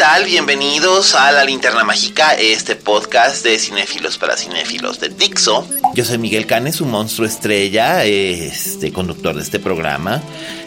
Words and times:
Tal? 0.00 0.24
Bienvenidos 0.24 1.14
a 1.14 1.30
La 1.30 1.44
Linterna 1.44 1.84
Mágica, 1.84 2.32
este 2.32 2.74
podcast 2.74 3.44
de 3.44 3.58
cinéfilos 3.58 4.16
para 4.16 4.34
cinéfilos 4.34 4.98
de 4.98 5.10
Dixo. 5.10 5.68
Yo 5.94 6.06
soy 6.06 6.16
Miguel 6.16 6.46
Canes, 6.46 6.80
un 6.80 6.90
monstruo 6.90 7.28
estrella, 7.28 8.02
este 8.06 8.94
conductor 8.94 9.36
de 9.36 9.42
este 9.42 9.58
programa. 9.58 10.22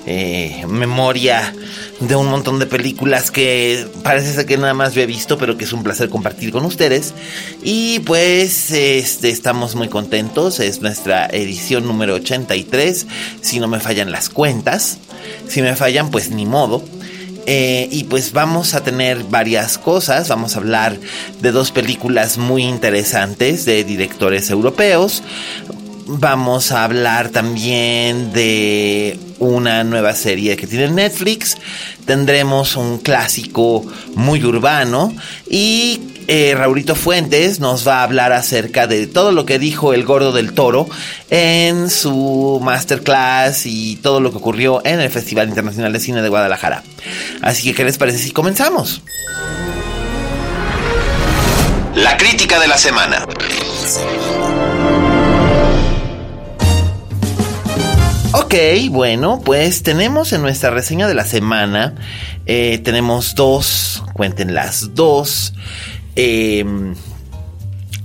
Eh, 0.05 0.63
memoria 0.67 1.51
de 1.99 2.15
un 2.15 2.29
montón 2.29 2.59
de 2.59 2.67
películas 2.67 3.31
que 3.31 3.87
parece 4.03 4.33
ser 4.33 4.45
que 4.45 4.57
nada 4.57 4.75
más 4.75 4.95
he 4.95 5.07
visto, 5.07 5.39
pero 5.39 5.57
que 5.57 5.63
es 5.63 5.73
un 5.73 5.81
placer 5.81 6.09
compartir 6.09 6.51
con 6.51 6.63
ustedes. 6.63 7.15
Y 7.63 8.01
pues 8.01 8.69
este, 8.69 9.29
estamos 9.29 9.73
muy 9.73 9.89
contentos, 9.89 10.59
es 10.59 10.81
nuestra 10.81 11.25
edición 11.25 11.87
número 11.87 12.13
83, 12.13 13.07
si 13.41 13.59
no 13.59 13.67
me 13.67 13.79
fallan 13.79 14.11
las 14.11 14.29
cuentas. 14.29 14.99
Si 15.47 15.63
me 15.63 15.75
fallan, 15.75 16.11
pues 16.11 16.29
ni 16.29 16.45
modo. 16.45 16.83
Eh, 17.45 17.89
y 17.91 18.05
pues 18.05 18.31
vamos 18.31 18.73
a 18.73 18.83
tener 18.83 19.23
varias 19.25 19.77
cosas. 19.77 20.29
Vamos 20.29 20.55
a 20.55 20.59
hablar 20.59 20.97
de 21.41 21.51
dos 21.51 21.71
películas 21.71 22.37
muy 22.37 22.63
interesantes 22.63 23.65
de 23.65 23.83
directores 23.83 24.49
europeos. 24.49 25.23
Vamos 26.05 26.71
a 26.71 26.83
hablar 26.83 27.29
también 27.29 28.33
de 28.33 29.17
una 29.39 29.83
nueva 29.83 30.13
serie 30.15 30.57
que 30.57 30.67
tiene 30.67 30.89
Netflix. 30.89 31.57
Tendremos 32.05 32.75
un 32.75 32.99
clásico 32.99 33.85
muy 34.15 34.43
urbano. 34.43 35.13
Y 35.49 36.12
eh, 36.27 36.55
Raulito 36.57 36.95
Fuentes 36.95 37.59
nos 37.59 37.87
va 37.87 37.99
a 37.99 38.03
hablar 38.03 38.31
acerca 38.31 38.87
de 38.87 39.07
todo 39.07 39.31
lo 39.31 39.45
que 39.45 39.59
dijo 39.59 39.93
el 39.93 40.03
gordo 40.03 40.31
del 40.31 40.53
toro 40.53 40.87
en 41.29 41.89
su 41.89 42.59
masterclass 42.63 43.65
y 43.65 43.97
todo 43.97 44.19
lo 44.19 44.31
que 44.31 44.37
ocurrió 44.37 44.81
en 44.85 44.99
el 44.99 45.09
Festival 45.09 45.49
Internacional 45.49 45.93
de 45.93 45.99
Cine 45.99 46.21
de 46.21 46.29
Guadalajara. 46.29 46.83
Así 47.41 47.63
que, 47.63 47.73
¿qué 47.73 47.83
les 47.83 47.97
parece 47.97 48.19
si 48.19 48.31
comenzamos? 48.31 49.01
La 51.95 52.17
crítica 52.17 52.59
de 52.59 52.67
la 52.67 52.77
semana. 52.77 53.25
Ok, 58.35 58.55
bueno, 58.89 59.41
pues 59.45 59.83
tenemos 59.83 60.33
en 60.33 60.41
nuestra 60.41 60.71
reseña 60.71 61.07
de 61.07 61.13
la 61.13 61.23
semana, 61.23 61.93
eh, 62.47 62.79
tenemos 62.83 63.35
dos, 63.35 64.03
cuenten 64.13 64.55
las 64.55 64.95
dos, 64.95 65.53
eh, 66.15 66.65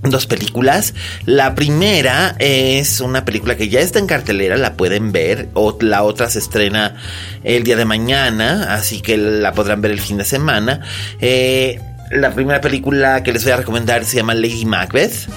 dos 0.03 0.27
películas. 0.27 0.95
La 1.27 1.55
primera 1.55 2.37
es 2.39 3.01
una 3.01 3.25
película 3.25 3.57
que 3.57 3.69
ya 3.69 3.81
está 3.81 3.99
en 3.99 4.07
cartelera, 4.07 4.57
la 4.57 4.75
pueden 4.75 5.13
ver. 5.13 5.49
O 5.55 5.77
la 5.81 6.03
otra 6.03 6.29
se 6.31 6.39
estrena 6.39 6.97
el 7.45 7.65
día 7.65 7.77
de 7.77 7.85
mañana, 7.85 8.75
así 8.75 9.01
que 9.01 9.17
la 9.17 9.53
podrán 9.53 9.81
ver 9.81 9.91
el 9.91 10.01
fin 10.01 10.19
de 10.19 10.25
semana. 10.25 10.83
Eh, 11.21 11.81
la 12.11 12.33
primera 12.33 12.61
película 12.61 13.23
que 13.23 13.33
les 13.33 13.45
voy 13.45 13.53
a 13.53 13.57
recomendar 13.57 14.05
se 14.05 14.17
llama 14.17 14.35
Lady 14.35 14.65
Macbeth. 14.65 15.29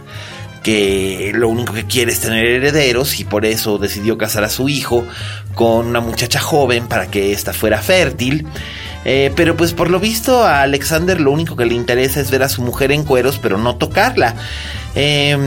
que 0.63 1.31
lo 1.33 1.49
único 1.49 1.73
que 1.73 1.85
quiere 1.85 2.11
es 2.11 2.19
tener 2.19 2.45
herederos 2.45 3.19
y 3.19 3.23
por 3.23 3.45
eso 3.45 3.77
decidió 3.77 4.17
casar 4.17 4.43
a 4.43 4.49
su 4.49 4.67
hijo 4.69 5.05
con 5.55 5.87
una 5.87 6.01
muchacha 6.01 6.39
joven 6.39 6.87
para 6.87 7.07
que 7.09 7.31
ésta 7.31 7.53
fuera 7.53 7.81
fértil. 7.81 8.45
Eh, 9.09 9.31
pero 9.37 9.55
pues 9.55 9.71
por 9.71 9.89
lo 9.89 10.01
visto 10.01 10.43
a 10.43 10.63
Alexander 10.63 11.21
lo 11.21 11.31
único 11.31 11.55
que 11.55 11.65
le 11.65 11.73
interesa 11.73 12.19
es 12.19 12.29
ver 12.29 12.43
a 12.43 12.49
su 12.49 12.61
mujer 12.61 12.91
en 12.91 13.05
cueros, 13.05 13.39
pero 13.41 13.57
no 13.57 13.77
tocarla. 13.77 14.35
Eh, 14.95 15.37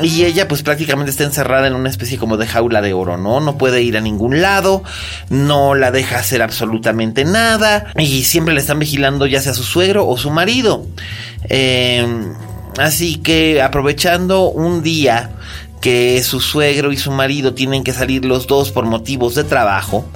y 0.00 0.24
ella 0.24 0.48
pues 0.48 0.62
prácticamente 0.62 1.10
está 1.10 1.24
encerrada 1.24 1.66
en 1.66 1.74
una 1.74 1.90
especie 1.90 2.16
como 2.16 2.38
de 2.38 2.46
jaula 2.46 2.80
de 2.80 2.94
oro, 2.94 3.18
¿no? 3.18 3.40
No 3.40 3.58
puede 3.58 3.82
ir 3.82 3.98
a 3.98 4.00
ningún 4.00 4.40
lado, 4.40 4.82
no 5.28 5.74
la 5.74 5.90
deja 5.90 6.20
hacer 6.20 6.40
absolutamente 6.40 7.26
nada 7.26 7.92
y 7.98 8.24
siempre 8.24 8.54
le 8.54 8.60
están 8.60 8.78
vigilando 8.78 9.26
ya 9.26 9.42
sea 9.42 9.52
su 9.52 9.64
suegro 9.64 10.06
o 10.06 10.16
su 10.16 10.30
marido. 10.30 10.86
Eh, 11.48 12.06
así 12.78 13.16
que 13.16 13.62
aprovechando 13.62 14.50
un 14.50 14.82
día 14.82 15.30
que 15.80 16.22
su 16.22 16.40
suegro 16.40 16.92
y 16.92 16.96
su 16.96 17.10
marido 17.10 17.54
tienen 17.54 17.82
que 17.82 17.92
salir 17.92 18.24
los 18.24 18.46
dos 18.46 18.70
por 18.70 18.86
motivos 18.86 19.34
de 19.34 19.44
trabajo, 19.44 20.06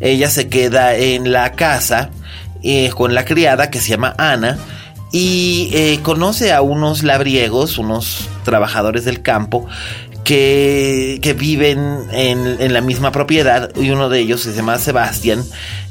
ella 0.00 0.30
se 0.30 0.48
queda 0.48 0.96
en 0.96 1.30
la 1.30 1.52
casa 1.52 2.10
eh, 2.62 2.90
con 2.90 3.14
la 3.14 3.24
criada 3.24 3.70
que 3.70 3.80
se 3.80 3.90
llama 3.90 4.14
Ana 4.16 4.58
y 5.12 5.70
eh, 5.72 6.00
conoce 6.02 6.52
a 6.52 6.62
unos 6.62 7.02
labriegos, 7.02 7.78
unos 7.78 8.28
trabajadores 8.44 9.04
del 9.04 9.22
campo 9.22 9.66
que, 10.24 11.18
que 11.22 11.32
viven 11.32 12.04
en, 12.12 12.56
en, 12.60 12.72
la 12.72 12.80
misma 12.80 13.12
propiedad 13.12 13.70
y 13.76 13.90
uno 13.90 14.08
de 14.08 14.20
ellos 14.20 14.42
se 14.42 14.52
llama 14.52 14.78
Sebastián, 14.78 15.42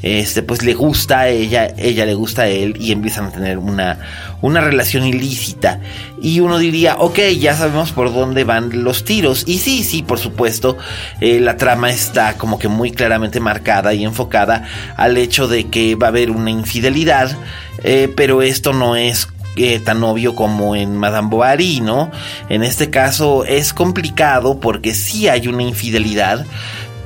este 0.02 0.44
pues 0.44 0.64
le 0.64 0.74
gusta 0.74 1.22
a 1.22 1.28
ella, 1.30 1.74
ella 1.78 2.06
le 2.06 2.14
gusta 2.14 2.44
a 2.44 2.48
él 2.48 2.78
y 2.80 2.92
empiezan 2.92 3.26
a 3.26 3.32
tener 3.32 3.58
una, 3.58 4.00
una 4.42 4.62
relación 4.62 5.06
ilícita. 5.06 5.82
Y 6.22 6.40
uno 6.40 6.58
diría, 6.58 6.96
ok, 6.98 7.20
ya 7.40 7.56
sabemos 7.56 7.92
por 7.92 8.14
dónde 8.14 8.44
van 8.44 8.84
los 8.84 9.04
tiros. 9.04 9.44
Y 9.46 9.60
sí, 9.60 9.84
sí, 9.84 10.04
por 10.04 10.20
supuesto, 10.20 10.78
eh, 11.22 11.40
la 11.40 11.58
trama 11.58 11.90
está 11.90 12.38
como 12.38 12.60
que 12.60 12.68
muy 12.68 12.92
claramente 12.92 13.40
marcada 13.40 13.94
y 13.94 14.04
enfocada 14.04 14.68
al 14.96 15.18
hecho 15.18 15.48
de 15.48 15.66
que 15.68 15.96
va 15.96 16.08
a 16.08 16.10
haber 16.10 16.32
una 16.32 16.52
infidelidad, 16.52 17.36
eh, 17.84 18.12
pero 18.16 18.42
esto 18.42 18.74
no 18.74 18.96
es 18.96 19.28
eh, 19.56 19.80
tan 19.80 20.04
obvio 20.04 20.36
como 20.36 20.76
en 20.76 20.96
Madame 20.96 21.30
Bovary, 21.30 21.82
¿no? 21.82 22.12
En 22.50 22.64
este 22.64 22.90
caso 22.90 23.46
es 23.46 23.74
complicado 23.74 24.60
porque 24.60 24.94
sí 24.94 25.28
hay 25.28 25.48
una 25.48 25.64
infidelidad, 25.64 26.46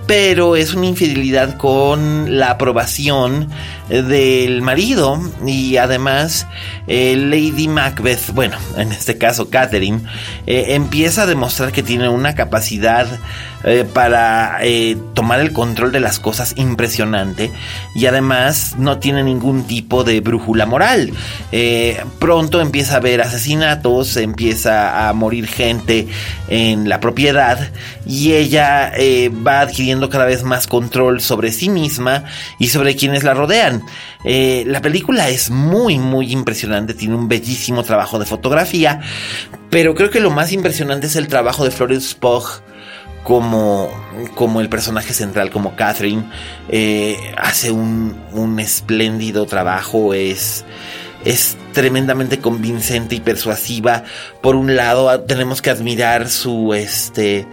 pero 0.06 0.56
es 0.56 0.74
una 0.74 0.88
infidelidad 0.88 1.58
con 1.58 2.38
la 2.38 2.52
aprobación 2.52 3.50
del 4.02 4.62
marido 4.62 5.20
y 5.46 5.78
además 5.78 6.48
eh, 6.88 7.16
Lady 7.16 7.68
Macbeth, 7.68 8.34
bueno, 8.34 8.58
en 8.78 8.92
este 8.92 9.18
caso 9.18 9.50
Catherine, 9.50 10.02
eh, 10.48 10.68
empieza 10.70 11.24
a 11.24 11.26
demostrar 11.26 11.72
que 11.72 11.84
tiene 11.84 12.10
una 12.10 12.34
capacidad 12.34 13.08
eh, 13.66 13.86
para 13.94 14.60
tomar 15.14 15.40
el 15.40 15.54
control 15.54 15.94
de 15.94 16.02
las 16.02 16.20
cosas 16.20 16.54
impresionante 16.58 17.50
y 17.96 18.06
además 18.08 18.76
no 18.78 19.00
tiene 19.00 19.24
ningún 19.24 19.64
tipo 19.64 20.04
de 20.04 20.20
brújula 20.20 20.66
moral. 20.66 21.12
pronto 22.20 22.62
empieza 22.62 22.96
a 22.96 22.98
haber 22.98 23.22
asesinatos, 23.22 24.18
empieza 24.18 25.08
a 25.08 25.14
morir 25.14 25.48
gente 25.48 26.08
en 26.50 26.90
la 26.90 27.00
propiedad 27.00 27.70
y 28.06 28.34
ella 28.34 28.92
va 29.46 29.62
adquiriendo 29.62 29.93
cada 30.10 30.26
vez 30.26 30.44
más 30.44 30.68
control 30.68 31.22
sobre 31.22 31.52
sí 31.52 31.70
misma 31.70 32.26
y 32.60 32.68
sobre 32.68 32.96
quienes 32.96 33.24
la 33.24 33.34
rodean. 33.34 33.84
Eh, 34.24 34.64
la 34.68 34.82
película 34.82 35.30
es 35.30 35.50
muy, 35.50 36.00
muy 36.00 36.32
impresionante, 36.32 36.94
tiene 36.94 37.16
un 37.16 37.28
bellísimo 37.28 37.84
trabajo 37.84 38.20
de 38.20 38.26
fotografía, 38.26 39.02
pero 39.70 39.96
creo 39.96 40.10
que 40.10 40.20
lo 40.20 40.32
más 40.32 40.52
impresionante 40.52 41.08
es 41.08 41.16
el 41.16 41.28
trabajo 41.28 41.64
de 41.64 41.72
Florence 41.72 42.16
Pugh 42.16 42.62
como, 43.24 43.90
como 44.36 44.62
el 44.62 44.70
personaje 44.70 45.14
central, 45.14 45.50
como 45.50 45.76
Catherine. 45.76 46.24
Eh, 46.70 47.18
hace 47.38 47.72
un, 47.72 48.16
un 48.34 48.60
espléndido 48.60 49.46
trabajo, 49.46 50.14
es 50.14 50.66
es 51.26 51.58
tremendamente 51.72 52.40
convincente 52.40 53.16
y 53.16 53.20
persuasiva. 53.20 54.04
Por 54.42 54.56
un 54.56 54.76
lado, 54.76 55.22
tenemos 55.22 55.62
que 55.62 55.70
admirar 55.70 56.30
su 56.30 56.74
este 56.74 57.48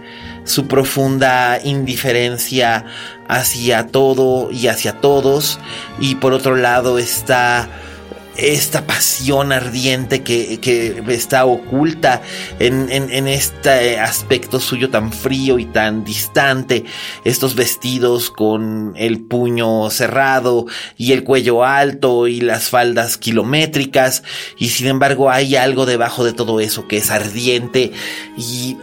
su 0.51 0.67
profunda 0.67 1.59
indiferencia 1.63 2.85
hacia 3.27 3.87
todo 3.87 4.51
y 4.51 4.67
hacia 4.67 4.99
todos. 4.99 5.59
Y 5.99 6.15
por 6.15 6.33
otro 6.33 6.55
lado 6.55 6.99
está 6.99 7.69
esta 8.37 8.87
pasión 8.87 9.51
ardiente 9.51 10.23
que, 10.23 11.03
está 11.09 11.45
oculta 11.45 12.21
en, 12.59 12.89
en, 12.89 13.27
este 13.27 13.99
aspecto 13.99 14.59
suyo 14.59 14.89
tan 14.89 15.11
frío 15.11 15.59
y 15.59 15.65
tan 15.65 16.03
distante, 16.03 16.85
estos 17.25 17.55
vestidos 17.55 18.31
con 18.31 18.93
el 18.95 19.19
puño 19.19 19.89
cerrado 19.89 20.65
y 20.97 21.11
el 21.11 21.23
cuello 21.23 21.65
alto 21.65 22.27
y 22.27 22.41
las 22.41 22.69
faldas 22.69 23.17
kilométricas, 23.17 24.23
y 24.57 24.69
sin 24.69 24.87
embargo 24.87 25.29
hay 25.29 25.55
algo 25.55 25.85
debajo 25.85 26.23
de 26.23 26.33
todo 26.33 26.61
eso 26.61 26.87
que 26.87 26.97
es 26.97 27.11
ardiente 27.11 27.91
y 28.37 28.77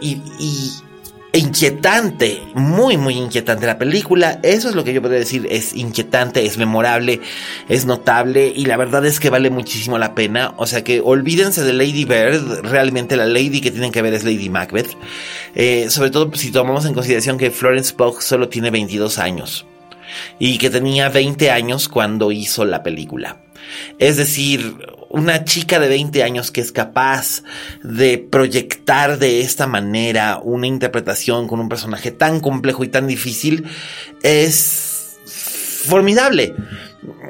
inquietante, 1.33 2.41
muy, 2.55 2.97
muy 2.97 3.15
inquietante 3.15 3.67
la 3.67 3.77
película. 3.77 4.39
Eso 4.41 4.69
es 4.69 4.75
lo 4.75 4.83
que 4.83 4.93
yo 4.93 5.01
podría 5.01 5.19
decir, 5.19 5.47
es 5.49 5.75
inquietante, 5.75 6.45
es 6.45 6.57
memorable, 6.57 7.21
es 7.67 7.85
notable 7.85 8.51
y 8.55 8.65
la 8.65 8.77
verdad 8.77 9.05
es 9.05 9.19
que 9.19 9.29
vale 9.29 9.49
muchísimo 9.49 9.97
la 9.97 10.15
pena. 10.15 10.53
O 10.57 10.65
sea 10.65 10.83
que 10.83 11.01
olvídense 11.01 11.63
de 11.63 11.73
Lady 11.73 12.05
Bird, 12.05 12.61
realmente 12.63 13.15
la 13.15 13.25
Lady 13.25 13.61
que 13.61 13.71
tienen 13.71 13.91
que 13.91 14.01
ver 14.01 14.13
es 14.13 14.23
Lady 14.23 14.49
Macbeth. 14.49 14.97
Eh, 15.55 15.89
sobre 15.89 16.09
todo 16.09 16.31
si 16.35 16.51
tomamos 16.51 16.85
en 16.85 16.93
consideración 16.93 17.37
que 17.37 17.51
Florence 17.51 17.93
Pugh 17.93 18.21
solo 18.21 18.49
tiene 18.49 18.71
22 18.71 19.19
años 19.19 19.65
y 20.39 20.57
que 20.57 20.69
tenía 20.69 21.09
20 21.09 21.51
años 21.51 21.87
cuando 21.87 22.31
hizo 22.31 22.65
la 22.65 22.81
película. 22.81 23.37
Es 23.99 24.17
decir, 24.17 24.77
una 25.09 25.43
chica 25.43 25.79
de 25.79 25.87
20 25.87 26.23
años 26.23 26.51
que 26.51 26.61
es 26.61 26.71
capaz 26.71 27.43
de 27.83 28.17
proyectar 28.17 29.17
de 29.17 29.41
esta 29.41 29.67
manera 29.67 30.39
una 30.41 30.67
interpretación 30.67 31.47
con 31.47 31.59
un 31.59 31.69
personaje 31.69 32.11
tan 32.11 32.39
complejo 32.39 32.83
y 32.83 32.89
tan 32.89 33.07
difícil 33.07 33.65
es 34.23 35.17
formidable. 35.85 36.53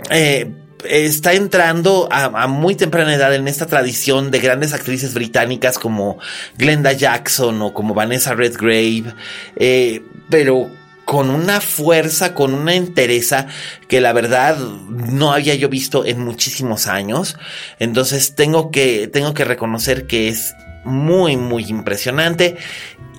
Eh, 0.10 0.52
está 0.88 1.34
entrando 1.34 2.08
a, 2.12 2.48
muy 2.48 2.76
temprana 2.76 3.14
edad 3.14 3.34
en 3.36 3.48
esta 3.48 3.66
tradición 3.66 4.32
de 4.32 4.40
grandes 4.40 4.74
actrices 4.74 5.14
británicas 5.14 5.78
como 5.78 6.20
Glenda 6.58 6.94
Jackson 6.94 7.62
o 7.62 7.74
como 7.74 7.94
Vanessa 7.94 8.34
Redgrave, 8.34 9.14
eh, 9.56 10.02
pero 10.30 10.70
con 11.10 11.32
una 11.32 11.60
fuerza, 11.60 12.36
con 12.36 12.54
una 12.54 12.76
entereza 12.76 13.48
que 13.88 14.00
la 14.00 14.14
verdad 14.14 14.60
no 14.60 15.34
había 15.34 15.56
yo 15.56 15.68
visto 15.68 16.06
en 16.06 16.24
muchísimos 16.24 16.86
años. 16.86 17.36
Entonces 17.80 18.36
tengo 18.36 18.70
que, 18.70 19.08
tengo 19.08 19.34
que 19.34 19.44
reconocer 19.44 20.06
que 20.06 20.28
es 20.28 20.54
muy, 20.86 21.36
muy 21.36 21.64
impresionante. 21.64 22.58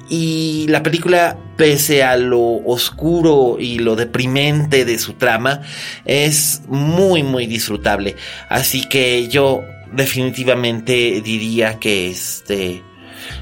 Y 0.09 0.67
la 0.69 0.85
película, 0.85 1.37
pese 1.57 2.05
a 2.05 2.17
lo 2.17 2.41
oscuro 2.65 3.57
y 3.59 3.81
lo 3.81 3.97
deprimente 3.97 4.85
de 4.85 4.97
su 4.97 5.15
trama, 5.15 5.63
es 6.05 6.63
muy, 6.69 7.25
muy 7.25 7.47
disfrutable. 7.49 8.15
Así 8.49 8.89
que 8.89 9.27
yo 9.27 9.65
definitivamente 9.91 11.21
diría 11.25 11.81
que 11.81 12.09
este 12.09 12.85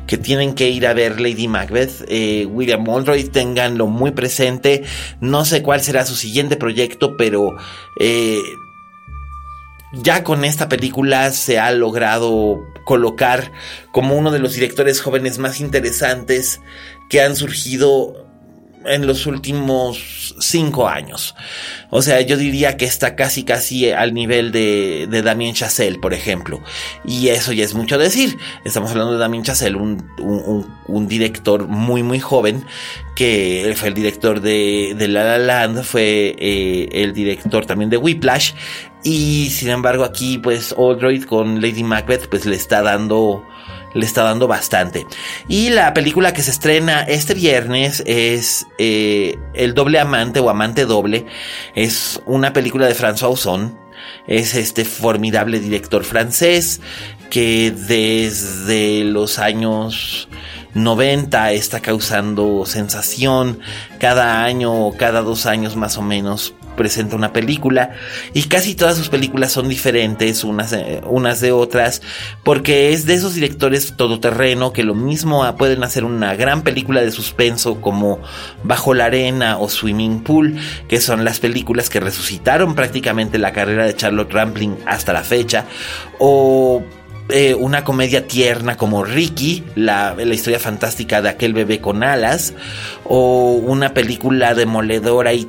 que 0.08 0.16
tienen 0.16 0.54
que 0.54 0.70
ir 0.70 0.86
a 0.86 0.94
ver 0.94 1.20
Lady 1.20 1.46
Macbeth, 1.46 2.04
eh, 2.08 2.46
William 2.46 2.82
Monroy, 2.82 3.24
tenganlo 3.24 3.86
muy 3.86 4.10
presente. 4.10 4.82
No 5.20 5.44
sé 5.44 5.62
cuál 5.62 5.82
será 5.82 6.06
su 6.06 6.16
siguiente 6.16 6.56
proyecto, 6.56 7.16
pero 7.18 7.54
eh, 8.00 8.40
ya 9.92 10.24
con 10.24 10.46
esta 10.46 10.68
película 10.68 11.30
se 11.30 11.58
ha 11.58 11.70
logrado 11.72 12.58
colocar 12.86 13.52
como 13.92 14.16
uno 14.16 14.30
de 14.30 14.38
los 14.38 14.54
directores 14.54 15.02
jóvenes 15.02 15.38
más 15.38 15.60
interesantes 15.60 16.62
que 17.10 17.20
han 17.20 17.36
surgido 17.36 18.27
en 18.86 19.06
los 19.06 19.26
últimos 19.26 20.34
cinco 20.38 20.88
años. 20.88 21.34
O 21.90 22.02
sea, 22.02 22.20
yo 22.20 22.36
diría 22.36 22.76
que 22.76 22.84
está 22.84 23.16
casi 23.16 23.44
casi 23.44 23.90
al 23.90 24.14
nivel 24.14 24.52
de, 24.52 25.06
de 25.10 25.22
Damien 25.22 25.54
Chazelle, 25.54 25.98
por 25.98 26.14
ejemplo. 26.14 26.60
Y 27.04 27.28
eso 27.28 27.52
ya 27.52 27.64
es 27.64 27.74
mucho 27.74 27.98
decir. 27.98 28.36
Estamos 28.64 28.90
hablando 28.90 29.12
de 29.12 29.18
Damien 29.18 29.42
Chazelle, 29.42 29.76
un, 29.76 30.06
un, 30.86 31.08
director 31.08 31.66
muy 31.66 32.02
muy 32.02 32.20
joven, 32.20 32.64
que 33.16 33.74
fue 33.76 33.88
el 33.88 33.94
director 33.94 34.40
de, 34.40 34.94
de 34.96 35.08
La 35.08 35.24
La 35.24 35.38
Land, 35.38 35.82
fue 35.82 36.36
eh, 36.38 36.88
el 36.92 37.12
director 37.12 37.66
también 37.66 37.90
de 37.90 37.96
Whiplash. 37.96 38.52
Y 39.04 39.50
sin 39.50 39.68
embargo 39.68 40.04
aquí 40.04 40.38
pues 40.38 40.74
Oldroyd 40.76 41.24
con 41.24 41.60
Lady 41.62 41.84
Macbeth 41.84 42.28
pues 42.28 42.46
le 42.46 42.56
está 42.56 42.82
dando 42.82 43.46
le 43.98 44.06
está 44.06 44.22
dando 44.22 44.48
bastante. 44.48 45.06
Y 45.48 45.70
la 45.70 45.92
película 45.94 46.32
que 46.32 46.42
se 46.42 46.50
estrena 46.50 47.02
este 47.02 47.34
viernes 47.34 48.02
es 48.06 48.66
eh, 48.78 49.36
El 49.54 49.74
doble 49.74 49.98
amante 49.98 50.40
o 50.40 50.50
amante 50.50 50.86
doble. 50.86 51.26
Es 51.74 52.20
una 52.26 52.52
película 52.52 52.86
de 52.86 52.94
François 52.94 53.32
Ozon. 53.32 53.78
Es 54.26 54.54
este 54.54 54.84
formidable 54.84 55.58
director 55.58 56.04
francés 56.04 56.80
que 57.30 57.72
desde 57.72 59.04
los 59.04 59.38
años 59.38 60.28
90 60.74 61.52
está 61.52 61.80
causando 61.80 62.64
sensación 62.64 63.60
cada 63.98 64.44
año 64.44 64.86
o 64.86 64.96
cada 64.96 65.22
dos 65.22 65.46
años 65.46 65.76
más 65.76 65.98
o 65.98 66.02
menos 66.02 66.54
presenta 66.78 67.14
una 67.14 67.34
película 67.34 67.90
y 68.32 68.44
casi 68.44 68.74
todas 68.74 68.96
sus 68.96 69.10
películas 69.10 69.52
son 69.52 69.68
diferentes 69.68 70.42
unas, 70.44 70.74
unas 71.04 71.40
de 71.42 71.52
otras 71.52 72.00
porque 72.42 72.94
es 72.94 73.04
de 73.04 73.12
esos 73.12 73.34
directores 73.34 73.94
todoterreno 73.94 74.72
que 74.72 74.84
lo 74.84 74.94
mismo 74.94 75.44
pueden 75.58 75.84
hacer 75.84 76.04
una 76.04 76.34
gran 76.34 76.62
película 76.62 77.02
de 77.02 77.10
suspenso 77.10 77.82
como 77.82 78.20
Bajo 78.62 78.94
la 78.94 79.04
Arena 79.04 79.58
o 79.58 79.68
Swimming 79.68 80.22
Pool 80.22 80.56
que 80.88 81.02
son 81.02 81.24
las 81.26 81.40
películas 81.40 81.90
que 81.90 82.00
resucitaron 82.00 82.74
prácticamente 82.74 83.36
la 83.36 83.52
carrera 83.52 83.84
de 83.84 83.94
Charlotte 83.94 84.32
Rampling 84.32 84.78
hasta 84.86 85.12
la 85.12 85.24
fecha 85.24 85.66
o 86.18 86.82
eh, 87.30 87.54
una 87.54 87.84
comedia 87.84 88.26
tierna 88.26 88.76
como 88.76 89.04
Ricky, 89.04 89.62
la, 89.74 90.16
historia 90.32 90.58
fantástica 90.58 91.20
de 91.20 91.28
aquel 91.28 91.52
bebé 91.52 91.80
con 91.80 92.02
alas, 92.02 92.54
o 93.04 93.52
una 93.52 93.92
película 93.92 94.54
demoledora 94.54 95.32
y, 95.34 95.46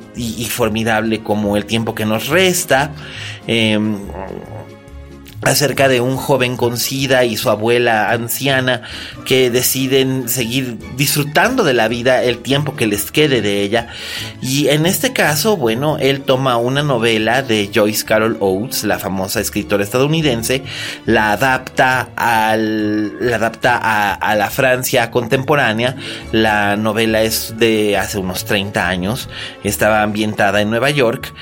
formidable 0.50 1.22
como 1.22 1.56
El 1.56 1.64
tiempo 1.64 1.94
que 1.94 2.04
nos 2.04 2.28
resta. 2.28 2.92
Em, 3.46 3.96
acerca 5.42 5.88
de 5.88 6.00
un 6.00 6.16
joven 6.16 6.56
con 6.56 6.76
SIDA 6.76 7.24
y 7.24 7.36
su 7.36 7.50
abuela 7.50 8.10
anciana 8.10 8.82
que 9.24 9.50
deciden 9.50 10.28
seguir 10.28 10.78
disfrutando 10.96 11.64
de 11.64 11.72
la 11.72 11.88
vida 11.88 12.22
el 12.22 12.38
tiempo 12.38 12.76
que 12.76 12.86
les 12.86 13.10
quede 13.10 13.40
de 13.40 13.62
ella. 13.62 13.88
Y 14.42 14.68
en 14.68 14.86
este 14.86 15.12
caso, 15.12 15.56
bueno, 15.56 15.96
él 15.98 16.22
toma 16.22 16.56
una 16.56 16.82
novela 16.82 17.42
de 17.42 17.70
Joyce 17.74 18.04
Carol 18.04 18.36
Oates, 18.40 18.84
la 18.84 18.98
famosa 18.98 19.40
escritora 19.40 19.82
estadounidense, 19.82 20.62
la 21.06 21.32
adapta, 21.32 22.10
al, 22.16 23.26
la 23.26 23.36
adapta 23.36 23.78
a, 23.82 24.12
a 24.14 24.34
la 24.34 24.50
Francia 24.50 25.10
contemporánea. 25.10 25.96
La 26.32 26.76
novela 26.76 27.22
es 27.22 27.54
de 27.58 27.96
hace 27.96 28.18
unos 28.18 28.44
30 28.44 28.86
años, 28.86 29.28
estaba 29.64 30.02
ambientada 30.02 30.60
en 30.60 30.70
Nueva 30.70 30.90
York. 30.90 31.32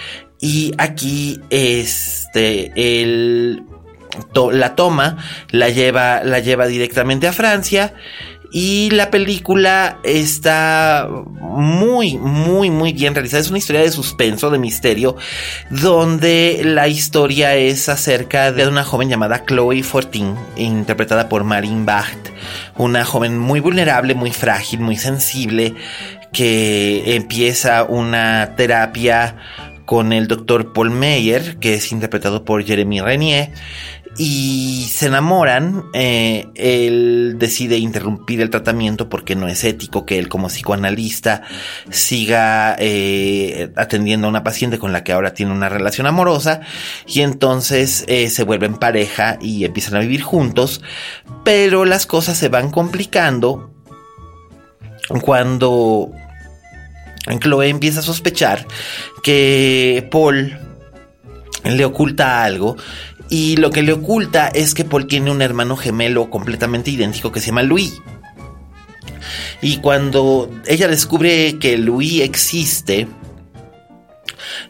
Y 0.41 0.73
aquí, 0.79 1.41
este, 1.51 2.71
el 2.77 3.65
la 4.53 4.75
toma, 4.75 5.17
la 5.51 5.69
lleva, 5.71 6.23
la 6.25 6.41
lleva 6.41 6.67
directamente 6.67 7.27
a 7.27 7.33
Francia. 7.33 7.95
Y 8.51 8.89
la 8.91 9.11
película 9.11 9.99
está 10.05 11.07
muy, 11.39 12.17
muy, 12.17 12.71
muy 12.71 12.95
bien 12.95 13.15
realizada. 13.15 13.43
Es 13.43 13.51
una 13.51 13.59
historia 13.59 13.83
de 13.83 13.91
suspenso, 13.91 14.49
de 14.49 14.59
misterio, 14.59 15.17
donde 15.69 16.63
la 16.65 16.89
historia 16.89 17.57
es 17.57 17.91
acerca 17.91 18.51
de 18.51 18.67
una 18.67 18.85
joven 18.85 19.11
llamada 19.11 19.45
Chloe 19.45 19.83
Fortin, 19.83 20.35
interpretada 20.57 21.29
por 21.29 21.45
Marine 21.45 21.85
Bacht. 21.85 22.31
Una 22.79 23.05
joven 23.05 23.39
muy 23.39 23.61
vulnerable, 23.61 24.15
muy 24.15 24.31
frágil, 24.31 24.81
muy 24.81 24.97
sensible, 24.97 25.75
que 26.33 27.17
empieza 27.17 27.85
una 27.85 28.55
terapia 28.57 29.37
con 29.85 30.13
el 30.13 30.27
doctor 30.27 30.73
Paul 30.73 30.91
Meyer, 30.91 31.59
que 31.59 31.75
es 31.75 31.93
interpretado 31.93 32.45
por 32.45 32.65
Jeremy 32.65 33.01
Renier 33.01 33.51
y 34.19 34.89
se 34.91 35.07
enamoran, 35.07 35.85
eh, 35.93 36.49
él 36.57 37.37
decide 37.39 37.79
interrumpir 37.79 38.41
el 38.41 38.51
tratamiento 38.51 39.09
porque 39.09 39.37
no 39.37 39.47
es 39.47 39.63
ético 39.63 40.05
que 40.05 40.19
él 40.19 40.29
como 40.29 40.49
psicoanalista 40.49 41.43
siga 41.89 42.75
eh, 42.81 43.71
atendiendo 43.77 44.27
a 44.27 44.31
una 44.31 44.43
paciente 44.43 44.79
con 44.79 44.93
la 44.93 45.05
que 45.05 45.13
ahora 45.13 45.35
tiene 45.35 45.53
una 45.53 45.69
relación 45.69 46.09
amorosa 46.09 46.63
y 47.07 47.21
entonces 47.21 48.05
eh, 48.09 48.29
se 48.29 48.43
vuelven 48.43 48.75
pareja 48.75 49.39
y 49.41 49.65
empiezan 49.65 49.95
a 49.95 50.01
vivir 50.01 50.23
juntos, 50.23 50.83
pero 51.45 51.85
las 51.85 52.05
cosas 52.05 52.37
se 52.37 52.49
van 52.49 52.73
complicando 52.73 53.73
cuando 55.23 56.11
Chloe 57.39 57.69
empieza 57.69 58.01
a 58.01 58.03
sospechar 58.03 58.67
que 59.23 60.09
Paul 60.11 60.59
le 61.65 61.85
oculta 61.85 62.43
algo 62.45 62.77
y 63.31 63.57
lo 63.57 63.71
que 63.71 63.83
le 63.83 63.93
oculta 63.93 64.49
es 64.49 64.75
que 64.75 64.85
Paul 64.85 65.07
tiene 65.07 65.31
un 65.31 65.43
hermano 65.43 65.77
gemelo 65.77 66.31
completamente 66.31 66.91
idéntico 66.91 67.33
que 67.33 67.41
se 67.41 67.49
llama 67.49 67.63
Louis. 67.63 68.01
Y 69.61 69.79
cuando 69.79 70.51
ella 70.67 70.89
descubre 70.89 71.59
que 71.59 71.77
Louis 71.77 72.23
existe, 72.23 73.09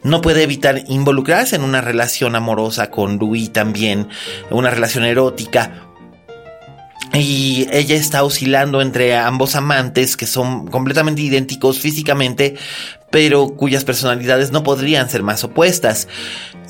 no 0.03 0.21
puede 0.21 0.43
evitar 0.43 0.83
involucrarse 0.89 1.57
en 1.57 1.63
una 1.63 1.81
relación 1.81 2.35
amorosa 2.37 2.91
con 2.91 3.19
Louis 3.19 3.53
también, 3.53 4.09
una 4.51 4.71
relación 4.71 5.05
erótica. 5.05 5.85
Y 7.15 7.67
ella 7.73 7.97
está 7.97 8.23
oscilando 8.23 8.81
entre 8.83 9.17
ambos 9.17 9.57
amantes 9.57 10.17
que 10.17 10.27
son 10.27 10.67
completamente 10.67 11.23
idénticos 11.23 11.79
físicamente, 11.79 12.57
pero 13.11 13.49
cuyas 13.49 13.85
personalidades 13.85 14.53
no 14.53 14.63
podrían 14.63 15.09
ser 15.09 15.23
más 15.23 15.43
opuestas. 15.45 16.09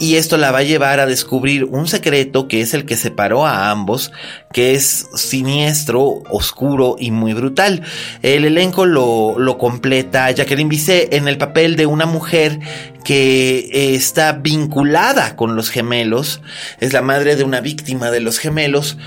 Y 0.00 0.14
esto 0.14 0.36
la 0.36 0.52
va 0.52 0.58
a 0.58 0.62
llevar 0.62 1.00
a 1.00 1.06
descubrir 1.06 1.64
un 1.64 1.88
secreto 1.88 2.46
que 2.46 2.60
es 2.60 2.72
el 2.72 2.84
que 2.84 2.96
separó 2.96 3.46
a 3.46 3.70
ambos, 3.70 4.12
que 4.52 4.74
es 4.74 5.08
siniestro, 5.14 6.22
oscuro 6.30 6.96
y 6.98 7.10
muy 7.10 7.34
brutal. 7.34 7.82
El 8.22 8.44
elenco 8.44 8.86
lo, 8.86 9.38
lo 9.38 9.58
completa 9.58 10.30
Jacqueline 10.30 10.68
Bisset 10.68 11.12
en 11.12 11.26
el 11.26 11.36
papel 11.36 11.74
de 11.74 11.86
una 11.86 12.06
mujer 12.06 12.60
que 13.04 13.94
está 13.94 14.32
vinculada 14.32 15.34
con 15.34 15.56
los 15.56 15.70
gemelos, 15.70 16.42
es 16.78 16.92
la 16.92 17.02
madre 17.02 17.36
de 17.36 17.44
una 17.44 17.60
víctima 17.60 18.10
de 18.10 18.20
los 18.20 18.38
gemelos, 18.38 18.98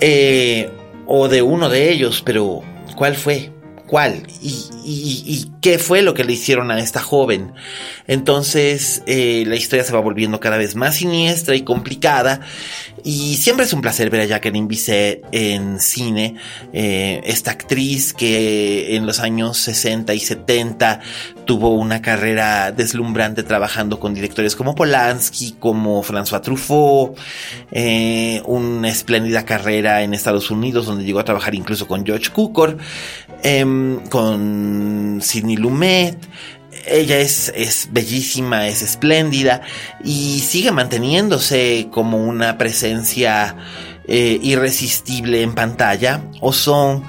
eh, 0.00 0.70
o 1.06 1.28
de 1.28 1.42
uno 1.42 1.68
de 1.68 1.92
ellos, 1.92 2.22
pero 2.24 2.62
¿cuál 2.96 3.14
fue? 3.14 3.50
¿Cuál? 3.92 4.26
¿Y, 4.40 5.50
qué 5.60 5.78
fue 5.78 6.00
lo 6.00 6.14
que 6.14 6.24
le 6.24 6.32
hicieron 6.32 6.70
a 6.70 6.80
esta 6.80 7.02
joven? 7.02 7.52
Entonces 8.06 9.02
eh, 9.06 9.44
la 9.46 9.54
historia 9.54 9.84
se 9.84 9.92
va 9.92 10.00
volviendo 10.00 10.40
cada 10.40 10.56
vez 10.56 10.74
más 10.74 10.96
siniestra 10.96 11.56
y 11.56 11.60
complicada 11.60 12.40
y 13.04 13.36
siempre 13.36 13.66
es 13.66 13.72
un 13.72 13.80
placer 13.80 14.10
ver 14.10 14.22
a 14.22 14.24
Jacqueline 14.24 14.68
Bisset 14.68 15.24
en 15.32 15.80
cine, 15.80 16.36
eh, 16.72 17.20
esta 17.24 17.50
actriz 17.50 18.14
que 18.14 18.96
en 18.96 19.06
los 19.06 19.18
años 19.18 19.58
60 19.58 20.14
y 20.14 20.20
70 20.20 21.00
tuvo 21.44 21.74
una 21.74 22.00
carrera 22.00 22.70
deslumbrante 22.70 23.42
trabajando 23.42 23.98
con 23.98 24.14
directores 24.14 24.54
como 24.54 24.74
Polanski, 24.74 25.56
como 25.58 26.02
François 26.04 26.40
Truffaut, 26.42 27.18
eh, 27.72 28.40
una 28.46 28.88
espléndida 28.88 29.44
carrera 29.44 30.02
en 30.02 30.14
Estados 30.14 30.50
Unidos 30.50 30.86
donde 30.86 31.04
llegó 31.04 31.18
a 31.18 31.24
trabajar 31.24 31.54
incluso 31.54 31.88
con 31.88 32.06
George 32.06 32.30
Cukor, 32.30 32.78
em, 33.42 34.00
con 34.08 35.20
Sidney 35.22 35.56
Lumet, 35.56 36.16
ella 36.86 37.18
es, 37.18 37.52
es 37.54 37.88
bellísima, 37.92 38.66
es 38.66 38.82
espléndida 38.82 39.62
y 40.02 40.40
sigue 40.40 40.72
manteniéndose 40.72 41.88
como 41.92 42.18
una 42.18 42.58
presencia 42.58 43.56
eh, 44.08 44.38
irresistible 44.42 45.42
en 45.42 45.54
pantalla. 45.54 46.22
O 46.40 46.52
son 46.52 47.04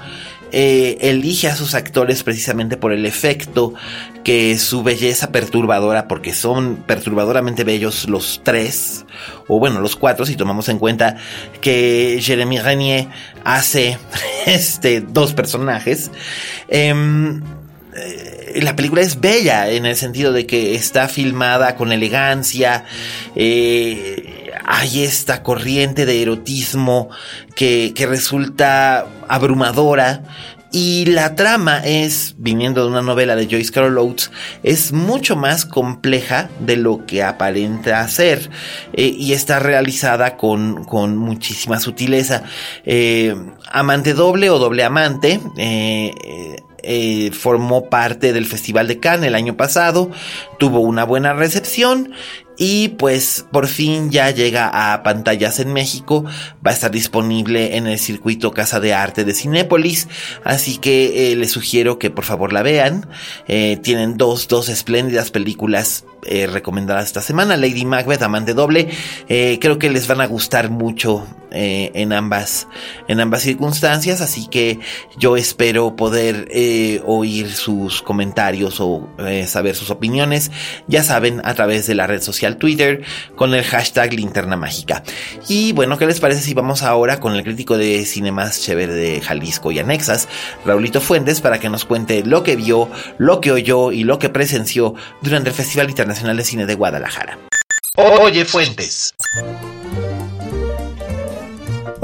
eh, 0.56 0.98
elige 1.00 1.48
a 1.48 1.56
sus 1.56 1.74
actores 1.74 2.22
precisamente 2.22 2.76
por 2.76 2.92
el 2.92 3.06
efecto 3.06 3.74
que 4.22 4.56
su 4.56 4.84
belleza 4.84 5.32
perturbadora, 5.32 6.06
porque 6.06 6.32
son 6.32 6.76
perturbadoramente 6.86 7.64
bellos 7.64 8.08
los 8.08 8.40
tres, 8.44 9.04
o 9.48 9.58
bueno, 9.58 9.80
los 9.80 9.96
cuatro, 9.96 10.24
si 10.24 10.36
tomamos 10.36 10.68
en 10.68 10.78
cuenta 10.78 11.16
que 11.60 12.20
Jeremy 12.22 12.60
Renier 12.60 13.08
hace 13.42 13.98
este, 14.46 15.00
dos 15.00 15.34
personajes. 15.34 16.12
Em, 16.68 17.42
eh, 17.96 18.60
la 18.62 18.76
película 18.76 19.02
es 19.02 19.20
bella 19.20 19.68
en 19.70 19.86
el 19.86 19.96
sentido 19.96 20.32
de 20.32 20.46
que 20.46 20.76
está 20.76 21.08
filmada 21.08 21.74
con 21.74 21.90
elegancia. 21.90 22.84
Eh, 23.34 24.33
hay 24.64 25.04
esta 25.04 25.42
corriente 25.42 26.06
de 26.06 26.22
erotismo 26.22 27.10
que, 27.54 27.92
que 27.94 28.06
resulta 28.06 29.06
abrumadora. 29.28 30.22
Y 30.76 31.06
la 31.06 31.36
trama 31.36 31.84
es, 31.84 32.34
viniendo 32.36 32.82
de 32.82 32.90
una 32.90 33.00
novela 33.00 33.36
de 33.36 33.46
Joyce 33.46 33.70
Carol 33.70 33.96
Oates, 33.96 34.32
es 34.64 34.90
mucho 34.90 35.36
más 35.36 35.66
compleja 35.66 36.50
de 36.58 36.76
lo 36.76 37.06
que 37.06 37.22
aparenta 37.22 38.08
ser 38.08 38.50
eh, 38.92 39.14
y 39.16 39.34
está 39.34 39.60
realizada 39.60 40.36
con, 40.36 40.82
con 40.82 41.16
muchísima 41.16 41.78
sutileza. 41.78 42.42
amante 43.70 44.14
doble 44.14 44.50
o 44.50 44.58
doble 44.58 44.82
amante 44.82 45.40
eh, 46.86 47.30
formó 47.32 47.88
parte 47.88 48.32
del 48.32 48.44
Festival 48.44 48.86
de 48.88 49.00
Cannes 49.00 49.28
el 49.28 49.34
año 49.34 49.56
pasado, 49.56 50.10
tuvo 50.58 50.80
una 50.80 51.04
buena 51.04 51.32
recepción 51.32 52.12
y 52.56 52.88
pues 52.88 53.46
por 53.50 53.66
fin 53.66 54.10
ya 54.10 54.30
llega 54.30 54.92
a 54.92 55.02
pantallas 55.02 55.58
en 55.58 55.72
México, 55.72 56.24
va 56.64 56.70
a 56.70 56.74
estar 56.74 56.90
disponible 56.90 57.76
en 57.76 57.86
el 57.86 57.98
circuito 57.98 58.52
Casa 58.52 58.80
de 58.80 58.94
Arte 58.94 59.24
de 59.24 59.34
Cinépolis, 59.34 60.08
así 60.44 60.78
que 60.78 61.32
eh, 61.32 61.36
les 61.36 61.50
sugiero 61.50 61.98
que 61.98 62.10
por 62.10 62.24
favor 62.24 62.52
la 62.52 62.62
vean. 62.62 63.08
Eh, 63.48 63.78
tienen 63.82 64.16
dos, 64.16 64.48
dos 64.48 64.68
espléndidas 64.68 65.30
películas 65.30 66.04
eh, 66.26 66.46
recomendadas 66.46 67.06
esta 67.06 67.22
semana, 67.22 67.56
Lady 67.56 67.84
Macbeth, 67.84 68.22
Amante 68.22 68.54
Doble. 68.54 68.88
Creo 69.26 69.78
que 69.78 69.90
les 69.90 70.06
van 70.06 70.20
a 70.20 70.26
gustar 70.26 70.70
mucho 70.70 71.26
en 71.56 72.12
ambas, 72.12 72.66
en 73.06 73.20
ambas 73.20 73.42
circunstancias, 73.42 74.20
así 74.20 74.48
que 74.48 74.80
yo 75.16 75.36
espero 75.36 75.94
poder 75.94 76.48
oír 77.06 77.52
sus 77.52 78.02
comentarios 78.02 78.80
o 78.80 79.08
saber 79.46 79.76
sus 79.76 79.90
opiniones. 79.90 80.50
Ya 80.88 81.04
saben, 81.04 81.40
a 81.44 81.54
través 81.54 81.86
de 81.86 81.94
la 81.94 82.06
red 82.06 82.22
social 82.22 82.43
Twitter 82.52 83.02
con 83.36 83.54
el 83.54 83.64
hashtag 83.64 84.14
Linterna 84.14 84.56
Mágica. 84.56 85.02
Y 85.48 85.72
bueno, 85.72 85.98
¿qué 85.98 86.06
les 86.06 86.20
parece 86.20 86.42
si 86.42 86.54
vamos 86.54 86.82
ahora 86.82 87.20
con 87.20 87.34
el 87.34 87.42
crítico 87.42 87.76
de 87.76 88.04
cine 88.06 88.32
más 88.32 88.62
chévere 88.62 88.94
de 88.94 89.20
Jalisco 89.20 89.72
y 89.72 89.78
anexas, 89.78 90.28
Raulito 90.64 91.00
Fuentes, 91.00 91.40
para 91.40 91.58
que 91.58 91.68
nos 91.68 91.84
cuente 91.84 92.22
lo 92.24 92.42
que 92.42 92.56
vio, 92.56 92.88
lo 93.18 93.40
que 93.40 93.52
oyó 93.52 93.92
y 93.92 94.04
lo 94.04 94.18
que 94.18 94.28
presenció 94.28 94.94
durante 95.20 95.50
el 95.50 95.54
Festival 95.54 95.90
Internacional 95.90 96.14
Nacional 96.14 96.36
de 96.36 96.44
Cine 96.44 96.66
de 96.66 96.74
Guadalajara. 96.74 97.38
Oye 97.96 98.44
Fuentes. 98.44 99.14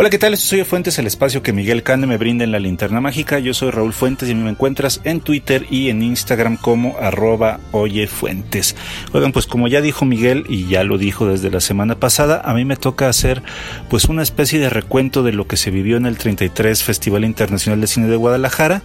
Hola, 0.00 0.08
¿qué 0.08 0.18
tal? 0.18 0.34
Soy 0.38 0.64
Fuentes, 0.64 0.98
el 0.98 1.06
espacio 1.06 1.42
que 1.42 1.52
Miguel 1.52 1.82
Cane 1.82 2.06
me 2.06 2.16
brinda 2.16 2.42
en 2.42 2.52
la 2.52 2.58
linterna 2.58 3.02
mágica. 3.02 3.38
Yo 3.38 3.52
soy 3.52 3.70
Raúl 3.70 3.92
Fuentes 3.92 4.30
y 4.30 4.34
me 4.34 4.48
encuentras 4.48 5.02
en 5.04 5.20
Twitter 5.20 5.66
y 5.68 5.90
en 5.90 6.02
Instagram 6.02 6.56
como 6.56 6.96
arroba 6.96 7.60
oyefuentes. 7.70 8.76
Oigan, 9.12 9.32
pues 9.32 9.46
como 9.46 9.68
ya 9.68 9.82
dijo 9.82 10.06
Miguel 10.06 10.46
y 10.48 10.66
ya 10.68 10.84
lo 10.84 10.96
dijo 10.96 11.28
desde 11.28 11.50
la 11.50 11.60
semana 11.60 11.96
pasada, 11.96 12.40
a 12.42 12.54
mí 12.54 12.64
me 12.64 12.76
toca 12.76 13.10
hacer 13.10 13.42
pues 13.90 14.06
una 14.06 14.22
especie 14.22 14.58
de 14.58 14.70
recuento 14.70 15.22
de 15.22 15.32
lo 15.32 15.46
que 15.46 15.58
se 15.58 15.70
vivió 15.70 15.98
en 15.98 16.06
el 16.06 16.16
33 16.16 16.82
Festival 16.82 17.26
Internacional 17.26 17.82
de 17.82 17.86
Cine 17.86 18.06
de 18.06 18.16
Guadalajara, 18.16 18.80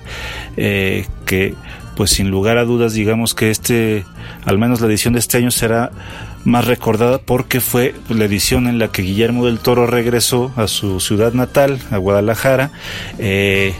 eh, 0.58 1.08
que 1.26 1.54
pues 1.96 2.10
sin 2.10 2.30
lugar 2.30 2.58
a 2.58 2.66
dudas 2.66 2.94
digamos 2.94 3.34
que 3.34 3.52
este, 3.52 4.04
al 4.44 4.58
menos 4.58 4.82
la 4.82 4.88
edición 4.88 5.14
de 5.14 5.22
este 5.22 5.38
año 5.38 5.50
será 5.50 5.92
más 6.46 6.66
recordada 6.66 7.18
porque 7.18 7.60
fue 7.60 7.94
la 8.08 8.26
edición 8.26 8.68
en 8.68 8.80
la 8.80 8.92
que 8.92 9.02
Guillermo 9.02 9.46
del 9.46 9.60
Toro 9.60 9.88
regresó 9.88 10.54
a 10.56 10.68
su 10.68 11.00
ciudad 11.00 11.34
natal, 11.34 11.80
a 11.92 11.98
Guadalajara, 11.98 12.72
eh, 13.18 13.74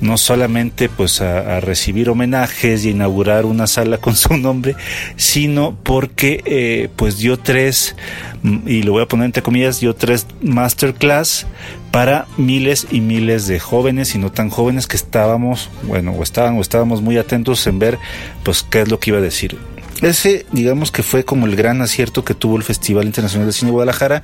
no 0.00 0.16
solamente 0.16 0.88
pues 0.88 1.20
a, 1.20 1.60
recibir 1.60 2.08
homenajes 2.08 2.84
y 2.84 2.90
inaugurar 2.90 3.44
una 3.44 3.66
sala 3.66 3.98
con 3.98 4.16
su 4.16 4.36
nombre, 4.36 4.74
sino 5.16 5.76
porque 5.82 6.42
eh, 6.46 6.88
pues 6.96 7.18
dio 7.18 7.38
tres, 7.38 7.94
mm, 8.42 8.58
y 8.66 8.82
lo 8.82 8.92
voy 8.92 9.02
a 9.02 9.06
poner 9.06 9.26
entre 9.26 9.42
comillas, 9.42 9.80
dio 9.80 9.94
tres 9.94 10.26
masterclass 10.40 11.46
para 11.90 12.26
miles 12.36 12.86
y 12.90 13.00
miles 13.00 13.46
de 13.46 13.60
jóvenes 13.60 14.14
y 14.14 14.18
no 14.18 14.32
tan 14.32 14.50
jóvenes 14.50 14.86
que 14.86 14.96
estábamos, 14.96 15.68
bueno, 15.82 16.12
o 16.12 16.22
estaban 16.22 16.56
o 16.56 16.60
estábamos 16.60 17.02
muy 17.02 17.18
atentos 17.18 17.66
en 17.66 17.78
ver 17.78 17.98
pues 18.44 18.62
qué 18.62 18.82
es 18.82 18.88
lo 18.88 18.98
que 18.98 19.10
iba 19.10 19.18
a 19.18 19.22
decir. 19.22 19.58
Ese, 20.02 20.46
digamos 20.52 20.90
que 20.90 21.02
fue 21.02 21.24
como 21.24 21.46
el 21.46 21.56
gran 21.56 21.82
acierto 21.82 22.24
que 22.24 22.34
tuvo 22.34 22.56
el 22.56 22.62
Festival 22.62 23.06
Internacional 23.06 23.46
de 23.46 23.52
Cine 23.52 23.70
de 23.70 23.72
Guadalajara, 23.72 24.22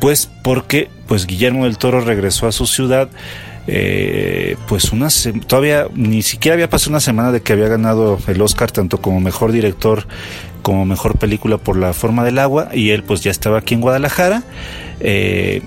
pues 0.00 0.30
porque 0.42 0.90
pues 1.06 1.26
Guillermo 1.26 1.64
del 1.64 1.78
Toro 1.78 2.00
regresó 2.00 2.46
a 2.46 2.52
su 2.52 2.66
ciudad 2.66 3.08
eh, 3.66 4.56
pues 4.68 4.90
una 4.92 5.08
todavía 5.46 5.86
ni 5.94 6.22
siquiera 6.22 6.54
había 6.54 6.70
pasado 6.70 6.90
una 6.90 7.00
semana 7.00 7.30
de 7.30 7.42
que 7.42 7.52
había 7.52 7.68
ganado 7.68 8.18
el 8.26 8.40
Oscar 8.40 8.72
tanto 8.72 9.00
como 9.00 9.20
mejor 9.20 9.52
director 9.52 10.06
como 10.62 10.86
mejor 10.86 11.18
película 11.18 11.58
por 11.58 11.76
La 11.76 11.92
forma 11.92 12.24
del 12.24 12.38
agua 12.38 12.70
y 12.72 12.90
él 12.90 13.04
pues 13.04 13.20
ya 13.20 13.30
estaba 13.30 13.58
aquí 13.58 13.74
en 13.74 13.82
Guadalajara 13.82 14.44
eh, 15.00 15.62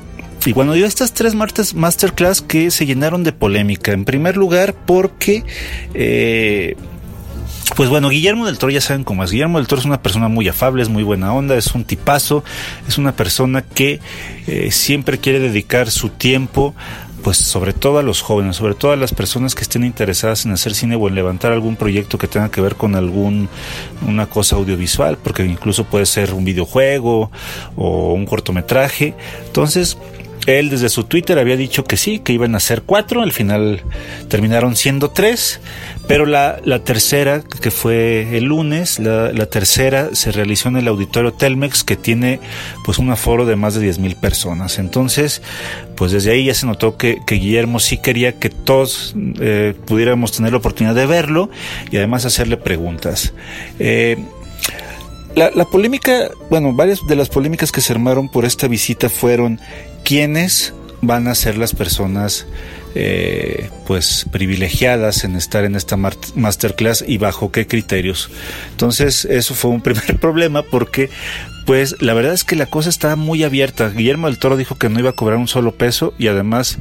y 0.45 0.51
bueno, 0.51 0.73
dio 0.73 0.85
estas 0.85 1.13
tres 1.13 1.35
masterclass 1.35 2.41
que 2.41 2.69
se 2.69 2.85
llenaron 2.85 3.23
de 3.23 3.31
polémica. 3.31 3.93
En 3.93 4.03
primer 4.03 4.35
lugar, 4.35 4.75
porque 4.85 5.43
eh, 5.93 6.75
pues 7.75 7.89
bueno, 7.89 8.09
Guillermo 8.09 8.45
del 8.45 8.57
Toro 8.57 8.71
ya 8.71 8.81
saben 8.81 9.03
cómo 9.03 9.23
es. 9.23 9.31
Guillermo 9.31 9.57
del 9.57 9.67
Toro 9.67 9.79
es 9.79 9.85
una 9.85 10.01
persona 10.01 10.27
muy 10.27 10.47
afable, 10.47 10.83
es 10.83 10.89
muy 10.89 11.03
buena 11.03 11.33
onda, 11.33 11.55
es 11.55 11.73
un 11.73 11.85
tipazo, 11.85 12.43
es 12.87 12.97
una 12.97 13.15
persona 13.15 13.61
que 13.61 13.99
eh, 14.47 14.71
siempre 14.71 15.17
quiere 15.17 15.39
dedicar 15.39 15.89
su 15.89 16.09
tiempo 16.09 16.75
pues 17.23 17.37
sobre 17.37 17.71
todo 17.73 17.99
a 17.99 18.03
los 18.03 18.21
jóvenes, 18.21 18.57
sobre 18.57 18.75
todo 18.75 18.91
a 18.91 18.97
las 18.97 19.13
personas 19.13 19.55
que 19.55 19.61
estén 19.61 19.85
interesadas 19.85 20.45
en 20.45 20.51
hacer 20.51 20.75
cine 20.75 20.97
o 20.97 21.07
en 21.07 21.15
levantar 21.15 21.53
algún 21.53 21.77
proyecto 21.77 22.17
que 22.17 22.27
tenga 22.27 22.51
que 22.51 22.59
ver 22.59 22.75
con 22.75 22.95
algún 22.95 23.47
una 24.05 24.25
cosa 24.27 24.57
audiovisual, 24.57 25.17
porque 25.17 25.45
incluso 25.45 25.85
puede 25.85 26.05
ser 26.05 26.33
un 26.33 26.43
videojuego 26.43 27.31
o 27.77 28.13
un 28.13 28.25
cortometraje. 28.25 29.15
Entonces, 29.45 29.97
él 30.45 30.69
desde 30.69 30.89
su 30.89 31.05
Twitter 31.05 31.39
había 31.39 31.55
dicho 31.55 31.83
que 31.83 31.97
sí, 31.97 32.19
que 32.19 32.33
iban 32.33 32.55
a 32.55 32.59
ser 32.59 32.81
cuatro, 32.81 33.21
al 33.21 33.31
final 33.31 33.81
terminaron 34.27 34.75
siendo 34.75 35.09
tres, 35.09 35.61
pero 36.07 36.25
la, 36.25 36.59
tercera, 36.83 37.41
que 37.61 37.71
fue 37.71 38.37
el 38.37 38.45
lunes, 38.45 38.99
la, 38.99 39.45
tercera 39.45 40.09
se 40.13 40.31
realizó 40.31 40.69
en 40.69 40.77
el 40.77 40.87
auditorio 40.87 41.33
Telmex, 41.33 41.83
que 41.83 41.95
tiene 41.95 42.39
pues 42.83 42.97
un 42.97 43.09
aforo 43.09 43.45
de 43.45 43.55
más 43.55 43.75
de 43.75 43.81
diez 43.81 43.99
mil 43.99 44.15
personas. 44.15 44.79
Entonces, 44.79 45.41
pues 45.95 46.11
desde 46.11 46.31
ahí 46.31 46.45
ya 46.45 46.53
se 46.53 46.65
notó 46.65 46.97
que, 46.97 47.21
Guillermo 47.27 47.79
sí 47.79 47.97
quería 47.97 48.39
que 48.39 48.49
todos 48.49 49.15
eh, 49.39 49.73
pudiéramos 49.85 50.31
tener 50.31 50.51
la 50.51 50.59
oportunidad 50.59 50.95
de 50.95 51.05
verlo 51.05 51.49
y 51.89 51.97
además 51.97 52.25
hacerle 52.25 52.57
preguntas. 52.57 53.33
Eh, 53.79 54.17
la, 55.35 55.65
polémica, 55.65 56.29
bueno, 56.51 56.73
varias 56.73 56.99
de 57.07 57.15
las 57.15 57.27
polémicas 57.27 57.71
que 57.71 57.81
se 57.81 57.91
armaron 57.91 58.29
por 58.29 58.45
esta 58.45 58.67
visita 58.67 59.09
fueron 59.09 59.59
quiénes 60.03 60.73
van 61.01 61.27
a 61.27 61.35
ser 61.35 61.57
las 61.57 61.73
personas 61.73 62.45
eh, 62.95 63.69
pues 63.87 64.25
privilegiadas 64.31 65.23
en 65.23 65.35
estar 65.35 65.65
en 65.65 65.75
esta 65.75 65.97
masterclass 65.97 67.03
y 67.05 67.17
bajo 67.17 67.51
qué 67.51 67.67
criterios. 67.67 68.29
Entonces 68.71 69.25
eso 69.25 69.55
fue 69.55 69.71
un 69.71 69.81
primer 69.83 70.19
problema 70.19 70.63
porque 70.63 71.09
pues 71.65 72.01
la 72.01 72.13
verdad 72.13 72.33
es 72.33 72.43
que 72.43 72.55
la 72.55 72.65
cosa 72.65 72.89
estaba 72.89 73.15
muy 73.15 73.43
abierta. 73.43 73.89
Guillermo 73.89 74.27
del 74.27 74.37
Toro 74.37 74.57
dijo 74.57 74.75
que 74.75 74.89
no 74.89 74.99
iba 74.99 75.11
a 75.11 75.13
cobrar 75.13 75.37
un 75.37 75.47
solo 75.47 75.73
peso 75.73 76.13
y 76.17 76.27
además, 76.27 76.77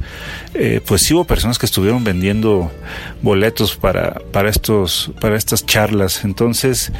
eh, 0.53 0.81
pues 0.85 1.01
sí 1.01 1.13
hubo 1.13 1.25
personas 1.25 1.57
que 1.57 1.65
estuvieron 1.65 2.03
vendiendo 2.03 2.71
boletos 3.21 3.75
para, 3.75 4.21
para, 4.31 4.49
estos, 4.49 5.11
para 5.19 5.37
estas 5.37 5.65
charlas. 5.65 6.25
Entonces, 6.25 6.91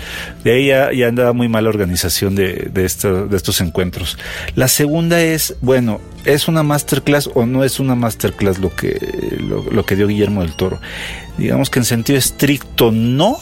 de 0.44 0.52
ahí 0.54 0.68
ya, 0.98 1.08
andaba 1.08 1.34
muy 1.34 1.50
mala 1.50 1.70
organización 1.70 2.36
de, 2.36 2.70
de, 2.72 2.82
de 2.84 3.36
estos 3.36 3.62
encuentros. 3.62 4.18
La 4.56 4.68
segunda 4.68 5.22
es, 5.22 5.56
bueno, 5.62 6.00
¿es 6.25 6.48
una 6.48 6.63
masterclass 6.63 7.30
o 7.34 7.46
no 7.46 7.63
es 7.63 7.80
una 7.80 7.96
masterclass 7.96 8.60
lo 8.60 8.74
que, 8.75 9.38
lo, 9.40 9.63
lo 9.63 9.86
que 9.86 9.96
dio 9.96 10.08
Guillermo 10.08 10.42
del 10.42 10.55
Toro? 10.55 10.79
Digamos 11.38 11.70
que 11.70 11.79
en 11.79 11.86
sentido 11.86 12.18
estricto 12.18 12.92
no, 12.92 13.38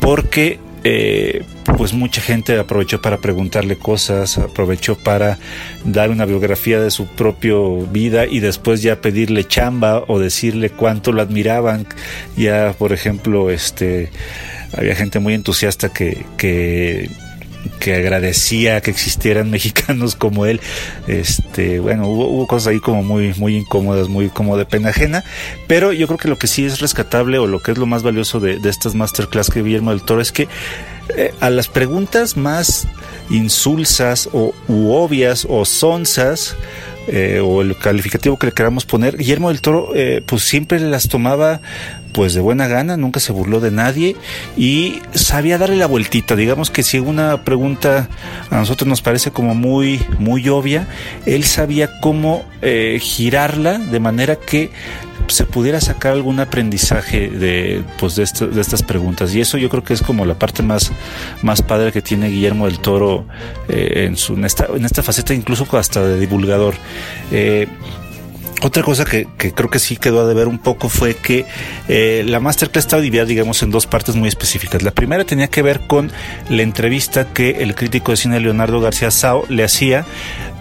porque 0.00 0.60
eh, 0.84 1.44
pues 1.76 1.92
mucha 1.92 2.20
gente 2.20 2.58
aprovechó 2.58 3.00
para 3.00 3.18
preguntarle 3.18 3.76
cosas, 3.76 4.38
aprovechó 4.38 4.96
para 4.96 5.38
dar 5.84 6.10
una 6.10 6.24
biografía 6.24 6.80
de 6.80 6.90
su 6.90 7.06
propia 7.06 7.54
vida 7.90 8.26
y 8.26 8.40
después 8.40 8.82
ya 8.82 9.00
pedirle 9.00 9.44
chamba 9.44 10.04
o 10.08 10.18
decirle 10.18 10.70
cuánto 10.70 11.12
lo 11.12 11.22
admiraban. 11.22 11.86
Ya, 12.36 12.74
por 12.78 12.92
ejemplo, 12.92 13.50
este, 13.50 14.10
había 14.76 14.94
gente 14.94 15.18
muy 15.18 15.34
entusiasta 15.34 15.90
que, 15.90 16.24
que 16.36 17.10
que 17.80 17.94
agradecía 17.94 18.80
que 18.80 18.90
existieran 18.90 19.50
mexicanos 19.58 20.16
como 20.16 20.46
él. 20.46 20.60
Este, 21.06 21.80
bueno, 21.80 22.08
hubo, 22.08 22.46
cosas 22.46 22.68
ahí 22.68 22.80
como 22.80 23.02
muy, 23.02 23.34
muy 23.34 23.56
incómodas, 23.56 24.08
muy 24.08 24.28
como 24.28 24.56
de 24.56 24.64
pena 24.64 24.90
ajena, 24.90 25.24
pero 25.66 25.92
yo 25.92 26.06
creo 26.06 26.18
que 26.18 26.28
lo 26.28 26.38
que 26.38 26.46
sí 26.46 26.64
es 26.64 26.80
rescatable 26.80 27.38
o 27.38 27.46
lo 27.46 27.60
que 27.60 27.72
es 27.72 27.78
lo 27.78 27.86
más 27.86 28.02
valioso 28.02 28.40
de, 28.40 28.58
estas 28.68 28.94
masterclass 28.94 29.48
que 29.50 29.62
Guillermo 29.62 29.90
del 29.90 30.02
Toro 30.02 30.20
es 30.20 30.30
que 30.30 30.46
eh, 31.16 31.32
a 31.40 31.48
las 31.48 31.68
preguntas 31.68 32.36
más 32.36 32.86
insulsas 33.30 34.28
o 34.32 34.52
obvias 34.68 35.46
o 35.48 35.64
sonzas 35.64 36.54
eh, 37.10 37.40
o 37.42 37.62
el 37.62 37.74
calificativo 37.74 38.38
que 38.38 38.48
le 38.48 38.52
queramos 38.52 38.84
poner, 38.84 39.16
Guillermo 39.16 39.48
del 39.48 39.62
Toro 39.62 39.92
eh, 39.94 40.22
pues 40.26 40.42
siempre 40.42 40.78
las 40.78 41.08
tomaba 41.08 41.62
pues 42.12 42.34
de 42.34 42.40
buena 42.40 42.66
gana, 42.68 42.96
nunca 42.96 43.20
se 43.20 43.32
burló 43.32 43.60
de 43.60 43.70
nadie 43.70 44.16
y 44.56 45.00
sabía 45.14 45.58
darle 45.58 45.76
la 45.76 45.86
vueltita. 45.86 46.36
Digamos 46.36 46.70
que 46.70 46.82
si 46.82 46.98
una 46.98 47.44
pregunta 47.44 48.08
a 48.50 48.56
nosotros 48.56 48.88
nos 48.88 49.02
parece 49.02 49.30
como 49.30 49.54
muy, 49.54 50.00
muy 50.18 50.48
obvia, 50.48 50.86
él 51.26 51.44
sabía 51.44 52.00
cómo 52.00 52.44
eh, 52.62 52.98
girarla 53.00 53.78
de 53.78 54.00
manera 54.00 54.36
que 54.36 54.70
se 55.28 55.44
pudiera 55.44 55.80
sacar 55.80 56.12
algún 56.12 56.40
aprendizaje 56.40 57.28
de, 57.28 57.82
pues 57.98 58.16
de, 58.16 58.24
de, 58.46 58.60
estas 58.60 58.82
preguntas. 58.82 59.34
Y 59.34 59.40
eso 59.40 59.58
yo 59.58 59.68
creo 59.68 59.84
que 59.84 59.94
es 59.94 60.02
como 60.02 60.24
la 60.24 60.38
parte 60.38 60.62
más, 60.62 60.90
más 61.42 61.62
padre 61.62 61.92
que 61.92 62.02
tiene 62.02 62.28
Guillermo 62.28 62.66
del 62.66 62.78
Toro 62.78 63.26
eh, 63.68 64.06
en, 64.06 64.16
su, 64.16 64.34
en, 64.34 64.44
esta, 64.44 64.66
en 64.74 64.84
esta 64.84 65.02
faceta, 65.02 65.34
incluso 65.34 65.66
hasta 65.76 66.02
de 66.02 66.18
divulgador. 66.18 66.74
Eh, 67.30 67.68
otra 68.62 68.82
cosa 68.82 69.04
que, 69.04 69.26
creo 69.26 69.70
que 69.70 69.78
sí 69.78 69.96
quedó 69.96 70.20
a 70.20 70.26
deber 70.26 70.48
un 70.48 70.58
poco 70.58 70.88
fue 70.88 71.14
que 71.14 71.46
eh, 71.88 72.24
la 72.26 72.40
masterclass 72.40 72.84
estaba 72.84 73.02
dividida, 73.02 73.24
digamos, 73.24 73.62
en 73.62 73.70
dos 73.70 73.86
partes 73.86 74.16
muy 74.16 74.28
específicas. 74.28 74.82
La 74.82 74.90
primera 74.90 75.24
tenía 75.24 75.48
que 75.48 75.62
ver 75.62 75.80
con 75.86 76.10
la 76.48 76.62
entrevista 76.62 77.32
que 77.32 77.62
el 77.62 77.74
crítico 77.74 78.12
de 78.12 78.16
cine 78.16 78.40
Leonardo 78.40 78.80
García 78.80 79.10
Sao 79.10 79.44
le 79.48 79.64
hacía, 79.64 80.04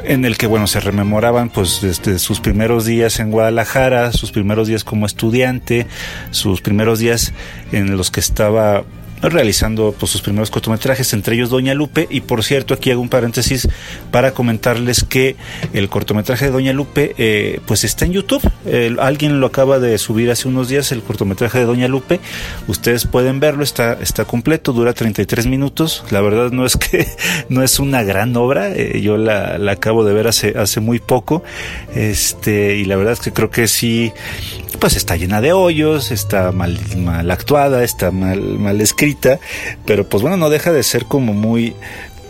en 0.03 0.25
el 0.25 0.38
que, 0.38 0.47
bueno, 0.47 0.67
se 0.67 0.79
rememoraban, 0.79 1.49
pues, 1.49 1.79
desde 1.81 2.19
sus 2.19 2.39
primeros 2.39 2.86
días 2.86 3.19
en 3.19 3.31
Guadalajara, 3.31 4.12
sus 4.12 4.31
primeros 4.31 4.67
días 4.67 4.83
como 4.83 5.05
estudiante, 5.05 5.88
sus 6.31 6.62
primeros 6.62 6.99
días 6.99 7.33
en 7.71 7.97
los 7.97 8.12
que 8.12 8.19
estaba 8.19 8.83
realizando 9.21 9.95
pues, 9.97 10.12
sus 10.12 10.21
primeros 10.21 10.51
cortometrajes, 10.51 11.13
entre 11.13 11.36
ellos 11.36 11.49
Doña 11.49 11.73
Lupe. 11.73 12.08
Y 12.10 12.21
por 12.21 12.43
cierto, 12.43 12.73
aquí 12.73 12.91
hago 12.91 13.01
un 13.01 13.10
paréntesis 13.10 13.67
para 14.12 14.32
comentarles 14.32 15.03
que 15.03 15.36
el 15.73 15.89
cortometraje 15.89 16.45
de 16.45 16.51
Doña 16.51 16.73
Lupe 16.73 17.15
eh, 17.17 17.60
pues 17.65 17.84
está 17.84 18.06
en 18.06 18.13
YouTube. 18.13 18.41
alguien 18.99 19.39
lo 19.39 19.47
acaba 19.47 19.80
de 19.80 19.97
subir 19.97 20.32
hace 20.32 20.47
unos 20.47 20.69
días, 20.69 20.91
el 20.91 21.01
cortometraje 21.01 21.60
de 21.60 21.65
Doña 21.65 21.88
Lupe. 21.88 22.19
Ustedes 22.67 23.06
pueden 23.06 23.39
verlo, 23.39 23.63
está, 23.63 23.93
está 24.01 24.25
completo, 24.25 24.73
dura 24.73 24.93
33 24.93 25.47
minutos. 25.47 26.03
La 26.10 26.21
verdad 26.21 26.51
no 26.51 26.65
es 26.65 26.77
que 26.77 27.08
no 27.49 27.63
es 27.63 27.80
una 27.80 28.03
gran 28.03 28.36
obra, 28.36 28.69
eh, 28.73 29.01
yo 29.01 29.17
la, 29.17 29.58
la, 29.58 29.73
acabo 29.73 30.03
de 30.03 30.13
ver 30.13 30.27
hace, 30.27 30.53
hace 30.58 30.80
muy 30.80 30.99
poco. 30.99 31.43
Este, 31.95 32.75
y 32.77 32.86
la 32.86 32.95
verdad 32.95 33.13
es 33.13 33.19
que 33.19 33.32
creo 33.32 33.49
que 33.49 33.67
sí 33.67 34.12
pues 34.80 34.95
está 34.95 35.15
llena 35.15 35.41
de 35.41 35.53
hoyos, 35.53 36.12
está 36.12 36.51
mal, 36.51 36.80
mal 36.97 37.30
actuada, 37.32 37.84
está 37.84 38.12
mal, 38.12 38.60
mal 38.60 38.80
escrita, 38.80 39.06
pero 39.85 40.07
pues 40.07 40.21
bueno, 40.21 40.37
no 40.37 40.49
deja 40.49 40.71
de 40.71 40.83
ser 40.83 41.05
como 41.05 41.33
muy 41.33 41.75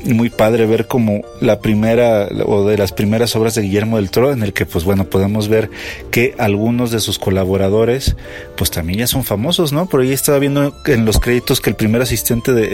muy 0.05 0.29
padre 0.29 0.65
ver 0.65 0.87
como 0.87 1.21
la 1.41 1.59
primera 1.59 2.27
o 2.45 2.67
de 2.67 2.77
las 2.77 2.91
primeras 2.91 3.35
obras 3.35 3.55
de 3.55 3.63
Guillermo 3.63 3.97
del 3.97 4.09
Toro 4.11 4.31
en 4.31 4.43
el 4.43 4.53
que 4.53 4.65
pues 4.65 4.85
bueno 4.85 5.05
podemos 5.05 5.47
ver 5.47 5.69
que 6.11 6.35
algunos 6.37 6.91
de 6.91 6.99
sus 6.99 7.19
colaboradores 7.19 8.15
pues 8.55 8.71
también 8.71 8.99
ya 8.99 9.07
son 9.07 9.23
famosos, 9.23 9.73
¿no? 9.73 9.87
Por 9.87 10.01
ahí 10.01 10.11
estaba 10.11 10.39
viendo 10.39 10.75
en 10.85 11.05
los 11.05 11.19
créditos 11.19 11.61
que 11.61 11.69
el 11.69 11.75
primer 11.75 12.01
asistente 12.01 12.53
de, 12.53 12.67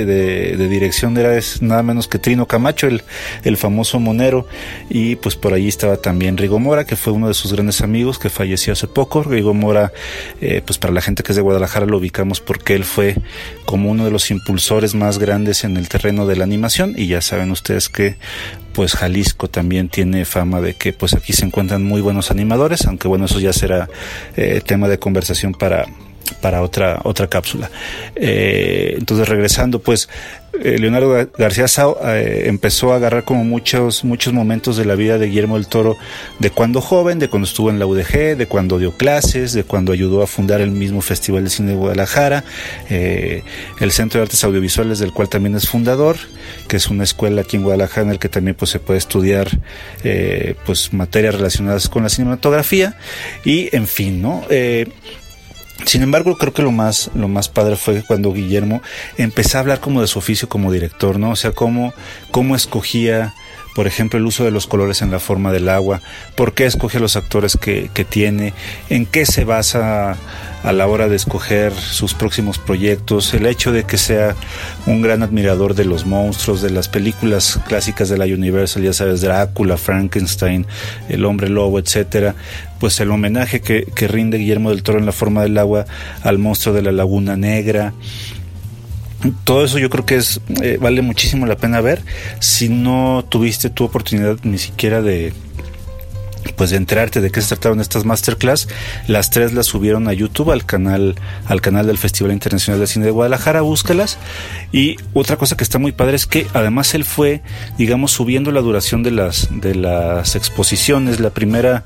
dirección 0.73 1.17
era 1.17 1.38
es 1.38 1.62
nada 1.62 1.83
menos 1.83 2.07
que 2.07 2.19
Trino 2.19 2.47
Camacho, 2.47 2.88
el, 2.88 3.03
el 3.43 3.57
famoso 3.57 3.99
monero 3.99 4.47
y 4.89 5.15
pues 5.17 5.36
por 5.36 5.53
ahí 5.53 5.67
estaba 5.67 5.97
también 5.97 6.38
Rigo 6.38 6.59
Mora 6.59 6.86
que 6.86 6.95
fue 6.95 7.13
uno 7.13 7.27
de 7.27 7.33
sus 7.33 7.53
grandes 7.53 7.81
amigos 7.81 8.19
que 8.19 8.29
falleció 8.29 8.73
hace 8.73 8.88
poco. 8.88 9.23
Rigo 9.23 9.53
Mora 9.53 9.91
eh, 10.41 10.62
pues 10.65 10.77
para 10.77 10.93
la 10.93 11.01
gente 11.01 11.23
que 11.23 11.31
es 11.31 11.36
de 11.36 11.41
Guadalajara 11.41 11.86
lo 11.86 11.97
ubicamos 11.97 12.39
porque 12.39 12.75
él 12.75 12.83
fue 12.83 13.15
como 13.65 13.91
uno 13.91 14.05
de 14.05 14.12
los 14.12 14.31
impulsores 14.31 14.95
más 14.95 15.19
grandes 15.19 15.63
en 15.63 15.77
el 15.77 15.89
terreno 15.89 16.25
de 16.25 16.36
la 16.36 16.43
animación 16.43 16.93
y 16.95 17.07
ya 17.07 17.21
saben 17.23 17.51
ustedes 17.51 17.89
que 17.89 18.17
pues 18.73 18.93
Jalisco 18.95 19.49
también 19.49 19.89
tiene 19.89 20.25
fama 20.25 20.62
de 20.62 20.73
que 20.73 20.93
pues 20.93 21.13
aquí 21.13 21.33
se 21.33 21.45
encuentran 21.45 21.83
muy 21.83 22.01
buenos 22.01 22.31
animadores, 22.31 22.86
aunque 22.86 23.07
bueno, 23.07 23.25
eso 23.25 23.39
ya 23.39 23.53
será 23.53 23.89
eh, 24.36 24.62
tema 24.65 24.88
de 24.88 24.99
conversación 24.99 25.53
para 25.53 25.86
para 26.41 26.62
otra 26.62 27.01
otra 27.03 27.27
cápsula. 27.27 27.69
Eh, 28.15 28.95
entonces 28.97 29.27
regresando, 29.27 29.79
pues 29.79 30.09
eh, 30.62 30.77
Leonardo 30.77 31.27
García 31.38 31.67
Sao 31.67 31.97
eh, 32.03 32.43
empezó 32.45 32.93
a 32.93 32.97
agarrar 32.97 33.23
como 33.23 33.43
muchos, 33.43 34.03
muchos 34.03 34.33
momentos 34.33 34.77
de 34.77 34.86
la 34.86 34.95
vida 34.95 35.17
de 35.17 35.27
Guillermo 35.27 35.55
del 35.55 35.67
Toro, 35.67 35.95
de 36.39 36.51
cuando 36.51 36.79
joven, 36.79 37.17
de 37.17 37.27
cuando 37.27 37.47
estuvo 37.47 37.69
en 37.69 37.79
la 37.79 37.86
UDG, 37.86 38.38
de 38.38 38.45
cuando 38.47 38.77
dio 38.77 38.95
clases, 38.95 39.53
de 39.53 39.63
cuando 39.63 39.91
ayudó 39.91 40.21
a 40.21 40.27
fundar 40.27 40.62
el 40.62 40.71
mismo 40.71 41.01
Festival 41.01 41.45
de 41.45 41.49
Cine 41.49 41.71
de 41.71 41.77
Guadalajara, 41.77 42.43
el 42.89 43.91
Centro 43.91 44.19
de 44.19 44.23
Artes 44.23 44.43
Audiovisuales 44.43 44.99
del 44.99 45.12
cual 45.12 45.27
también 45.27 45.55
es 45.55 45.67
fundador, 45.67 46.17
que 46.67 46.77
es 46.77 46.88
una 46.88 47.03
escuela 47.03 47.41
aquí 47.41 47.57
en 47.57 47.63
Guadalajara 47.63 48.05
en 48.05 48.12
el 48.12 48.19
que 48.19 48.29
también 48.29 48.55
pues, 48.55 48.69
se 48.69 48.79
puede 48.79 48.99
estudiar 48.99 49.47
pues 50.65 50.93
materias 50.93 51.36
relacionadas 51.36 51.89
con 51.89 52.03
la 52.03 52.09
cinematografía 52.09 52.95
y 53.43 53.75
en 53.75 53.88
fin, 53.88 54.21
¿no? 54.21 54.43
Sin 55.86 56.02
embargo, 56.02 56.38
creo 56.38 56.54
que 56.54 56.62
lo 56.62 56.72
más, 56.72 57.12
lo 57.13 57.28
más 57.28 57.50
padre 57.50 57.76
fue 57.76 58.04
cuando 58.04 58.34
Guillermo 58.34 58.82
empezó 59.17 59.58
a 59.58 59.62
hablar 59.62 59.80
como 59.80 60.02
de 60.02 60.08
su 60.08 60.19
oficio 60.19 60.50
como 60.50 60.72
director, 60.72 61.19
¿no? 61.19 61.32
O 61.32 61.36
sea, 61.36 61.52
cómo, 61.52 61.93
cómo 62.32 62.56
escogía, 62.56 63.34
por 63.75 63.88
ejemplo, 63.88 64.19
el 64.19 64.25
uso 64.25 64.43
de 64.43 64.51
los 64.51 64.67
colores 64.67 65.01
en 65.01 65.12
la 65.12 65.19
forma 65.19 65.51
del 65.51 65.69
agua, 65.69 66.01
por 66.36 66.53
qué 66.53 66.65
escoge 66.65 66.99
los 66.99 67.15
actores 67.15 67.57
que, 67.57 67.89
que 67.93 68.05
tiene, 68.05 68.53
en 68.89 69.05
qué 69.05 69.25
se 69.25 69.45
basa 69.45 70.17
a 70.63 70.71
la 70.71 70.88
hora 70.88 71.09
de 71.09 71.17
escoger 71.17 71.73
sus 71.73 72.13
próximos 72.13 72.57
proyectos, 72.57 73.33
el 73.33 73.45
hecho 73.45 73.71
de 73.71 73.83
que 73.83 73.97
sea 73.97 74.36
un 74.86 75.01
gran 75.01 75.21
admirador 75.21 75.75
de 75.75 75.83
los 75.83 76.05
monstruos, 76.05 76.62
de 76.62 76.69
las 76.69 76.88
películas 76.88 77.59
clásicas 77.67 78.07
de 78.07 78.17
la 78.17 78.25
Universal, 78.25 78.81
ya 78.81 78.93
sabes, 78.93 79.21
Drácula, 79.21 79.77
Frankenstein, 79.77 80.65
El 81.09 81.25
hombre 81.25 81.49
lobo, 81.49 81.79
etcétera, 81.79 82.36
pues 82.79 82.99
el 83.01 83.12
homenaje 83.12 83.62
que, 83.62 83.86
rinde 84.07 84.38
Guillermo 84.38 84.69
del 84.69 84.83
Toro 84.83 84.99
en 84.99 85.05
la 85.05 85.12
forma 85.12 85.43
del 85.43 85.57
agua 85.57 85.86
al 86.21 86.38
monstruo 86.38 86.73
de 86.73 86.81
la 86.81 86.91
Laguna 86.91 87.36
Negra, 87.36 87.93
todo 89.43 89.65
eso 89.65 89.77
yo 89.79 89.89
creo 89.89 90.05
que 90.05 90.15
es 90.15 90.41
eh, 90.62 90.77
vale 90.79 91.01
muchísimo 91.01 91.45
la 91.45 91.55
pena 91.55 91.81
ver. 91.81 92.01
Si 92.39 92.69
no 92.69 93.25
tuviste 93.29 93.69
tu 93.69 93.83
oportunidad 93.83 94.38
ni 94.43 94.57
siquiera 94.57 95.01
de 95.01 95.33
pues 96.55 96.69
de 96.69 96.77
enterarte 96.77 97.21
de 97.21 97.31
qué 97.31 97.41
se 97.41 97.49
trataron 97.49 97.79
estas 97.79 98.05
masterclass, 98.05 98.67
las 99.07 99.29
tres 99.29 99.53
las 99.53 99.67
subieron 99.67 100.07
a 100.07 100.13
YouTube 100.13 100.51
al 100.51 100.65
canal 100.65 101.15
al 101.45 101.61
canal 101.61 101.87
del 101.87 101.97
Festival 101.97 102.31
Internacional 102.31 102.79
de 102.79 102.87
Cine 102.87 103.05
de 103.05 103.11
Guadalajara, 103.11 103.61
búscalas. 103.61 104.17
Y 104.71 104.97
otra 105.13 105.37
cosa 105.37 105.55
que 105.57 105.63
está 105.63 105.79
muy 105.79 105.91
padre 105.91 106.15
es 106.15 106.25
que 106.25 106.47
además 106.53 106.93
él 106.93 107.05
fue, 107.05 107.41
digamos, 107.77 108.11
subiendo 108.11 108.51
la 108.51 108.61
duración 108.61 109.03
de 109.03 109.11
las 109.11 109.49
de 109.51 109.75
las 109.75 110.35
exposiciones. 110.35 111.19
La 111.19 111.29
primera 111.29 111.83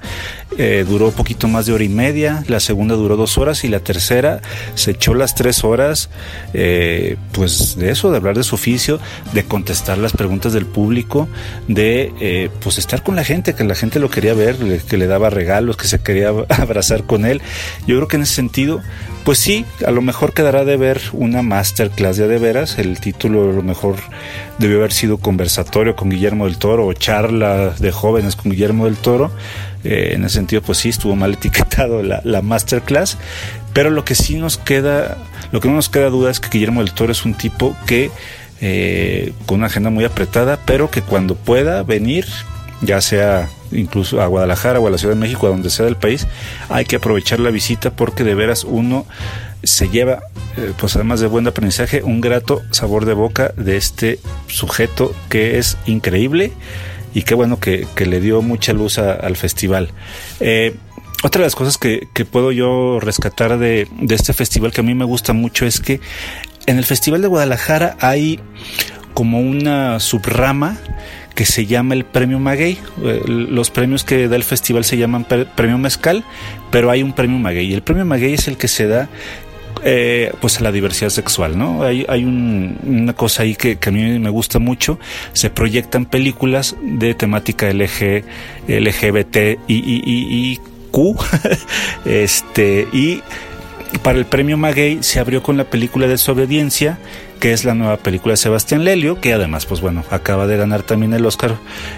eh, 0.58 0.86
duró 0.88 1.12
poquito 1.12 1.47
más 1.47 1.65
de 1.65 1.73
hora 1.73 1.84
y 1.84 1.89
media, 1.89 2.43
la 2.47 2.60
segunda 2.60 2.95
duró 2.95 3.17
dos 3.17 3.38
horas 3.38 3.63
y 3.63 3.67
la 3.67 3.80
tercera 3.80 4.41
se 4.75 4.91
echó 4.91 5.13
las 5.13 5.36
tres 5.36 5.63
horas, 5.63 6.10
eh, 6.53 7.17
pues 7.34 7.75
de 7.75 7.91
eso, 7.91 8.12
de 8.12 8.17
hablar 8.17 8.38
de 8.38 8.43
su 8.43 8.56
oficio, 8.56 8.99
de 9.34 9.43
contestar 9.43 9.97
las 9.97 10.13
preguntas 10.13 10.53
del 10.53 10.65
público, 10.65 11.27
de 11.67 12.13
eh, 12.19 12.49
pues 12.62 12.77
estar 12.77 13.03
con 13.03 13.15
la 13.15 13.23
gente, 13.23 13.56
que 13.56 13.63
la 13.63 13.75
gente 13.75 13.99
lo 13.99 14.10
quería 14.10 14.34
ver 14.34 14.57
que 14.58 14.98
le 14.98 15.08
daba 15.08 15.30
regalos, 15.30 15.78
que 15.78 15.88
se 15.88 16.00
quería 16.00 16.30
abrazar 16.50 17.04
con 17.04 17.26
él. 17.26 17.41
Yo 17.86 17.96
creo 17.98 18.08
que 18.08 18.15
en 18.17 18.24
ese 18.24 18.36
sentido, 18.36 18.82
pues 19.24 19.39
sí, 19.39 19.65
a 19.86 19.91
lo 19.91 20.02
mejor 20.02 20.34
quedará 20.34 20.65
de 20.65 20.78
ver 20.78 21.02
una 21.13 21.41
masterclass 21.41 22.17
de 22.17 22.28
de 22.28 22.39
veras. 22.39 22.78
El 22.78 23.00
título 23.00 23.50
a 23.50 23.54
lo 23.54 23.63
mejor 23.63 23.96
debió 24.58 24.78
haber 24.78 24.91
sido 24.91 25.17
conversatorio 25.17 25.96
con 25.96 26.10
Guillermo 26.10 26.46
del 26.46 26.58
Toro 26.58 26.86
o 26.86 26.93
charla 26.93 27.74
de 27.78 27.91
jóvenes 27.91 28.36
con 28.36 28.52
Guillermo 28.52 28.86
del 28.86 28.98
Toro. 28.98 29.32
Eh, 29.84 30.12
en 30.13 30.26
ese 30.26 30.36
sentido, 30.36 30.62
pues 30.62 30.80
sí, 30.80 30.89
estuvo 30.89 31.15
mal 31.15 31.34
etiquetado 31.36 32.04
la, 32.04 32.22
la 32.24 32.41
masterclass. 32.41 33.17
Pero 33.74 33.89
lo 33.89 34.04
que 34.06 34.15
sí 34.15 34.36
nos 34.38 34.58
queda, 34.58 35.17
lo 35.52 35.60
que 35.60 35.67
no 35.67 35.76
nos 35.76 35.89
queda 35.89 36.10
duda 36.10 36.32
es 36.32 36.39
que 36.39 36.50
Guillermo 36.50 36.82
del 36.82 36.93
Toro 36.93 37.12
es 37.12 37.26
un 37.26 37.36
tipo 37.36 37.76
que 37.86 38.10
eh, 38.60 39.34
con 39.46 39.60
una 39.60 39.67
agenda 39.67 39.91
muy 39.91 40.04
apretada, 40.04 40.60
pero 40.65 40.89
que 40.89 41.04
cuando 41.04 41.36
pueda 41.36 41.84
venir, 41.84 42.26
ya 42.82 43.02
sea 43.02 43.50
incluso 43.72 44.22
a 44.22 44.28
Guadalajara 44.28 44.80
o 44.80 44.88
a 44.88 44.90
la 44.90 44.98
Ciudad 44.98 45.13
de 45.13 45.20
México, 45.20 45.48
a 45.48 45.50
donde 45.50 45.70
sea 45.70 45.86
del 45.86 45.98
país, 45.98 46.28
hay 46.70 46.86
que 46.86 46.98
aprovechar 46.98 47.40
la 47.40 47.52
visita 47.52 47.92
porque 47.92 48.24
de 48.24 48.36
veras 48.36 48.63
uno 48.63 49.06
se 49.63 49.90
lleva, 49.90 50.20
eh, 50.56 50.74
pues 50.78 50.96
además 50.96 51.20
de 51.20 51.28
buen 51.28 51.48
aprendizaje, 51.48 52.04
un 52.04 52.22
grato 52.22 52.62
sabor 52.72 53.06
de 53.06 53.13
boca 53.13 53.54
de 53.58 53.78
este 53.78 54.20
sujeto 54.48 55.13
que 55.30 55.58
es 55.58 55.78
increíble 55.86 56.54
y 57.13 57.24
qué 57.24 57.36
bueno 57.36 57.60
que, 57.60 57.88
le 57.98 58.20
dio 58.20 58.42
mucha 58.42 58.74
luz 58.74 59.00
al 59.00 59.36
festival. 59.36 59.92
Eh, 60.40 60.76
otra 61.24 61.42
de 61.42 61.48
las 61.48 61.56
cosas 61.56 61.78
que, 61.78 62.08
puedo 62.30 62.52
yo 62.52 63.00
rescatar 63.00 63.58
de, 63.58 63.88
de 64.00 64.16
este 64.16 64.34
festival 64.34 64.72
que 64.72 64.82
a 64.82 64.84
mí 64.84 64.94
me 64.94 65.06
gusta 65.06 65.34
mucho 65.34 65.66
es 65.66 65.80
que 65.80 66.00
en 66.68 66.78
el 66.78 66.86
Festival 66.86 67.22
de 67.22 67.28
Guadalajara 67.28 67.98
hay 68.00 68.40
como 69.13 69.40
una 69.40 70.00
subrama 70.00 70.78
que 71.38 71.45
se 71.45 71.67
llama 71.67 71.93
el 71.93 72.04
Premio 72.04 72.39
Maguey. 72.39 72.80
Eh, 73.04 73.21
los 73.28 73.69
premios 73.69 74.04
que 74.04 74.28
da 74.28 74.36
el 74.36 74.43
festival 74.43 74.84
se 74.84 74.97
llaman 74.97 75.23
Premio 75.23 75.78
Mezcal, 75.78 76.23
pero 76.71 76.89
hay 76.89 77.04
un 77.04 77.13
Premio 77.13 77.38
Maguey. 77.38 77.67
Y 77.67 77.73
el 77.76 77.84
Premio 77.84 78.06
Maguey 78.06 78.34
es 78.34 78.47
el 78.47 78.58
que 78.58 78.67
se 78.67 78.88
da 78.88 79.08
eh, 79.84 80.34
pues 80.41 80.60
a 80.60 80.63
la 80.63 80.71
diversidad 80.71 81.12
sexual, 81.12 81.56
¿no? 81.56 81.84
Hay, 81.84 82.08
hay 82.10 82.26
una 82.26 83.13
cosa 83.13 83.43
ahí 83.43 83.56
que, 83.56 83.78
a 83.80 83.91
mí 83.91 84.17
me 84.17 84.32
gusta 84.32 84.58
mucho. 84.58 84.97
Se 85.34 85.52
proyectan 85.52 86.08
películas 86.08 86.76
de 86.82 87.13
temática 87.13 87.71
LG, 87.71 88.23
LGBT 88.67 89.60
y, 89.67 89.76
y, 89.76 90.02
y 90.06 90.60
Q. 90.89 91.15
este, 92.06 92.88
y 92.91 93.21
para 94.02 94.17
el 94.17 94.26
premio 94.26 94.58
Maguey 94.58 95.04
se 95.04 95.19
abrió 95.19 95.43
con 95.43 95.56
la 95.56 95.65
película 95.65 96.08
Desobediencia, 96.08 96.97
que 97.39 97.54
es 97.54 97.65
la 97.65 97.73
nueva 97.73 97.97
película 97.97 98.34
de 98.34 98.38
Sebastián 98.38 98.84
Lelio, 98.84 99.21
que 99.21 99.34
además, 99.34 99.65
pues 99.65 99.82
bueno, 99.82 100.04
acaba 100.10 100.47
de 100.47 100.58
ganar 100.58 100.84
también 100.84 101.13
el 101.13 101.26
Oscar 101.26 101.56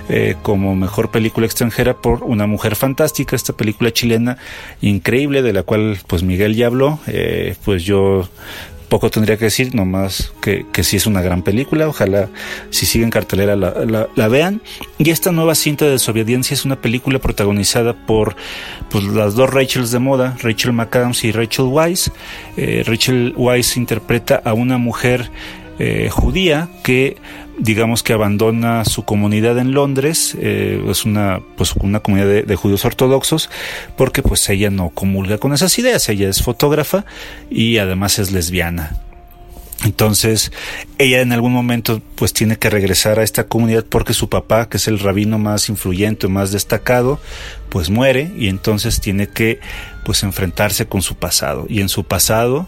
eh, 0.10 0.36
como 0.42 0.76
mejor 0.76 1.12
película 1.12 1.46
extranjera 1.46 1.96
por 1.96 2.24
Una 2.24 2.48
Mujer 2.48 2.76
Fantástica, 2.76 3.36
esta 3.36 3.54
película 3.54 3.92
chilena 3.92 4.38
increíble 4.82 5.42
de 5.42 5.54
la 5.54 5.64
cual 5.64 5.98
pues 6.08 6.24
Miguel 6.24 6.56
ya 6.56 6.68
habló, 6.68 7.00
eh, 7.08 7.56
pues 7.64 7.84
yo 7.84 8.30
poco 8.90 9.10
tendría 9.10 9.38
que 9.38 9.46
decir, 9.46 9.74
nomás 9.74 10.34
que, 10.42 10.66
que 10.74 10.84
sí 10.84 10.98
es 10.98 11.08
una 11.08 11.22
gran 11.22 11.44
película, 11.44 11.88
ojalá 11.88 12.30
si 12.70 12.86
sigue 12.86 13.06
en 13.06 13.10
cartelera 13.10 13.56
la, 13.56 14.28
vean. 14.28 14.62
Y 14.98 15.10
esta 15.12 15.32
nueva 15.32 15.56
cinta 15.56 15.86
de 15.86 15.92
desobediencia 15.92 16.54
es 16.54 16.66
una 16.66 16.82
película 16.82 17.20
protagonizada 17.20 17.94
por 18.06 18.36
pues, 18.90 19.06
las 19.06 19.36
dos 19.36 19.50
Rachels 19.50 19.92
de 19.92 20.00
moda, 20.00 20.36
Rachel 20.42 20.74
McAdams 20.74 21.24
y 21.24 21.32
Rachel 21.32 21.66
Weisz. 21.66 22.12
Eh, 22.58 22.84
Rachel 22.86 23.34
Weisz 23.38 23.78
interpreta 23.78 24.42
a 24.44 24.54
una 24.54 24.78
mujer 24.78 25.32
eh, 25.82 26.10
judía 26.12 26.68
que 26.84 27.16
digamos 27.60 28.04
que 28.04 28.14
abandona 28.14 28.86
su 28.86 29.04
comunidad 29.04 29.58
en 29.58 29.74
Londres, 29.74 30.36
eh, 30.40 30.84
es 30.88 31.06
una, 31.06 31.42
pues 31.58 31.74
una 31.76 32.00
comunidad 32.00 32.44
de, 32.46 32.56
judíos 32.56 32.86
ortodoxos, 32.86 33.50
porque 33.98 34.24
pues 34.24 34.48
ella 34.50 34.70
no 34.70 34.90
comulga 34.90 35.38
con 35.38 35.54
esas 35.54 35.78
ideas, 35.78 36.08
ella 36.10 36.30
es 36.30 36.42
fotógrafa 36.42 37.06
y 37.50 37.78
además 37.78 38.20
es 38.20 38.32
lesbiana. 38.32 38.98
Entonces, 39.86 40.52
ella 40.98 41.22
en 41.22 41.32
algún 41.32 41.54
momento 41.54 42.02
pues 42.16 42.34
tiene 42.34 42.58
que 42.58 42.70
regresar 42.70 43.18
a 43.18 43.24
esta 43.24 43.48
comunidad 43.48 43.86
porque 43.86 44.14
su 44.14 44.28
papá, 44.28 44.68
que 44.68 44.76
es 44.76 44.90
el 44.90 45.00
rabino 45.00 45.38
más 45.38 45.70
influyente, 45.70 46.28
más 46.28 46.52
destacado, 46.52 47.22
pues 47.70 47.90
muere 47.90 48.30
y 48.38 48.50
entonces 48.50 49.00
tiene 49.00 49.28
que 49.28 49.62
pues 50.04 50.24
enfrentarse 50.24 50.88
con 50.88 51.02
su 51.02 51.16
pasado. 51.16 51.66
Y 51.70 51.80
en 51.80 51.88
su 51.88 52.04
pasado 52.04 52.68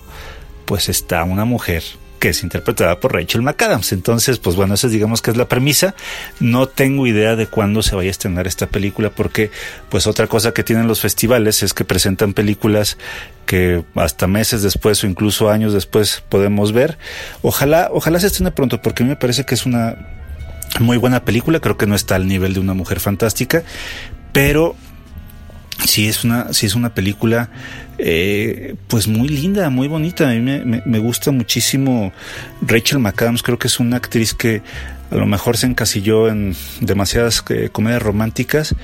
pues 0.65 0.87
está 0.87 1.25
una 1.25 1.43
mujer 1.43 1.83
que 2.21 2.29
es 2.29 2.43
interpretada 2.43 2.99
por 2.99 3.13
Rachel 3.13 3.41
McAdams. 3.41 3.93
Entonces, 3.93 4.37
pues 4.37 4.55
bueno, 4.55 4.75
esa 4.75 4.87
digamos 4.87 5.23
que 5.23 5.31
es 5.31 5.37
la 5.37 5.49
premisa. 5.49 5.95
No 6.39 6.67
tengo 6.67 7.07
idea 7.07 7.35
de 7.35 7.47
cuándo 7.47 7.81
se 7.81 7.95
vaya 7.95 8.09
a 8.09 8.11
estrenar 8.11 8.45
esta 8.45 8.67
película 8.67 9.09
porque 9.09 9.49
pues 9.89 10.05
otra 10.05 10.27
cosa 10.27 10.53
que 10.53 10.63
tienen 10.63 10.87
los 10.87 11.01
festivales 11.01 11.63
es 11.63 11.73
que 11.73 11.83
presentan 11.83 12.33
películas 12.33 12.99
que 13.47 13.83
hasta 13.95 14.27
meses 14.27 14.61
después 14.61 15.03
o 15.03 15.07
incluso 15.07 15.49
años 15.49 15.73
después 15.73 16.23
podemos 16.29 16.73
ver. 16.73 16.99
Ojalá, 17.41 17.89
ojalá 17.91 18.19
se 18.19 18.27
estrene 18.27 18.51
pronto 18.51 18.79
porque 18.83 19.01
a 19.01 19.05
mí 19.05 19.09
me 19.09 19.17
parece 19.17 19.43
que 19.43 19.55
es 19.55 19.65
una 19.65 19.97
Muy 20.79 20.97
buena 20.97 21.25
película, 21.25 21.59
creo 21.59 21.75
que 21.75 21.87
no 21.87 21.95
está 21.95 22.15
al 22.15 22.27
nivel 22.27 22.53
de 22.53 22.59
una 22.59 22.75
mujer 22.75 22.99
fantástica, 22.99 23.63
pero 24.31 24.75
sí 25.85 26.07
es 26.07 26.23
una, 26.23 26.53
sí 26.53 26.65
es 26.65 26.75
una 26.75 26.93
película 26.93 27.49
eh, 27.97 28.75
pues 28.87 29.07
muy 29.07 29.27
linda, 29.27 29.69
muy 29.69 29.87
bonita. 29.87 30.29
A 30.29 30.33
mí 30.33 30.39
me, 30.39 30.81
me, 30.85 30.99
gusta 30.99 31.31
muchísimo 31.31 32.11
Rachel 32.61 32.99
McAdams, 32.99 33.43
creo 33.43 33.59
que 33.59 33.67
es 33.67 33.79
una 33.79 33.97
actriz 33.97 34.33
que 34.33 34.61
a 35.11 35.15
lo 35.15 35.25
mejor 35.25 35.57
se 35.57 35.67
encasilló 35.67 36.29
en 36.29 36.55
demasiadas 36.79 37.43
eh, 37.49 37.69
comedias 37.71 38.01
románticas, 38.01 38.75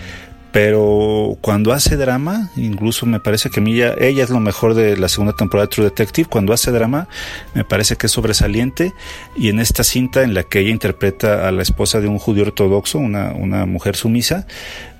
pero 0.51 1.37
cuando 1.41 1.71
hace 1.71 1.97
drama, 1.97 2.49
incluso 2.55 3.05
me 3.05 3.19
parece 3.19 3.49
que 3.49 3.59
ella, 3.59 3.95
ella 3.99 4.23
es 4.23 4.29
lo 4.29 4.39
mejor 4.39 4.73
de 4.73 4.97
la 4.97 5.07
segunda 5.07 5.33
temporada 5.33 5.67
de 5.67 5.75
True 5.75 5.85
Detective, 5.85 6.27
cuando 6.27 6.53
hace 6.53 6.71
drama 6.71 7.07
me 7.53 7.63
parece 7.63 7.95
que 7.95 8.07
es 8.07 8.11
sobresaliente 8.11 8.93
y 9.35 9.49
en 9.49 9.59
esta 9.59 9.83
cinta 9.83 10.23
en 10.23 10.33
la 10.33 10.43
que 10.43 10.59
ella 10.59 10.71
interpreta 10.71 11.47
a 11.47 11.51
la 11.51 11.61
esposa 11.61 12.01
de 12.01 12.07
un 12.07 12.17
judío 12.17 12.43
ortodoxo, 12.43 12.97
una, 12.97 13.33
una 13.33 13.65
mujer 13.65 13.95
sumisa, 13.95 14.47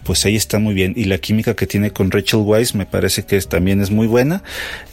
pues 0.07 0.25
ahí 0.25 0.37
está 0.37 0.57
muy 0.57 0.73
bien. 0.73 0.93
Y 0.95 1.03
la 1.03 1.17
química 1.17 1.53
que 1.53 1.67
tiene 1.67 1.91
con 1.91 2.11
Rachel 2.11 2.39
Weisz 2.39 2.73
me 2.75 2.85
parece 2.85 3.25
que 3.25 3.39
también 3.41 3.81
es 3.81 3.91
muy 3.91 4.07
buena. 4.07 4.41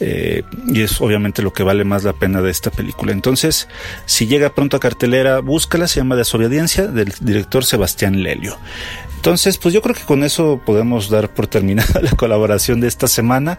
Eh, 0.01 0.43
y 0.67 0.81
es 0.81 0.99
obviamente 0.99 1.41
lo 1.41 1.53
que 1.53 1.63
vale 1.63 1.85
más 1.85 2.03
la 2.03 2.11
pena 2.11 2.41
de 2.41 2.51
esta 2.51 2.69
película. 2.69 3.13
Entonces, 3.13 3.69
si 4.05 4.27
llega 4.27 4.53
pronto 4.53 4.75
a 4.75 4.81
cartelera, 4.81 5.39
búscala, 5.39 5.87
se 5.87 6.01
llama 6.01 6.17
Desobediencia, 6.17 6.87
del 6.87 7.13
director 7.21 7.63
Sebastián 7.63 8.23
Lelio. 8.23 8.57
Entonces, 9.15 9.57
pues 9.57 9.73
yo 9.73 9.81
creo 9.81 9.95
que 9.95 10.03
con 10.03 10.23
eso 10.23 10.61
podemos 10.65 11.09
dar 11.09 11.33
por 11.33 11.47
terminada 11.47 11.99
la 12.01 12.11
colaboración 12.11 12.79
de 12.79 12.87
esta 12.87 13.07
semana. 13.07 13.57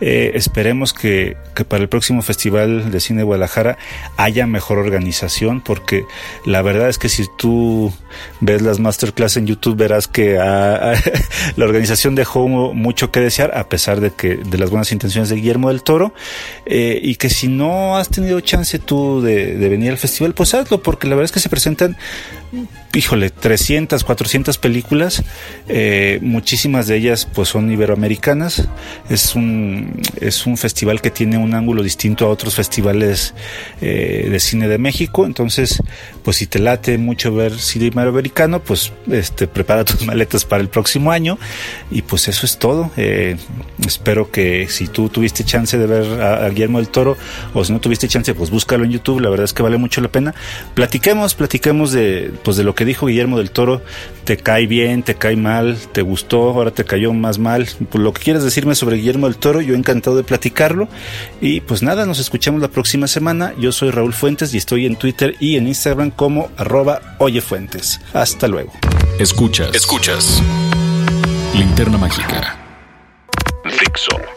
Eh, 0.00 0.32
esperemos 0.34 0.92
que, 0.92 1.36
que, 1.54 1.64
para 1.64 1.82
el 1.82 1.88
próximo 1.88 2.22
Festival 2.22 2.90
de 2.90 3.00
Cine 3.00 3.22
Guadalajara 3.22 3.78
haya 4.16 4.46
mejor 4.46 4.78
organización, 4.78 5.62
porque 5.62 6.04
la 6.44 6.62
verdad 6.62 6.88
es 6.88 6.98
que 6.98 7.08
si 7.08 7.24
tú 7.38 7.92
ves 8.40 8.62
las 8.62 8.78
masterclass 8.78 9.36
en 9.36 9.46
YouTube, 9.46 9.76
verás 9.76 10.08
que 10.08 10.34
la 11.56 11.64
organización 11.64 12.14
dejó 12.14 12.46
mucho 12.48 13.10
que 13.10 13.20
desear, 13.20 13.56
a 13.56 13.68
pesar 13.68 14.00
de 14.00 14.10
que 14.10 14.36
de 14.36 14.58
las 14.58 14.70
buenas 14.70 14.92
intenciones 14.92 15.30
de 15.30 15.36
Guillermo 15.36 15.68
del 15.68 15.82
Toro, 15.82 16.12
eh, 16.66 17.00
y 17.02 17.16
que 17.16 17.30
si 17.30 17.48
no 17.48 17.96
has 17.96 18.08
tenido 18.08 18.40
chance 18.40 18.78
tú 18.78 19.20
de, 19.22 19.56
de 19.56 19.68
venir 19.68 19.90
al 19.90 19.98
festival, 19.98 20.34
pues 20.34 20.54
hazlo, 20.54 20.82
porque 20.82 21.06
la 21.06 21.14
verdad 21.14 21.26
es 21.26 21.32
que 21.32 21.40
se 21.40 21.48
presentan 21.48 21.96
híjole, 22.94 23.30
300, 23.30 24.04
400 24.04 24.58
películas, 24.58 25.22
eh, 25.68 26.18
muchísimas 26.22 26.86
de 26.86 26.96
ellas 26.96 27.28
pues 27.32 27.48
son 27.48 27.70
iberoamericanas, 27.70 28.68
es 29.08 29.34
un, 29.34 30.00
es 30.20 30.46
un 30.46 30.56
festival 30.56 31.00
que 31.00 31.10
tiene 31.10 31.38
un 31.38 31.54
ángulo 31.54 31.82
distinto 31.82 32.26
a 32.26 32.28
otros 32.28 32.54
festivales 32.54 33.34
eh, 33.80 34.28
de 34.30 34.40
cine 34.40 34.68
de 34.68 34.78
México, 34.78 35.26
entonces 35.26 35.82
pues 36.22 36.38
si 36.38 36.46
te 36.46 36.58
late 36.58 36.98
mucho 36.98 37.34
ver 37.34 37.58
cine 37.58 37.86
iberoamericano, 37.86 38.60
pues 38.60 38.92
este, 39.10 39.46
prepara 39.46 39.84
tus 39.84 40.04
maletas 40.04 40.44
para 40.44 40.62
el 40.62 40.68
próximo 40.68 41.10
año. 41.12 41.38
Y 41.90 42.02
pues 42.02 42.28
eso 42.28 42.46
es 42.46 42.58
todo, 42.58 42.90
eh, 42.96 43.36
espero 43.86 44.30
que 44.30 44.68
si 44.68 44.88
tú 44.88 45.08
tuviste 45.08 45.44
chance 45.44 45.76
de 45.78 45.86
ver 45.86 46.20
a, 46.20 46.46
a 46.46 46.48
Guillermo 46.48 46.78
del 46.78 46.88
Toro 46.88 47.16
o 47.54 47.64
si 47.64 47.72
no 47.72 47.80
tuviste 47.80 48.08
chance 48.08 48.34
pues 48.34 48.50
búscalo 48.50 48.84
en 48.84 48.90
YouTube, 48.90 49.20
la 49.20 49.28
verdad 49.28 49.44
es 49.44 49.52
que 49.52 49.62
vale 49.62 49.76
mucho 49.76 50.00
la 50.00 50.08
pena, 50.08 50.34
platiquemos, 50.74 51.34
platiquemos 51.34 51.92
de, 51.92 52.32
pues 52.42 52.56
de 52.56 52.64
lo 52.64 52.74
que 52.74 52.84
dijo 52.84 53.06
Guillermo 53.06 53.38
del 53.38 53.50
Toro, 53.50 53.82
te 54.24 54.36
cae 54.36 54.66
bien, 54.66 55.02
te 55.02 55.14
cae 55.14 55.36
mal, 55.36 55.78
te 55.92 56.02
gustó, 56.02 56.50
ahora 56.50 56.70
te 56.70 56.84
cayó 56.84 57.12
más 57.12 57.38
mal. 57.38 57.68
Pues 57.90 58.02
lo 58.02 58.12
que 58.12 58.22
quieras 58.22 58.44
decirme 58.44 58.74
sobre 58.74 58.96
Guillermo 58.96 59.26
del 59.26 59.36
Toro, 59.36 59.60
yo 59.60 59.74
encantado 59.74 60.16
de 60.16 60.24
platicarlo. 60.24 60.88
Y 61.40 61.60
pues 61.60 61.82
nada, 61.82 62.06
nos 62.06 62.18
escuchamos 62.18 62.60
la 62.60 62.68
próxima 62.68 63.06
semana. 63.06 63.54
Yo 63.58 63.72
soy 63.72 63.90
Raúl 63.90 64.12
Fuentes 64.12 64.52
y 64.54 64.58
estoy 64.58 64.86
en 64.86 64.96
Twitter 64.96 65.36
y 65.40 65.56
en 65.56 65.68
Instagram 65.68 66.10
como 66.10 66.50
arroba 66.56 67.16
oyefuentes. 67.18 68.00
Hasta 68.12 68.48
luego. 68.48 68.72
Escuchas. 69.18 69.74
Escuchas. 69.74 70.42
Linterna 71.54 71.98
Mágica. 71.98 72.58
Fixo. 73.64 74.35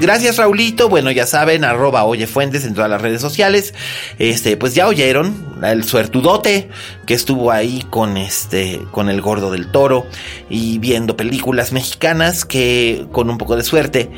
Gracias, 0.00 0.36
Raulito. 0.36 0.88
Bueno, 0.88 1.10
ya 1.10 1.26
saben, 1.26 1.64
arroba 1.64 2.04
Oye 2.04 2.28
Fuentes 2.28 2.64
en 2.64 2.74
todas 2.74 2.88
las 2.88 3.02
redes 3.02 3.20
sociales. 3.20 3.74
Este, 4.18 4.56
pues 4.56 4.74
ya 4.74 4.86
oyeron 4.86 5.58
el 5.62 5.82
suertudote 5.84 6.68
que 7.04 7.14
estuvo 7.14 7.50
ahí 7.50 7.84
con 7.90 8.16
este, 8.16 8.80
con 8.92 9.08
el 9.08 9.20
gordo 9.20 9.50
del 9.50 9.72
toro 9.72 10.06
y 10.48 10.78
viendo 10.78 11.16
películas 11.16 11.72
mexicanas 11.72 12.44
que 12.44 13.06
con 13.10 13.28
un 13.28 13.38
poco 13.38 13.56
de 13.56 13.64
suerte 13.64 14.10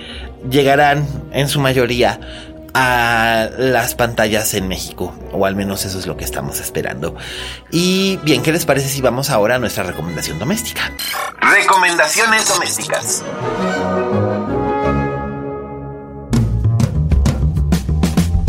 llegarán 0.51 1.09
en 1.33 1.49
su 1.49 1.61
mayoría 1.61 2.21
a 2.75 3.49
las 3.59 3.95
pantallas 3.95 4.55
en 4.55 4.69
México, 4.69 5.15
o 5.33 5.47
al 5.47 5.57
menos 5.57 5.85
eso 5.85 5.99
es 5.99 6.07
lo 6.07 6.17
que 6.17 6.25
estamos 6.25 6.61
esperando. 6.61 7.17
Y 7.71 8.19
bien, 8.23 8.43
¿qué 8.43 8.53
les 8.53 8.65
parece 8.65 8.89
si 8.89 9.01
vamos 9.01 9.31
ahora 9.31 9.57
a 9.57 9.59
nuestra 9.59 9.83
recomendación 9.83 10.39
doméstica? 10.39 10.93
Recomendaciones 11.41 12.49
domésticas. 12.49 13.25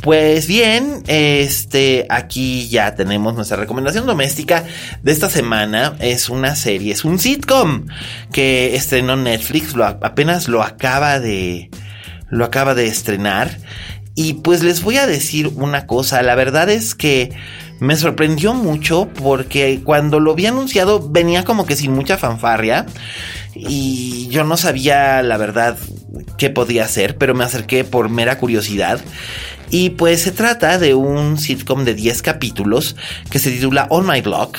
Pues 0.01 0.47
bien, 0.47 1.03
este, 1.05 2.07
aquí 2.09 2.67
ya 2.69 2.95
tenemos 2.95 3.35
nuestra 3.35 3.57
recomendación 3.57 4.07
doméstica 4.07 4.63
de 5.03 5.11
esta 5.11 5.29
semana. 5.29 5.95
Es 5.99 6.27
una 6.27 6.55
serie, 6.55 6.93
es 6.93 7.05
un 7.05 7.19
sitcom 7.19 7.85
que 8.31 8.75
estrenó 8.75 9.15
Netflix, 9.15 9.75
lo, 9.75 9.85
apenas 9.85 10.47
lo 10.47 10.63
acaba 10.63 11.19
de, 11.19 11.69
lo 12.29 12.45
acaba 12.45 12.73
de 12.73 12.87
estrenar. 12.87 13.55
Y 14.15 14.33
pues 14.33 14.63
les 14.63 14.81
voy 14.81 14.97
a 14.97 15.05
decir 15.05 15.51
una 15.55 15.85
cosa, 15.85 16.23
la 16.23 16.33
verdad 16.33 16.71
es 16.71 16.95
que 16.95 17.31
me 17.79 17.95
sorprendió 17.95 18.55
mucho 18.55 19.07
porque 19.07 19.81
cuando 19.83 20.19
lo 20.19 20.33
vi 20.35 20.47
anunciado 20.47 21.09
venía 21.09 21.43
como 21.43 21.65
que 21.65 21.75
sin 21.75 21.91
mucha 21.93 22.17
fanfarria 22.17 22.85
y 23.55 24.27
yo 24.29 24.43
no 24.43 24.55
sabía 24.55 25.23
la 25.23 25.37
verdad 25.37 25.77
qué 26.37 26.49
podía 26.49 26.85
hacer, 26.85 27.17
pero 27.17 27.33
me 27.33 27.43
acerqué 27.43 27.83
por 27.83 28.09
mera 28.09 28.37
curiosidad 28.37 29.01
y 29.71 29.91
pues 29.91 30.21
se 30.21 30.31
trata 30.31 30.77
de 30.77 30.93
un 30.93 31.39
sitcom 31.39 31.85
de 31.85 31.93
10 31.93 32.21
capítulos 32.21 32.97
que 33.29 33.39
se 33.39 33.51
titula 33.51 33.87
On 33.89 34.05
My 34.05 34.21
Block. 34.21 34.57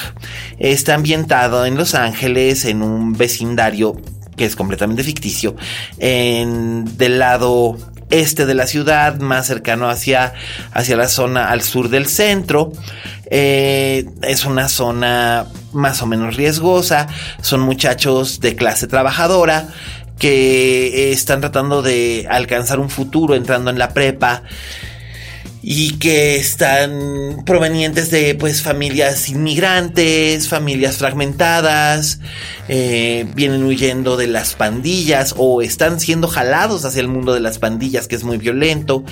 Está 0.59 0.95
ambientado 0.95 1.67
en 1.67 1.77
Los 1.77 1.95
Ángeles, 1.95 2.65
en 2.65 2.83
un 2.83 3.13
vecindario 3.13 4.01
que 4.37 4.47
es 4.47 4.57
completamente 4.57 5.05
ficticio, 5.05 5.55
en, 5.99 6.97
del 6.97 7.19
lado 7.19 7.77
este 8.09 8.47
de 8.47 8.55
la 8.55 8.67
ciudad, 8.67 9.21
más 9.21 9.47
cercano 9.47 9.89
hacia, 9.89 10.33
hacia 10.73 10.97
la 10.97 11.09
zona 11.09 11.51
al 11.51 11.61
sur 11.63 11.91
del 11.91 12.07
centro. 12.07 12.73
Eh, 13.27 14.07
es 14.23 14.47
una 14.47 14.69
zona 14.69 15.47
más 15.73 16.01
o 16.03 16.07
menos 16.07 16.37
riesgosa, 16.37 17.07
son 17.43 17.61
muchachos 17.61 18.41
de 18.41 18.57
clase 18.57 18.87
trabajadora 18.87 19.69
que 20.19 21.13
están 21.13 21.41
tratando 21.41 21.83
de 21.83 22.27
alcanzar 22.31 22.79
un 22.79 22.91
futuro 22.91 23.35
entrando 23.35 23.71
en 23.71 23.79
la 23.79 23.89
prepa 23.93 24.43
y 25.63 25.93
que 25.99 26.37
están 26.37 27.45
provenientes 27.47 28.11
de 28.11 28.35
pues 28.35 28.63
familias 28.63 29.29
inmigrantes, 29.29 30.49
familias 30.49 30.97
fragmentadas, 30.97 32.19
eh, 32.69 33.27
vienen 33.35 33.63
huyendo 33.63 34.17
de 34.17 34.27
las 34.27 34.55
pandillas 34.55 35.35
o 35.39 35.63
están 35.63 36.01
siendo 36.01 36.27
jalados 36.27 36.85
hacia 36.85 37.01
el 37.01 37.09
mundo 37.09 37.33
de 37.33 37.41
las 37.41 37.59
pandillas 37.59 38.09
que 38.09 38.17
es 38.17 38.25
muy 38.25 38.39
violento. 38.39 39.05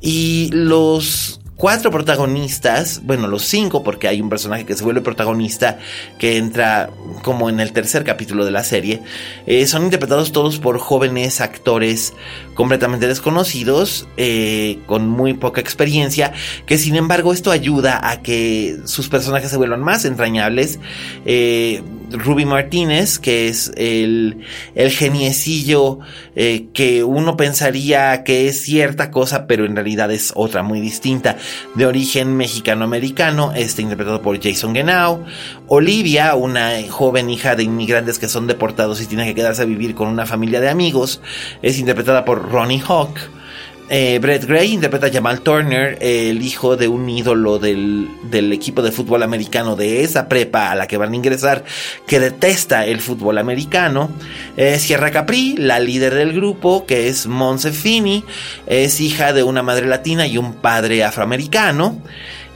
Y 0.00 0.50
los 0.52 1.37
cuatro 1.58 1.90
protagonistas, 1.90 3.02
bueno, 3.02 3.26
los 3.26 3.42
cinco, 3.42 3.82
porque 3.82 4.08
hay 4.08 4.20
un 4.20 4.30
personaje 4.30 4.64
que 4.64 4.76
se 4.76 4.84
vuelve 4.84 5.00
protagonista 5.00 5.78
que 6.18 6.38
entra 6.38 6.90
como 7.24 7.50
en 7.50 7.58
el 7.58 7.72
tercer 7.72 8.04
capítulo 8.04 8.44
de 8.44 8.52
la 8.52 8.62
serie, 8.62 9.02
eh, 9.46 9.66
son 9.66 9.82
interpretados 9.82 10.30
todos 10.30 10.60
por 10.60 10.78
jóvenes 10.78 11.40
actores 11.40 12.14
completamente 12.54 13.08
desconocidos, 13.08 14.06
eh, 14.16 14.78
con 14.86 15.08
muy 15.08 15.34
poca 15.34 15.60
experiencia, 15.60 16.32
que 16.64 16.78
sin 16.78 16.94
embargo 16.94 17.32
esto 17.32 17.50
ayuda 17.50 18.08
a 18.08 18.22
que 18.22 18.78
sus 18.84 19.08
personajes 19.08 19.50
se 19.50 19.56
vuelvan 19.56 19.80
más 19.80 20.04
entrañables. 20.04 20.78
Eh, 21.26 21.82
Ruby 22.10 22.44
Martínez, 22.44 23.18
que 23.18 23.48
es 23.48 23.72
el, 23.76 24.44
el 24.74 24.90
geniecillo 24.90 26.00
que 26.72 27.02
uno 27.02 27.36
pensaría 27.36 28.22
que 28.22 28.48
es 28.48 28.62
cierta 28.62 29.10
cosa, 29.10 29.46
pero 29.46 29.64
en 29.64 29.74
realidad 29.74 30.10
es 30.12 30.32
otra 30.36 30.62
muy 30.62 30.80
distinta 30.80 31.36
de 31.74 31.86
origen 31.86 32.36
mexicano-americano, 32.36 33.52
este 33.54 33.82
interpretado 33.82 34.22
por 34.22 34.40
Jason 34.40 34.74
Genau. 34.74 35.24
Olivia, 35.66 36.34
una 36.34 36.70
joven 36.88 37.28
hija 37.30 37.56
de 37.56 37.64
inmigrantes 37.64 38.18
que 38.18 38.28
son 38.28 38.46
deportados 38.46 39.00
y 39.00 39.06
tiene 39.06 39.26
que 39.26 39.34
quedarse 39.34 39.62
a 39.62 39.66
vivir 39.66 39.94
con 39.94 40.08
una 40.08 40.26
familia 40.26 40.60
de 40.60 40.68
amigos, 40.68 41.20
es 41.62 41.78
interpretada 41.78 42.24
por 42.24 42.50
Ronnie 42.50 42.82
Hawk. 42.86 43.18
Eh, 43.90 44.18
Brett 44.20 44.44
Gray 44.44 44.72
interpreta 44.72 45.06
a 45.06 45.10
Jamal 45.10 45.40
Turner, 45.40 45.96
el 46.02 46.42
hijo 46.42 46.76
de 46.76 46.88
un 46.88 47.08
ídolo 47.08 47.58
del, 47.58 48.10
del, 48.24 48.52
equipo 48.52 48.82
de 48.82 48.92
fútbol 48.92 49.22
americano 49.22 49.76
de 49.76 50.04
esa 50.04 50.28
prepa 50.28 50.70
a 50.70 50.74
la 50.74 50.86
que 50.86 50.98
van 50.98 51.12
a 51.12 51.16
ingresar, 51.16 51.64
que 52.06 52.20
detesta 52.20 52.84
el 52.84 53.00
fútbol 53.00 53.38
americano. 53.38 54.10
Eh, 54.58 54.78
Sierra 54.78 55.10
Capri, 55.10 55.56
la 55.56 55.80
líder 55.80 56.14
del 56.14 56.34
grupo, 56.34 56.84
que 56.84 57.08
es 57.08 57.26
Monse 57.26 57.72
Fini, 57.72 58.24
es 58.66 59.00
hija 59.00 59.32
de 59.32 59.42
una 59.42 59.62
madre 59.62 59.86
latina 59.86 60.26
y 60.26 60.36
un 60.36 60.54
padre 60.54 61.02
afroamericano. 61.02 61.98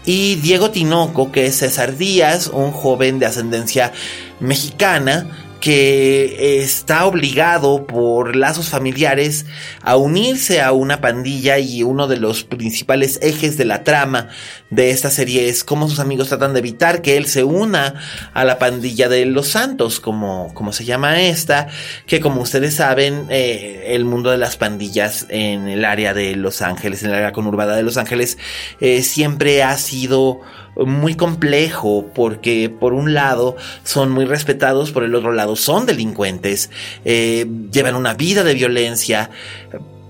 y 0.05 0.35
Diego 0.37 0.71
Tinoco, 0.71 1.31
que 1.31 1.47
es 1.47 1.59
César 1.59 1.97
Díaz, 1.97 2.49
un 2.49 2.73
joven 2.73 3.21
de 3.21 3.27
ascendencia 3.27 3.93
mexicana, 4.41 5.29
que 5.63 6.61
está 6.61 7.07
obligado 7.07 7.87
por 7.87 8.35
lazos 8.35 8.69
familiares 8.69 9.47
a 9.81 9.95
unirse 9.97 10.61
a 10.61 10.73
una 10.73 11.01
pandilla 11.01 11.61
y 11.61 11.85
uno 11.85 12.09
de 12.09 12.17
los 12.17 12.43
principales 12.43 13.21
ejes 13.23 13.57
de 13.57 13.65
la 13.65 13.85
trama 13.85 14.29
de 14.71 14.91
esta 14.91 15.09
serie 15.09 15.49
es 15.49 15.63
cómo 15.63 15.89
sus 15.89 16.01
amigos 16.01 16.31
tratan 16.31 16.53
de 16.53 16.59
evitar 16.59 17.01
que 17.01 17.17
él 17.17 17.27
se 17.27 17.45
una 17.45 17.95
a 18.35 18.45
la 18.45 18.59
pandilla 18.59 19.09
de 19.09 19.25
los 19.25 19.47
santos, 19.47 20.01
como, 20.01 20.53
como 20.53 20.73
se 20.73 20.85
llama 20.85 21.23
esta, 21.23 21.69
que 22.09 22.19
como 22.19 22.41
ustedes 22.41 22.75
saben, 22.75 23.27
eh, 23.31 23.85
el 23.91 24.05
mundo 24.05 24.33
de 24.33 24.39
las 24.39 24.57
pandillas 24.57 25.27
en 25.29 25.69
el 25.69 25.85
área 25.85 26.13
de 26.13 26.35
Los 26.35 26.61
Ángeles, 26.61 27.05
en 27.05 27.11
el 27.11 27.15
área 27.15 27.31
conurbada 27.31 27.77
de 27.77 27.85
Los 27.85 27.99
Ángeles, 27.99 28.37
eh, 28.81 29.03
siempre 29.03 29.63
ha 29.63 29.79
sido 29.79 30.41
muy 30.77 31.15
complejo 31.15 32.07
porque 32.15 32.71
por 32.71 32.93
un 32.93 33.15
lado 33.15 33.57
son 33.85 34.11
muy 34.11 34.25
respetados, 34.25 34.93
por 34.93 35.05
el 35.05 35.15
otro 35.15 35.33
lado 35.33 35.57
son 35.57 35.87
delincuentes, 35.87 36.71
eh, 37.05 37.47
llevan 37.71 37.95
una 37.95 38.15
vida 38.15 38.43
de 38.45 38.55
violencia, 38.55 39.31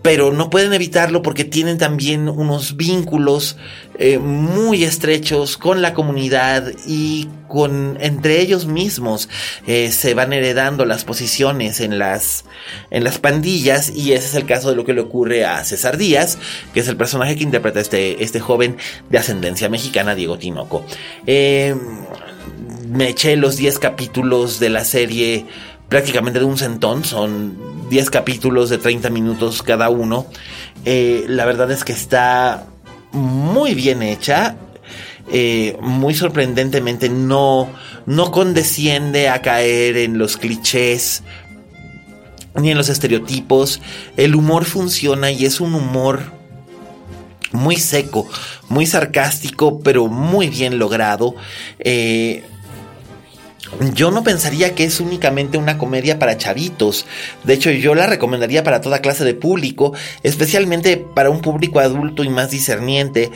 pero 0.03 0.33
no 0.33 0.51
pueden 0.51 0.73
evitarlo 0.73 1.23
porque 1.23 1.45
tienen 1.45 1.79
también 1.79 2.29
unos 2.29 2.77
vínculos 2.77 3.57
eh, 3.99 4.19
muy 4.19 4.85
estrechos 4.85 5.57
con 5.57 5.81
la 5.81 5.95
comunidad 5.95 6.73
y 6.87 7.29
con 7.49 7.99
entre 8.01 8.41
ellos 8.41 8.67
mismos 8.67 9.29
eh, 9.67 9.93
se 9.93 10.15
van 10.15 10.33
heredando 10.33 10.85
las 10.85 11.05
posiciones 11.05 11.81
en 11.81 11.99
las 11.99 12.45
en 12.91 13.05
las 13.05 13.19
pandillas 13.19 13.91
y 13.95 14.12
ese 14.12 14.27
es 14.27 14.35
el 14.35 14.47
caso 14.47 14.71
de 14.71 14.77
lo 14.77 14.85
que 14.85 14.95
le 14.95 15.03
ocurre 15.03 15.45
a 15.45 15.62
César 15.65 15.99
Díaz 15.99 16.38
que 16.75 16.81
es 16.81 16.88
el 16.88 16.97
personaje 16.97 17.37
que 17.37 17.45
interpreta 17.45 17.81
este 17.81 18.25
este 18.25 18.41
joven 18.41 18.77
de 19.11 19.19
ascendencia 19.19 19.69
mexicana 19.69 20.15
Diego 20.15 20.38
Tinoco. 20.38 20.85
Eh, 21.27 21.77
me 22.88 23.09
eché 23.09 23.37
los 23.37 23.57
10 23.57 23.79
capítulos 23.79 24.61
de 24.61 24.69
la 24.69 24.85
serie 24.85 25.47
prácticamente 25.92 26.38
de 26.38 26.46
un 26.46 26.57
centón, 26.57 27.05
son 27.05 27.90
10 27.90 28.09
capítulos 28.09 28.70
de 28.70 28.78
30 28.78 29.11
minutos 29.11 29.62
cada 29.62 29.90
uno. 29.90 30.24
Eh, 30.87 31.26
la 31.28 31.44
verdad 31.44 31.70
es 31.70 31.85
que 31.85 31.92
está 31.92 32.64
muy 33.12 33.74
bien 33.74 34.02
hecha. 34.02 34.57
Eh, 35.31 35.76
muy 35.83 36.14
sorprendentemente 36.14 37.11
no, 37.11 37.68
no 38.07 38.31
condesciende 38.31 39.28
a 39.28 39.42
caer 39.42 39.98
en 39.98 40.16
los 40.16 40.38
clichés 40.38 41.24
ni 42.55 42.70
en 42.70 42.78
los 42.78 42.88
estereotipos. 42.88 43.83
El 44.16 44.35
humor 44.35 44.64
funciona 44.64 45.31
y 45.31 45.44
es 45.44 45.61
un 45.61 45.74
humor 45.74 46.22
muy 47.52 47.76
seco, 47.76 48.26
muy 48.70 48.87
sarcástico, 48.87 49.81
pero 49.81 50.07
muy 50.07 50.48
bien 50.48 50.78
logrado. 50.78 51.35
Eh, 51.81 52.44
yo 53.95 54.11
no 54.11 54.23
pensaría 54.23 54.75
que 54.75 54.85
es 54.85 55.01
únicamente 55.01 55.59
una 55.59 55.79
comedia 55.79 56.19
para 56.19 56.37
chavitos. 56.37 57.07
De 57.45 57.55
hecho, 57.55 57.71
yo 57.71 57.95
la 57.95 58.07
recomendaría 58.07 58.65
para 58.65 58.81
toda 58.81 59.01
clase 59.01 59.25
de 59.25 59.35
público, 59.35 59.93
especialmente 60.23 60.97
para 60.97 61.31
un 61.31 61.41
público 61.41 61.81
adulto 61.81 62.23
y 62.25 62.29
más 62.29 62.51
discerniente, 62.51 63.31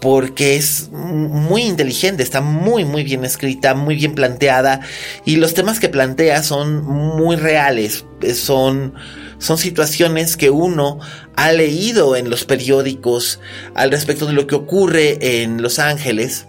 porque 0.00 0.56
es 0.56 0.90
muy 0.92 1.62
inteligente, 1.62 2.22
está 2.22 2.40
muy 2.40 2.84
muy 2.84 3.02
bien 3.02 3.24
escrita, 3.24 3.74
muy 3.74 3.96
bien 3.96 4.14
planteada 4.14 4.80
y 5.24 5.36
los 5.36 5.54
temas 5.54 5.80
que 5.80 5.88
plantea 5.88 6.42
son 6.42 6.84
muy 6.84 7.36
reales, 7.36 8.04
son 8.34 8.94
son 9.38 9.58
situaciones 9.58 10.36
que 10.36 10.50
uno 10.50 10.98
ha 11.34 11.52
leído 11.52 12.16
en 12.16 12.30
los 12.30 12.44
periódicos 12.44 13.40
al 13.74 13.90
respecto 13.90 14.26
de 14.26 14.32
lo 14.32 14.46
que 14.46 14.54
ocurre 14.54 15.42
en 15.42 15.62
Los 15.62 15.78
Ángeles 15.78 16.46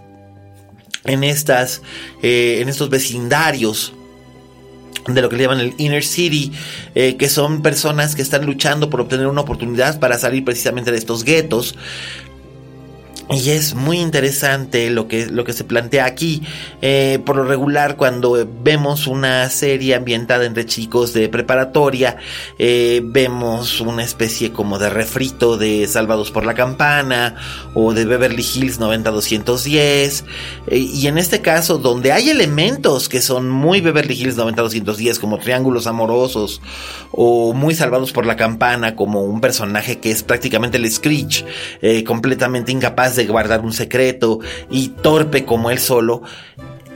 en 1.07 1.23
estas, 1.23 1.81
eh, 2.21 2.59
en 2.61 2.69
estos 2.69 2.89
vecindarios 2.89 3.93
de 5.07 5.21
lo 5.21 5.29
que 5.29 5.37
le 5.37 5.43
llaman 5.43 5.59
el 5.61 5.73
inner 5.77 6.03
city, 6.03 6.51
eh, 6.93 7.15
que 7.15 7.29
son 7.29 7.61
personas 7.61 8.15
que 8.15 8.21
están 8.21 8.45
luchando 8.45 8.89
por 8.89 9.01
obtener 9.01 9.27
una 9.27 9.41
oportunidad 9.41 9.99
para 9.99 10.17
salir 10.19 10.43
precisamente 10.43 10.91
de 10.91 10.97
estos 10.97 11.23
guetos. 11.23 11.75
Y 13.29 13.49
es 13.49 13.75
muy 13.75 13.99
interesante 13.99 14.89
lo 14.89 15.09
que, 15.09 15.25
lo 15.25 15.43
que 15.43 15.51
se 15.51 15.65
plantea 15.65 16.05
aquí. 16.05 16.43
Eh, 16.81 17.19
por 17.25 17.35
lo 17.35 17.43
regular, 17.43 17.97
cuando 17.97 18.47
vemos 18.63 19.05
una 19.05 19.49
serie 19.49 19.95
ambientada 19.95 20.45
entre 20.45 20.65
chicos 20.65 21.11
de 21.11 21.27
preparatoria, 21.27 22.15
eh, 22.57 23.01
vemos 23.03 23.81
una 23.81 24.05
especie 24.05 24.53
como 24.53 24.79
de 24.79 24.89
refrito 24.89 25.57
de 25.57 25.87
Salvados 25.87 26.31
por 26.31 26.45
la 26.45 26.53
Campana 26.53 27.35
o 27.73 27.93
de 27.93 28.05
Beverly 28.05 28.45
Hills 28.55 28.79
90210. 28.79 30.23
Eh, 30.67 30.77
y 30.77 31.07
en 31.07 31.17
este 31.17 31.41
caso, 31.41 31.79
donde 31.79 32.13
hay 32.13 32.29
elementos 32.29 33.09
que 33.09 33.21
son 33.21 33.49
muy 33.49 33.81
Beverly 33.81 34.13
Hills 34.13 34.37
90210, 34.37 35.19
como 35.19 35.37
triángulos 35.37 35.85
amorosos, 35.85 36.61
o 37.11 37.51
muy 37.53 37.75
Salvados 37.75 38.13
por 38.13 38.25
la 38.25 38.37
Campana, 38.37 38.95
como 38.95 39.23
un 39.23 39.41
personaje 39.41 39.99
que 39.99 40.11
es 40.11 40.23
prácticamente 40.23 40.77
el 40.77 40.89
Screech, 40.89 41.45
completamente 42.05 42.71
incapaz 42.71 43.16
de 43.17 43.25
guardar 43.25 43.60
un 43.60 43.73
secreto 43.73 44.39
y 44.69 44.89
torpe 44.89 45.43
como 45.43 45.69
él 45.69 45.80
solo, 45.80 46.23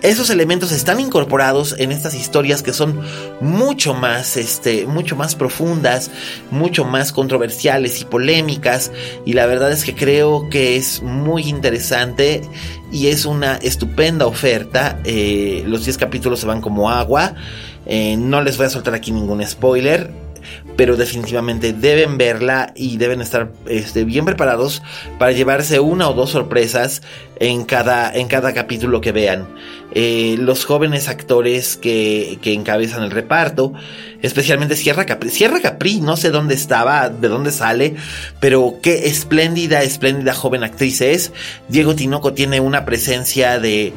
esos 0.02 0.32
elementos 0.32 0.72
están 0.72 1.00
incorporados 1.00 1.76
en 1.78 1.92
estas 1.92 2.16
historias 2.16 2.64
que 2.64 2.74
son 2.74 3.00
mucho 3.40 3.94
más, 3.94 4.36
este, 4.36 4.88
mucho 4.88 5.16
más 5.16 5.36
profundas, 5.36 6.10
mucho 6.50 6.86
más 6.86 7.12
controversiales 7.12 8.02
y 8.02 8.06
polémicas. 8.06 8.92
Y 9.26 9.34
la 9.34 9.46
verdad 9.46 9.72
es 9.72 9.84
que 9.84 9.94
creo 9.94 10.50
que 10.50 10.76
es 10.76 11.04
muy 11.04 11.44
interesante 11.44 12.42
y 12.92 13.08
es 13.08 13.26
una 13.26 13.58
estupenda 13.58 14.26
oferta. 14.26 15.00
Eh, 15.04 15.64
los 15.68 15.86
10 15.86 16.00
capítulos 16.00 16.40
se 16.40 16.48
van 16.48 16.62
como 16.62 16.90
agua. 16.90 17.36
Eh, 17.86 18.18
no 18.18 18.42
les 18.42 18.58
voy 18.58 18.66
a 18.66 18.70
soltar 18.70 18.96
aquí 18.96 19.12
ningún 19.12 19.46
spoiler 19.46 20.21
pero 20.76 20.98
definitivamente 20.98 21.74
deben 21.74 22.18
verla 22.18 22.72
y 22.76 22.98
deben 22.98 23.22
estar 23.22 23.52
este, 23.68 24.04
bien 24.04 24.26
preparados 24.26 24.82
para 25.20 25.32
llevarse 25.32 25.80
una 25.80 26.10
o 26.10 26.14
dos 26.14 26.32
sorpresas 26.32 27.02
en 27.40 27.66
cada, 27.66 28.14
en 28.14 28.28
cada 28.28 28.54
capítulo 28.54 29.02
que 29.02 29.12
vean. 29.12 29.48
Eh, 29.94 30.36
los 30.40 30.64
jóvenes 30.64 31.10
actores 31.10 31.76
que, 31.76 32.38
que, 32.42 32.54
encabezan 32.54 33.04
el 33.04 33.12
reparto, 33.12 33.74
especialmente 34.22 34.76
Sierra 34.76 35.06
Capri. 35.06 35.30
Sierra 35.32 35.60
Capri, 35.60 36.00
no 36.00 36.16
sé 36.18 36.30
dónde 36.30 36.54
estaba, 36.54 37.10
de 37.10 37.28
dónde 37.28 37.52
sale, 37.52 37.96
pero 38.40 38.76
qué 38.82 39.08
espléndida, 39.08 39.82
espléndida 39.82 40.34
joven 40.34 40.64
actriz 40.64 41.02
es. 41.02 41.34
Diego 41.68 41.96
Tinoco 41.96 42.34
tiene 42.34 42.60
una 42.60 42.86
presencia 42.86 43.60
de, 43.60 43.92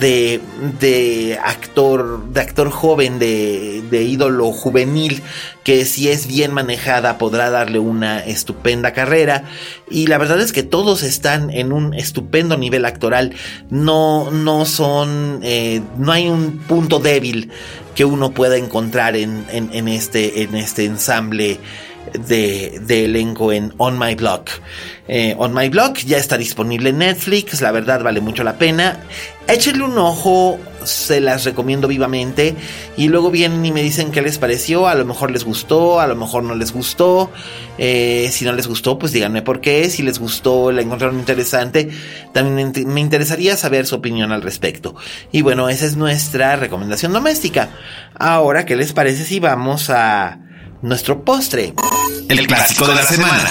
de, 0.00 0.40
de 0.80 1.38
actor, 1.42 2.24
de 2.28 2.40
actor 2.40 2.70
joven, 2.70 3.18
de, 3.18 3.82
de 3.90 4.02
ídolo 4.02 4.52
juvenil, 4.52 5.22
que 5.64 5.84
si 5.84 6.08
es 6.08 6.26
bien 6.26 6.52
manejada 6.52 7.18
podrá 7.18 7.50
darle 7.50 7.78
una 7.78 8.20
estupenda 8.20 8.92
carrera. 8.92 9.44
Y 9.90 10.06
la 10.06 10.18
verdad 10.18 10.40
es 10.40 10.52
que 10.52 10.62
todos 10.62 11.02
están 11.02 11.50
en 11.50 11.72
un 11.72 11.94
estupendo 11.94 12.56
nivel 12.56 12.84
actoral. 12.84 13.34
No, 13.70 14.30
no 14.30 14.64
son, 14.66 15.40
eh, 15.42 15.80
no 15.96 16.12
hay 16.12 16.28
un 16.28 16.58
punto 16.58 16.98
débil 16.98 17.50
que 17.94 18.04
uno 18.04 18.30
pueda 18.30 18.56
encontrar 18.56 19.16
en, 19.16 19.44
en, 19.50 19.88
este, 19.88 20.42
en 20.42 20.54
este 20.54 20.84
ensamble 20.84 21.58
de, 22.12 22.80
de, 22.82 23.04
elenco 23.04 23.52
en 23.52 23.72
On 23.78 23.98
My 23.98 24.14
Blog. 24.14 24.44
Eh, 25.06 25.34
On 25.38 25.54
My 25.54 25.68
Blog 25.68 25.96
ya 25.98 26.18
está 26.18 26.36
disponible 26.36 26.90
en 26.90 26.98
Netflix, 26.98 27.60
la 27.60 27.72
verdad 27.72 28.02
vale 28.02 28.20
mucho 28.20 28.44
la 28.44 28.58
pena. 28.58 29.00
Échenle 29.48 29.82
un 29.84 29.96
ojo, 29.96 30.58
se 30.84 31.20
las 31.20 31.44
recomiendo 31.44 31.88
vivamente. 31.88 32.54
Y 32.98 33.08
luego 33.08 33.30
vienen 33.30 33.64
y 33.64 33.72
me 33.72 33.82
dicen 33.82 34.10
qué 34.10 34.20
les 34.20 34.36
pareció. 34.36 34.88
A 34.88 34.94
lo 34.94 35.06
mejor 35.06 35.30
les 35.30 35.44
gustó, 35.44 36.00
a 36.00 36.06
lo 36.06 36.16
mejor 36.16 36.42
no 36.42 36.54
les 36.54 36.72
gustó. 36.72 37.30
Eh, 37.78 38.28
si 38.30 38.44
no 38.44 38.52
les 38.52 38.66
gustó, 38.66 38.98
pues 38.98 39.12
díganme 39.12 39.40
por 39.40 39.62
qué. 39.62 39.88
Si 39.88 40.02
les 40.02 40.18
gustó, 40.18 40.70
la 40.70 40.82
encontraron 40.82 41.18
interesante. 41.18 41.88
También 42.34 42.72
me 42.86 43.00
interesaría 43.00 43.56
saber 43.56 43.86
su 43.86 43.94
opinión 43.94 44.32
al 44.32 44.42
respecto. 44.42 44.94
Y 45.32 45.40
bueno, 45.40 45.70
esa 45.70 45.86
es 45.86 45.96
nuestra 45.96 46.56
recomendación 46.56 47.12
doméstica. 47.12 47.70
Ahora, 48.18 48.66
¿qué 48.66 48.76
les 48.76 48.92
parece 48.92 49.24
si 49.24 49.40
vamos 49.40 49.88
a 49.88 50.40
nuestro 50.82 51.24
postre? 51.24 51.74
El 52.28 52.46
clásico 52.46 52.86
de 52.86 52.94
la 52.94 53.02
semana. 53.02 53.50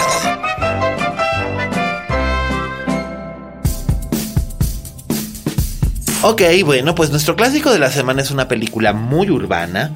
Ok, 6.23 6.41
bueno, 6.65 6.95
pues 6.95 7.09
nuestro 7.09 7.35
clásico 7.35 7.71
de 7.71 7.79
la 7.79 7.91
semana 7.91 8.21
es 8.21 8.31
una 8.31 8.47
película 8.47 8.91
muy 8.93 9.29
urbana, 9.29 9.91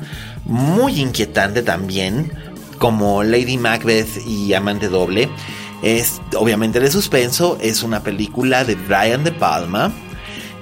muy 0.46 1.00
inquietante 1.00 1.62
también, 1.62 2.32
como 2.78 3.24
Lady 3.24 3.58
Macbeth 3.58 4.26
y 4.26 4.54
Amante 4.54 4.88
Doble. 4.88 5.30
Es 5.82 6.22
obviamente 6.36 6.80
de 6.80 6.92
suspenso, 6.92 7.58
es 7.60 7.84
una 7.84 8.02
película 8.04 8.64
de 8.64 8.76
Brian 8.76 9.24
De 9.24 9.32
Palma 9.32 9.92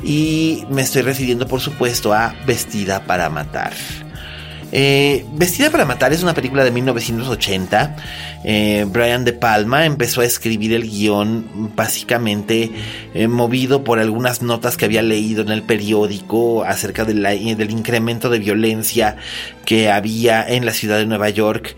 y 0.02 0.64
me 0.70 0.82
estoy 0.82 1.02
refiriendo 1.02 1.46
por 1.46 1.60
supuesto 1.60 2.14
a 2.14 2.34
Vestida 2.48 3.04
para 3.06 3.30
Matar. 3.30 3.74
Eh, 4.72 5.26
Vestida 5.34 5.70
para 5.70 5.86
Matar 5.86 6.14
es 6.14 6.24
una 6.24 6.34
película 6.34 6.64
de 6.64 6.72
1980. 6.72 7.96
Eh, 8.44 8.86
Brian 8.90 9.26
De 9.26 9.34
Palma 9.34 9.86
empezó 9.86 10.22
a 10.22 10.26
escribir 10.26 10.74
el 10.74 10.90
guion 10.90 11.72
básicamente 11.76 12.72
eh, 13.14 13.28
movido 13.28 13.84
por 13.84 14.00
algunas 14.00 14.42
notas 14.42 14.78
que 14.78 14.86
había 14.86 15.02
leído 15.02 15.42
en 15.42 15.50
el 15.50 15.64
periódico 15.64 16.64
acerca 16.64 17.06
del 17.06 17.72
incremento 17.72 18.30
de 18.30 18.40
violencia 18.40 19.18
que 19.66 19.92
había 19.92 20.48
en 20.48 20.66
la 20.66 20.74
ciudad 20.74 20.98
de 20.98 21.06
Nueva 21.06 21.30
York 21.30 21.76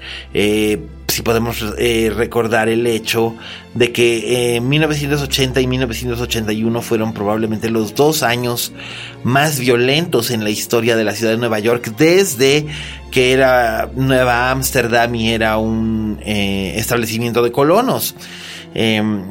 si 1.12 1.22
podemos 1.22 1.64
eh, 1.78 2.12
recordar 2.16 2.70
el 2.70 2.88
hecho 2.88 3.36
de 3.74 3.92
que 3.92 4.60
1980 4.62 5.62
y 5.62 5.68
1981 5.68 6.82
fueron 6.82 7.14
probablemente 7.14 7.70
los 7.70 7.96
dos 7.96 8.24
años 8.24 8.74
más 9.24 9.60
violentos 9.60 10.32
en 10.32 10.44
la 10.44 10.50
historia 10.50 10.96
de 10.96 11.04
la 11.04 11.14
ciudad 11.14 11.32
de 11.32 11.38
Nueva 11.38 11.60
York 11.60 11.94
desde 11.98 12.66
que 13.12 13.34
era 13.34 13.90
Nueva 13.96 14.52
Ámsterdam 14.52 15.14
y 15.16 15.32
era 15.32 15.58
un 15.58 16.20
eh, 16.26 16.74
establecimiento 16.78 17.44
de 17.44 17.52
colonos. 17.52 18.16
Em, 18.74 19.24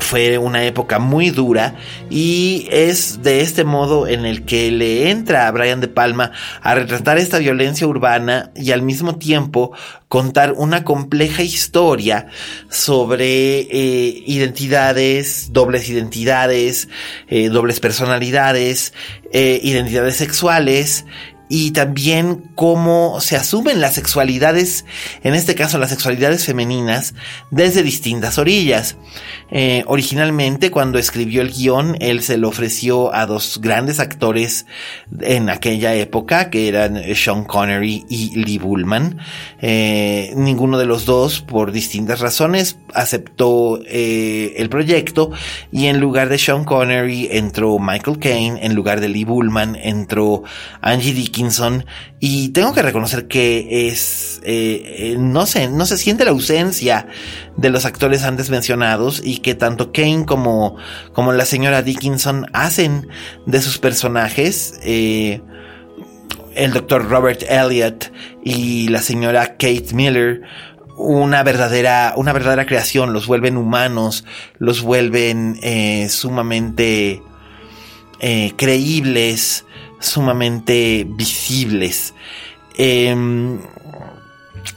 fue 0.00 0.36
una 0.36 0.64
época 0.64 0.98
muy 0.98 1.30
dura 1.30 1.76
y 2.10 2.68
es 2.70 3.22
de 3.22 3.40
este 3.40 3.64
modo 3.64 4.06
en 4.06 4.26
el 4.26 4.44
que 4.44 4.70
le 4.70 5.10
entra 5.10 5.46
a 5.46 5.50
Brian 5.52 5.80
De 5.80 5.88
Palma 5.88 6.32
a 6.60 6.74
retratar 6.74 7.16
esta 7.16 7.38
violencia 7.38 7.86
urbana 7.86 8.50
y 8.54 8.72
al 8.72 8.82
mismo 8.82 9.16
tiempo 9.16 9.72
contar 10.08 10.52
una 10.56 10.84
compleja 10.84 11.42
historia 11.42 12.26
sobre 12.68 13.60
eh, 13.60 14.22
identidades, 14.26 15.52
dobles 15.52 15.88
identidades, 15.88 16.88
eh, 17.28 17.48
dobles 17.48 17.80
personalidades, 17.80 18.92
eh, 19.32 19.60
identidades 19.62 20.16
sexuales, 20.16 21.06
y 21.56 21.70
también 21.70 22.50
cómo 22.56 23.20
se 23.20 23.36
asumen 23.36 23.80
las 23.80 23.94
sexualidades, 23.94 24.84
en 25.22 25.34
este 25.34 25.54
caso 25.54 25.78
las 25.78 25.90
sexualidades 25.90 26.44
femeninas, 26.44 27.14
desde 27.52 27.84
distintas 27.84 28.38
orillas. 28.38 28.96
Eh, 29.52 29.84
originalmente, 29.86 30.72
cuando 30.72 30.98
escribió 30.98 31.42
el 31.42 31.52
guion, 31.52 31.96
él 32.00 32.22
se 32.22 32.38
lo 32.38 32.48
ofreció 32.48 33.14
a 33.14 33.26
dos 33.26 33.60
grandes 33.62 34.00
actores 34.00 34.66
en 35.20 35.48
aquella 35.48 35.94
época, 35.94 36.50
que 36.50 36.66
eran 36.66 37.00
Sean 37.14 37.44
Connery 37.44 38.04
y 38.08 38.34
Lee 38.34 38.58
Bullman. 38.58 39.18
Eh, 39.60 40.32
ninguno 40.34 40.76
de 40.76 40.86
los 40.86 41.04
dos, 41.04 41.40
por 41.40 41.70
distintas 41.70 42.18
razones, 42.18 42.78
aceptó 42.94 43.78
eh, 43.86 44.54
el 44.56 44.68
proyecto 44.68 45.30
y 45.70 45.86
en 45.86 46.00
lugar 46.00 46.30
de 46.30 46.38
Sean 46.38 46.64
Connery 46.64 47.28
entró 47.30 47.78
Michael 47.78 48.18
Caine, 48.18 48.66
en 48.66 48.74
lugar 48.74 49.00
de 49.00 49.08
Lee 49.08 49.24
Bullman 49.24 49.76
entró 49.76 50.42
Angie 50.80 51.14
Dickinson 51.14 51.43
y 52.20 52.50
tengo 52.50 52.72
que 52.72 52.82
reconocer 52.82 53.28
que 53.28 53.88
es, 53.88 54.40
no 55.18 55.46
sé, 55.46 55.68
no 55.68 55.86
se 55.86 55.98
siente 55.98 56.24
la 56.24 56.30
ausencia 56.30 57.06
de 57.56 57.70
los 57.70 57.84
actores 57.84 58.24
antes 58.24 58.50
mencionados 58.50 59.20
y 59.24 59.38
que 59.38 59.54
tanto 59.54 59.92
Kane 59.92 60.24
como, 60.26 60.76
como 61.12 61.32
la 61.32 61.44
señora 61.44 61.82
Dickinson 61.82 62.46
hacen 62.52 63.08
de 63.46 63.60
sus 63.60 63.78
personajes. 63.78 64.78
Eh, 64.82 65.40
el 66.54 66.72
doctor 66.72 67.08
Robert 67.08 67.42
Elliot 67.48 68.12
y 68.44 68.88
la 68.88 69.02
señora 69.02 69.56
Kate 69.56 69.88
Miller 69.92 70.42
una 70.96 71.42
verdadera, 71.42 72.14
una 72.16 72.32
verdadera 72.32 72.66
creación, 72.66 73.12
los 73.12 73.26
vuelven 73.26 73.56
humanos, 73.56 74.24
los 74.58 74.82
vuelven 74.82 75.58
eh, 75.62 76.08
sumamente 76.08 77.20
eh, 78.20 78.52
creíbles, 78.56 79.64
sumamente 80.00 81.06
visibles. 81.08 82.14
Em, 82.76 83.60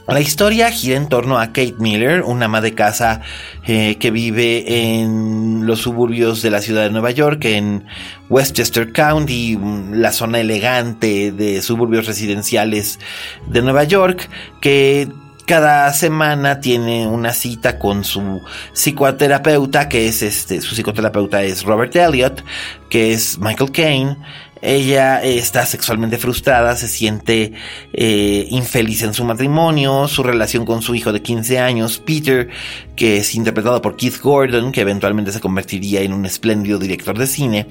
la 0.06 0.20
historia 0.20 0.70
gira 0.70 0.96
en 0.96 1.08
torno 1.08 1.38
a 1.38 1.48
Kate 1.48 1.76
Miller, 1.78 2.22
una 2.22 2.46
ama 2.46 2.60
de 2.60 2.74
casa 2.74 3.20
eh, 3.66 3.96
que 3.98 4.10
vive 4.10 5.00
en 5.00 5.66
los 5.66 5.80
suburbios 5.80 6.42
de 6.42 6.50
la 6.50 6.60
ciudad 6.60 6.84
de 6.84 6.90
Nueva 6.90 7.10
York, 7.10 7.44
en 7.44 7.84
Westchester 8.28 8.92
County, 8.92 9.58
la 9.92 10.12
zona 10.12 10.40
elegante 10.40 11.32
de 11.32 11.60
suburbios 11.62 12.06
residenciales 12.06 12.98
de 13.46 13.62
Nueva 13.62 13.84
York, 13.84 14.28
que 14.60 15.08
cada 15.48 15.90
semana 15.94 16.60
tiene 16.60 17.06
una 17.06 17.32
cita 17.32 17.78
con 17.78 18.04
su 18.04 18.42
psicoterapeuta, 18.74 19.88
que 19.88 20.06
es 20.06 20.20
este, 20.20 20.60
su 20.60 20.74
psicoterapeuta 20.74 21.42
es 21.42 21.64
Robert 21.64 21.96
Elliot, 21.96 22.44
que 22.90 23.14
es 23.14 23.38
Michael 23.38 23.72
Caine, 23.72 24.18
ella 24.62 25.22
está 25.22 25.64
sexualmente 25.66 26.18
frustrada, 26.18 26.76
se 26.76 26.88
siente 26.88 27.52
eh, 27.92 28.46
infeliz 28.50 29.02
en 29.02 29.14
su 29.14 29.24
matrimonio, 29.24 30.08
su 30.08 30.22
relación 30.22 30.64
con 30.64 30.82
su 30.82 30.94
hijo 30.94 31.12
de 31.12 31.22
15 31.22 31.58
años, 31.58 31.98
Peter, 32.04 32.48
que 32.96 33.18
es 33.18 33.34
interpretado 33.34 33.80
por 33.80 33.96
Keith 33.96 34.20
Gordon, 34.20 34.72
que 34.72 34.80
eventualmente 34.80 35.32
se 35.32 35.40
convertiría 35.40 36.02
en 36.02 36.12
un 36.12 36.26
espléndido 36.26 36.78
director 36.78 37.16
de 37.16 37.26
cine, 37.26 37.66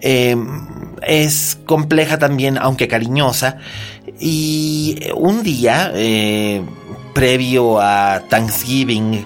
em, 0.00 0.46
es 1.02 1.58
compleja 1.64 2.18
también, 2.18 2.58
aunque 2.58 2.88
cariñosa. 2.88 3.58
Y 4.20 4.98
un 5.14 5.42
día, 5.42 5.92
eh, 5.94 6.62
previo 7.14 7.80
a 7.80 8.22
Thanksgiving, 8.28 9.24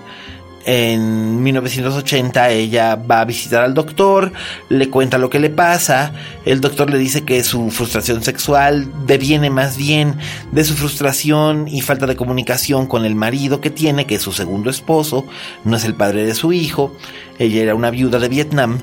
en 0.64 1.42
1980 1.42 2.50
ella 2.50 2.96
va 2.96 3.20
a 3.20 3.24
visitar 3.24 3.62
al 3.62 3.74
doctor, 3.74 4.32
le 4.68 4.90
cuenta 4.90 5.18
lo 5.18 5.30
que 5.30 5.38
le 5.38 5.50
pasa, 5.50 6.12
el 6.44 6.61
doctor 6.61 6.90
le 6.90 6.98
dice 6.98 7.22
que 7.24 7.42
su 7.42 7.70
frustración 7.70 8.22
sexual 8.22 8.88
deviene 9.06 9.48
más 9.48 9.76
bien 9.76 10.16
de 10.52 10.64
su 10.64 10.74
frustración 10.74 11.66
y 11.66 11.80
falta 11.80 12.06
de 12.06 12.16
comunicación 12.16 12.86
con 12.86 13.04
el 13.04 13.14
marido 13.14 13.61
que 13.61 13.70
tiene, 13.70 14.06
que 14.06 14.16
es 14.16 14.22
su 14.22 14.32
segundo 14.32 14.68
esposo, 14.70 15.26
no 15.64 15.76
es 15.76 15.84
el 15.84 15.94
padre 15.94 16.26
de 16.26 16.34
su 16.34 16.52
hijo, 16.52 16.94
ella 17.38 17.62
era 17.62 17.74
una 17.74 17.90
viuda 17.90 18.18
de 18.18 18.28
Vietnam. 18.28 18.80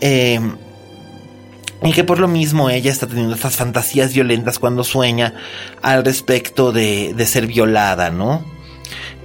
Eh, 0.00 0.40
y 1.80 1.92
que 1.92 2.02
por 2.02 2.18
lo 2.18 2.26
mismo 2.26 2.70
ella 2.70 2.90
está 2.90 3.06
teniendo 3.06 3.36
estas 3.36 3.54
fantasías 3.54 4.12
violentas 4.12 4.58
cuando 4.58 4.82
sueña 4.82 5.34
al 5.80 6.04
respecto 6.04 6.72
de 6.72 7.14
ser 7.24 7.46
violada, 7.46 8.10
¿no? 8.10 8.57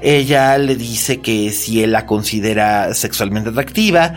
Ella 0.03 0.57
le 0.57 0.75
dice 0.75 1.21
que 1.21 1.51
si 1.51 1.81
él 1.81 1.93
la 1.93 2.05
considera 2.05 2.93
sexualmente 2.93 3.51
atractiva, 3.51 4.15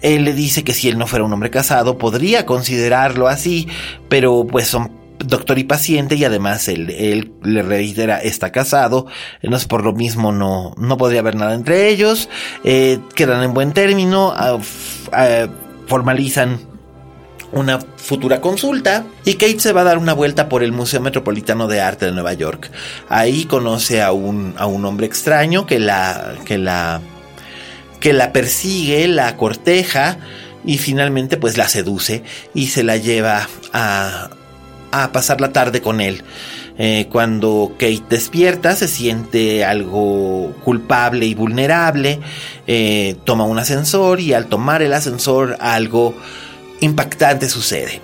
él 0.00 0.24
le 0.24 0.32
dice 0.32 0.62
que 0.62 0.72
si 0.72 0.88
él 0.88 0.96
no 0.96 1.06
fuera 1.08 1.24
un 1.24 1.32
hombre 1.32 1.50
casado 1.50 1.98
podría 1.98 2.46
considerarlo 2.46 3.26
así, 3.26 3.66
pero 4.08 4.46
pues 4.46 4.68
son 4.68 4.92
doctor 5.18 5.58
y 5.58 5.64
paciente 5.64 6.14
y 6.14 6.24
además 6.24 6.68
él, 6.68 7.32
le 7.42 7.62
reitera 7.62 8.18
está 8.18 8.52
casado, 8.52 9.06
entonces 9.42 9.66
por 9.66 9.82
lo 9.82 9.92
mismo 9.92 10.30
no, 10.30 10.74
no 10.76 10.96
podría 10.98 11.20
haber 11.20 11.34
nada 11.34 11.54
entre 11.54 11.88
ellos, 11.88 12.28
eh, 12.62 13.00
quedan 13.14 13.42
en 13.42 13.54
buen 13.54 13.72
término, 13.72 14.34
formalizan 15.86 16.73
una 17.54 17.78
futura 17.78 18.40
consulta 18.40 19.04
y 19.24 19.34
Kate 19.34 19.60
se 19.60 19.72
va 19.72 19.82
a 19.82 19.84
dar 19.84 19.98
una 19.98 20.12
vuelta 20.12 20.48
por 20.48 20.62
el 20.62 20.72
Museo 20.72 21.00
Metropolitano 21.00 21.68
de 21.68 21.80
Arte 21.80 22.06
de 22.06 22.12
Nueva 22.12 22.32
York. 22.32 22.70
Ahí 23.08 23.44
conoce 23.44 24.02
a 24.02 24.12
un, 24.12 24.54
a 24.58 24.66
un 24.66 24.84
hombre 24.84 25.06
extraño 25.06 25.66
que 25.66 25.78
la, 25.78 26.34
que 26.44 26.58
la, 26.58 27.00
que 28.00 28.12
la 28.12 28.32
persigue, 28.32 29.08
la 29.08 29.36
corteja 29.36 30.18
y 30.64 30.78
finalmente 30.78 31.36
pues 31.36 31.56
la 31.56 31.68
seduce 31.68 32.22
y 32.54 32.68
se 32.68 32.82
la 32.82 32.96
lleva 32.96 33.48
a, 33.72 34.30
a 34.92 35.12
pasar 35.12 35.40
la 35.40 35.52
tarde 35.52 35.80
con 35.80 36.00
él. 36.00 36.22
Eh, 36.76 37.06
cuando 37.10 37.72
Kate 37.78 38.02
despierta 38.10 38.74
se 38.74 38.88
siente 38.88 39.64
algo 39.64 40.52
culpable 40.64 41.24
y 41.24 41.34
vulnerable, 41.34 42.18
eh, 42.66 43.14
toma 43.24 43.44
un 43.44 43.58
ascensor 43.58 44.18
y 44.20 44.32
al 44.32 44.46
tomar 44.46 44.82
el 44.82 44.92
ascensor 44.92 45.56
algo 45.60 46.16
impactante 46.80 47.48
sucede. 47.48 48.00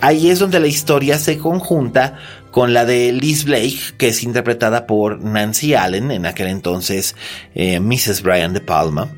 Ahí 0.00 0.28
es 0.30 0.38
donde 0.38 0.60
la 0.60 0.66
historia 0.66 1.18
se 1.18 1.38
conjunta 1.38 2.18
con 2.50 2.72
la 2.72 2.84
de 2.84 3.10
Liz 3.10 3.44
Blake, 3.44 3.78
que 3.96 4.08
es 4.08 4.22
interpretada 4.22 4.86
por 4.86 5.20
Nancy 5.20 5.74
Allen, 5.74 6.10
en 6.10 6.24
aquel 6.24 6.48
entonces 6.48 7.16
eh, 7.54 7.80
Mrs. 7.80 8.22
Brian 8.22 8.52
de 8.52 8.60
Palma. 8.60 9.08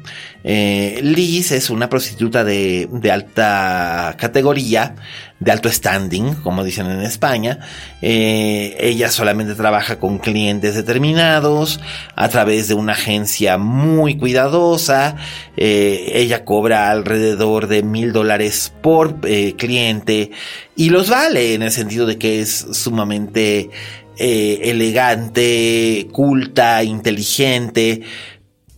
Eh, 0.42 1.00
Liz 1.02 1.52
es 1.52 1.68
una 1.68 1.90
prostituta 1.90 2.44
de, 2.44 2.88
de 2.90 3.10
alta 3.10 4.14
categoría, 4.16 4.94
de 5.38 5.52
alto 5.52 5.70
standing, 5.70 6.34
como 6.36 6.64
dicen 6.64 6.86
en 6.86 7.02
España. 7.02 7.58
Eh, 8.00 8.76
ella 8.80 9.10
solamente 9.10 9.54
trabaja 9.54 9.98
con 9.98 10.18
clientes 10.18 10.74
determinados 10.74 11.80
a 12.14 12.28
través 12.28 12.68
de 12.68 12.74
una 12.74 12.94
agencia 12.94 13.58
muy 13.58 14.16
cuidadosa. 14.16 15.16
Eh, 15.56 16.12
ella 16.14 16.44
cobra 16.44 16.90
alrededor 16.90 17.66
de 17.66 17.82
mil 17.82 18.12
dólares 18.12 18.72
por 18.80 19.18
eh, 19.24 19.54
cliente 19.56 20.30
y 20.74 20.90
los 20.90 21.10
vale 21.10 21.54
en 21.54 21.62
el 21.62 21.70
sentido 21.70 22.06
de 22.06 22.18
que 22.18 22.40
es 22.40 22.66
sumamente 22.72 23.70
elegante, 24.18 26.08
culta, 26.10 26.82
inteligente, 26.82 28.00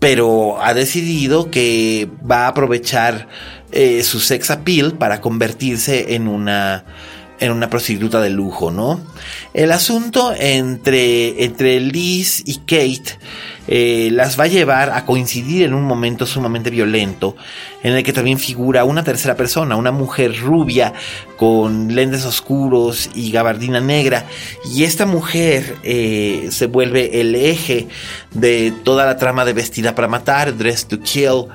pero 0.00 0.61
ha 0.61 0.74
decidido 0.74 1.48
que 1.48 2.09
va 2.28 2.46
a 2.46 2.48
aprovechar 2.48 3.28
eh, 3.72 4.02
su 4.02 4.20
sex 4.20 4.50
appeal 4.50 4.94
para 4.94 5.20
convertirse 5.20 6.14
en 6.14 6.28
una 6.28 6.84
en 7.40 7.52
una 7.52 7.70
prostituta 7.70 8.20
de 8.20 8.30
lujo, 8.30 8.70
¿no? 8.70 9.00
El 9.54 9.72
asunto 9.72 10.34
entre, 10.36 11.44
entre 11.44 11.80
Liz 11.80 12.42
y 12.44 12.56
Kate 12.58 13.18
eh, 13.68 14.08
las 14.12 14.38
va 14.38 14.44
a 14.44 14.48
llevar 14.48 14.90
a 14.90 15.04
coincidir 15.04 15.62
en 15.62 15.74
un 15.74 15.84
momento 15.84 16.26
sumamente 16.26 16.70
violento, 16.70 17.36
en 17.82 17.94
el 17.94 18.02
que 18.02 18.12
también 18.12 18.38
figura 18.38 18.84
una 18.84 19.04
tercera 19.04 19.36
persona, 19.36 19.76
una 19.76 19.92
mujer 19.92 20.36
rubia 20.40 20.94
con 21.36 21.94
lentes 21.94 22.24
oscuros 22.24 23.10
y 23.14 23.30
gabardina 23.30 23.80
negra, 23.80 24.24
y 24.74 24.84
esta 24.84 25.06
mujer 25.06 25.76
eh, 25.84 26.48
se 26.50 26.66
vuelve 26.66 27.20
el 27.20 27.34
eje 27.34 27.88
de 28.32 28.72
toda 28.82 29.06
la 29.06 29.16
trama 29.16 29.44
de 29.44 29.52
Vestida 29.52 29.94
para 29.94 30.08
Matar, 30.08 30.56
Dress 30.56 30.86
to 30.86 31.00
Kill. 31.00 31.46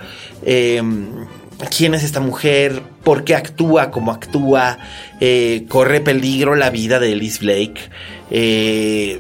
Em, 0.46 1.26
quién 1.66 1.94
es 1.94 2.04
esta 2.04 2.20
mujer, 2.20 2.82
por 3.04 3.24
qué 3.24 3.36
actúa 3.36 3.92
como 3.92 4.12
actúa, 4.12 4.78
eh, 5.20 5.66
corre 5.68 6.02
peligro 6.02 6.56
la 6.56 6.70
vida 6.70 7.00
de 7.00 7.14
Elise 7.14 7.40
Blake, 7.40 7.90
eh, 8.32 9.20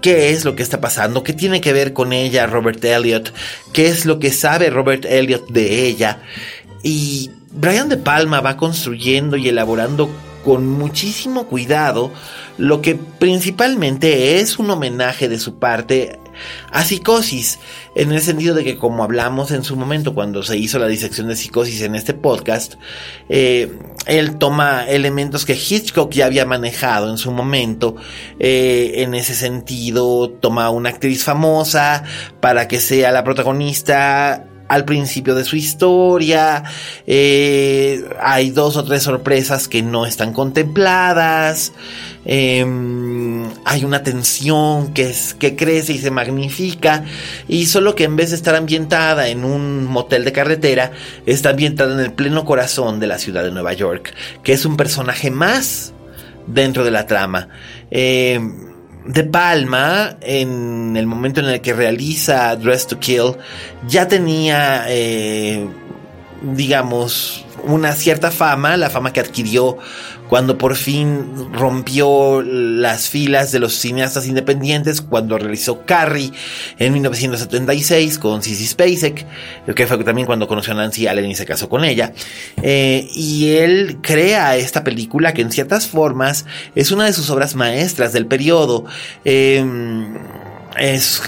qué 0.00 0.30
es 0.30 0.44
lo 0.44 0.56
que 0.56 0.62
está 0.62 0.80
pasando, 0.80 1.22
qué 1.22 1.32
tiene 1.32 1.60
que 1.60 1.72
ver 1.72 1.92
con 1.92 2.12
ella 2.12 2.46
Robert 2.46 2.84
Elliot, 2.84 3.32
qué 3.72 3.88
es 3.88 4.06
lo 4.06 4.18
que 4.18 4.30
sabe 4.30 4.70
Robert 4.70 5.04
Elliot 5.04 5.48
de 5.48 5.86
ella. 5.86 6.20
Y 6.82 7.30
Brian 7.52 7.88
De 7.88 7.96
Palma 7.96 8.40
va 8.40 8.56
construyendo 8.56 9.36
y 9.36 9.48
elaborando 9.48 10.10
con 10.44 10.68
muchísimo 10.68 11.48
cuidado 11.48 12.12
lo 12.56 12.80
que 12.80 12.94
principalmente 12.94 14.38
es 14.38 14.58
un 14.58 14.70
homenaje 14.70 15.28
de 15.28 15.40
su 15.40 15.58
parte 15.58 16.20
a 16.70 16.82
psicosis, 16.82 17.58
en 17.94 18.12
el 18.12 18.20
sentido 18.20 18.54
de 18.54 18.64
que 18.64 18.76
como 18.76 19.04
hablamos 19.04 19.50
en 19.50 19.64
su 19.64 19.76
momento 19.76 20.14
cuando 20.14 20.42
se 20.42 20.56
hizo 20.56 20.78
la 20.78 20.86
disección 20.86 21.28
de 21.28 21.36
psicosis 21.36 21.82
en 21.82 21.94
este 21.94 22.14
podcast, 22.14 22.74
eh, 23.28 23.78
él 24.06 24.36
toma 24.38 24.84
elementos 24.88 25.44
que 25.44 25.54
Hitchcock 25.54 26.12
ya 26.12 26.26
había 26.26 26.46
manejado 26.46 27.10
en 27.10 27.18
su 27.18 27.32
momento, 27.32 27.96
eh, 28.38 28.94
en 28.96 29.14
ese 29.14 29.34
sentido 29.34 30.30
toma 30.30 30.70
una 30.70 30.90
actriz 30.90 31.24
famosa 31.24 32.04
para 32.40 32.68
que 32.68 32.80
sea 32.80 33.12
la 33.12 33.24
protagonista 33.24 34.46
al 34.68 34.84
principio 34.84 35.34
de 35.34 35.44
su 35.44 35.56
historia. 35.56 36.64
Eh, 37.06 38.04
hay 38.20 38.50
dos 38.50 38.76
o 38.76 38.84
tres 38.84 39.02
sorpresas 39.02 39.68
que 39.68 39.82
no 39.82 40.06
están 40.06 40.32
contempladas. 40.32 41.72
Em, 42.24 43.44
hay 43.64 43.84
una 43.84 44.02
tensión 44.02 44.92
que, 44.92 45.10
es, 45.10 45.34
que 45.34 45.54
crece 45.54 45.92
y 45.92 45.98
se 45.98 46.10
magnifica. 46.10 47.04
Y 47.48 47.66
solo 47.66 47.94
que 47.94 48.04
en 48.04 48.16
vez 48.16 48.30
de 48.30 48.36
estar 48.36 48.54
ambientada 48.54 49.28
en 49.28 49.44
un 49.44 49.84
motel 49.84 50.24
de 50.24 50.32
carretera, 50.32 50.92
está 51.26 51.50
ambientada 51.50 51.94
en 51.94 52.00
el 52.00 52.12
pleno 52.12 52.44
corazón 52.44 52.98
de 53.00 53.06
la 53.06 53.18
ciudad 53.18 53.44
de 53.44 53.52
Nueva 53.52 53.72
York, 53.72 54.14
que 54.42 54.52
es 54.52 54.64
un 54.64 54.76
personaje 54.76 55.30
más 55.30 55.92
dentro 56.46 56.84
de 56.84 56.90
la 56.90 57.06
trama. 57.06 57.48
Eh, 57.90 58.40
de 59.06 59.24
Palma, 59.24 60.16
en 60.20 60.96
el 60.96 61.06
momento 61.06 61.40
en 61.40 61.46
el 61.46 61.60
que 61.60 61.72
realiza 61.72 62.54
Dress 62.56 62.86
to 62.86 62.98
Kill, 62.98 63.36
ya 63.86 64.08
tenía, 64.08 64.84
eh, 64.88 65.66
digamos, 66.42 67.45
una 67.66 67.92
cierta 67.92 68.30
fama, 68.30 68.76
la 68.76 68.90
fama 68.90 69.12
que 69.12 69.20
adquirió 69.20 69.78
cuando 70.28 70.58
por 70.58 70.74
fin 70.74 71.52
rompió 71.52 72.42
las 72.42 73.08
filas 73.08 73.52
de 73.52 73.60
los 73.60 73.74
cineastas 73.74 74.26
independientes, 74.26 75.00
cuando 75.00 75.38
realizó 75.38 75.84
Carrie 75.86 76.32
en 76.78 76.92
1976 76.92 78.18
con 78.18 78.42
Sissy 78.42 78.66
Spacek, 78.66 79.26
que 79.74 79.86
fue 79.86 80.02
también 80.04 80.26
cuando 80.26 80.48
conoció 80.48 80.72
a 80.72 80.76
Nancy 80.76 81.06
Allen 81.06 81.30
y 81.30 81.36
se 81.36 81.46
casó 81.46 81.68
con 81.68 81.84
ella. 81.84 82.12
Eh, 82.62 83.08
y 83.14 83.50
él 83.50 83.98
crea 84.02 84.56
esta 84.56 84.82
película 84.82 85.32
que 85.32 85.42
en 85.42 85.52
ciertas 85.52 85.86
formas 85.86 86.44
es 86.74 86.90
una 86.90 87.04
de 87.04 87.12
sus 87.12 87.30
obras 87.30 87.54
maestras 87.54 88.12
del 88.12 88.26
periodo. 88.26 88.84
Eh, 89.24 89.64
es, 90.78 91.22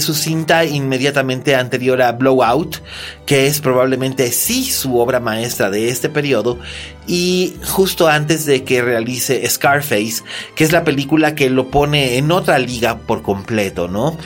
su 0.00 0.14
cinta 0.14 0.64
inmediatamente 0.64 1.54
anterior 1.54 2.02
a 2.02 2.12
Blowout, 2.12 2.78
que 3.26 3.46
es 3.46 3.60
probablemente 3.60 4.30
sí 4.32 4.64
su 4.64 4.98
obra 4.98 5.20
maestra 5.20 5.70
de 5.70 5.88
este 5.88 6.08
periodo, 6.08 6.58
y 7.06 7.54
justo 7.64 8.08
antes 8.08 8.44
de 8.44 8.64
que 8.64 8.82
realice 8.82 9.48
Scarface, 9.48 10.22
que 10.54 10.64
es 10.64 10.72
la 10.72 10.84
película 10.84 11.34
que 11.34 11.50
lo 11.50 11.70
pone 11.70 12.18
en 12.18 12.30
otra 12.32 12.58
liga 12.58 12.98
por 12.98 13.22
completo, 13.22 13.88
¿no? 13.88 14.16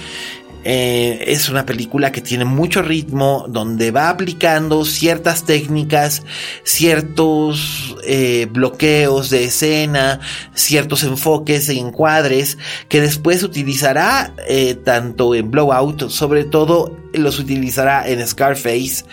Eh, 0.65 1.25
es 1.27 1.49
una 1.49 1.67
película 1.67 2.13
que 2.13 2.21
tiene 2.21 2.45
mucho 2.45 2.83
ritmo, 2.83 3.47
donde 3.49 3.91
va 3.91 4.09
aplicando 4.09 4.85
ciertas 4.85 5.45
técnicas, 5.45 6.23
ciertos 6.65 7.97
eh, 8.05 8.47
bloqueos 8.51 9.31
de 9.31 9.45
escena, 9.45 10.21
ciertos 10.55 11.03
enfoques 11.03 11.69
e 11.69 11.75
encuadres 11.75 12.59
que 12.89 13.01
después 13.01 13.43
utilizará 13.43 14.35
eh, 14.49 14.75
tanto 14.75 15.35
en 15.35 15.51
Blowout, 15.51 16.09
sobre 16.11 16.45
todo 16.45 16.97
los 17.13 17.39
utilizará 17.39 18.09
en 18.09 18.27
Scarface, 18.27 19.05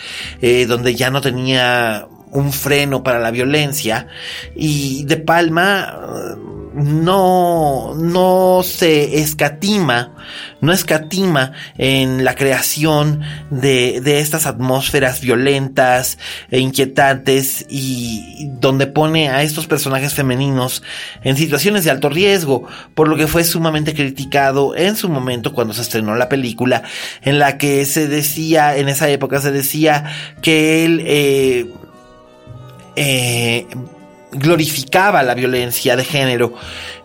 donde 0.68 0.96
ya 0.96 1.10
no 1.10 1.20
tenía 1.20 2.08
un 2.32 2.54
freno 2.54 3.04
para 3.04 3.20
la 3.20 3.32
violencia. 3.32 4.08
Y 4.56 5.04
De 5.04 5.18
Palma 5.18 6.38
no, 6.74 7.94
no 7.96 8.62
se 8.64 9.20
escatima, 9.20 10.16
no 10.62 10.72
escatima 10.72 11.54
en 11.78 12.24
la 12.24 12.36
creación 12.36 13.22
de, 13.50 14.02
de 14.02 14.20
estas 14.20 14.46
atmósferas 14.46 15.22
violentas 15.22 16.18
e 16.52 16.60
inquietantes 16.60 17.66
y 17.70 18.50
donde 18.60 18.88
pone 18.88 19.30
a 19.30 19.44
estos 19.44 19.68
personajes 19.68 20.14
femeninos 20.14 20.84
en 21.24 21.38
situaciones 21.38 21.84
de 21.86 21.92
alto 21.92 22.10
riesgo, 22.10 22.68
por 22.94 23.08
lo 23.08 23.16
que 23.18 23.28
fue 23.28 23.44
sumamente 23.44 23.94
criticado 23.94 24.76
en 24.76 24.96
su 24.96 25.10
momento 25.10 25.54
cuando 25.54 25.74
se 25.74 25.82
estrenó 25.82 26.16
la 26.16 26.30
película, 26.30 26.84
en 27.22 27.40
la 27.40 27.58
que 27.58 27.86
se 27.86 28.08
decía, 28.08 28.78
en 28.78 28.90
esa 28.90 29.10
época 29.10 29.42
se 29.42 29.52
decía 29.52 30.06
que 30.42 30.86
él, 30.86 31.04
eh, 31.06 31.72
eh, 32.96 33.68
glorificaba 34.32 35.24
la 35.24 35.34
violencia 35.34 35.96
de 35.96 36.04
género. 36.04 36.54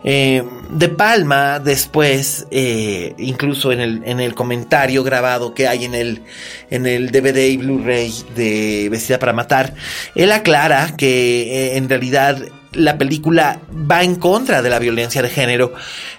Eh, 0.03 0.43
de 0.69 0.89
Palma, 0.89 1.59
después, 1.59 2.47
eh, 2.51 3.13
incluso 3.17 3.71
en 3.71 3.79
el, 3.79 4.01
en 4.05 4.19
el 4.19 4.35
comentario 4.35 5.03
grabado 5.03 5.53
que 5.53 5.67
hay 5.67 5.85
en 5.85 5.95
el, 5.95 6.21
en 6.69 6.85
el 6.85 7.11
DVD 7.11 7.47
y 7.49 7.57
Blu-ray 7.57 8.13
de 8.35 8.87
Vestida 8.89 9.19
para 9.19 9.33
Matar, 9.33 9.73
él 10.15 10.31
aclara 10.31 10.95
que 10.95 11.73
eh, 11.73 11.77
en 11.77 11.89
realidad 11.89 12.37
la 12.73 12.97
película 12.97 13.61
va 13.89 14.03
en 14.03 14.15
contra 14.15 14.61
de 14.61 14.69
la 14.69 14.79
violencia 14.79 15.21
de 15.21 15.29
género. 15.29 15.73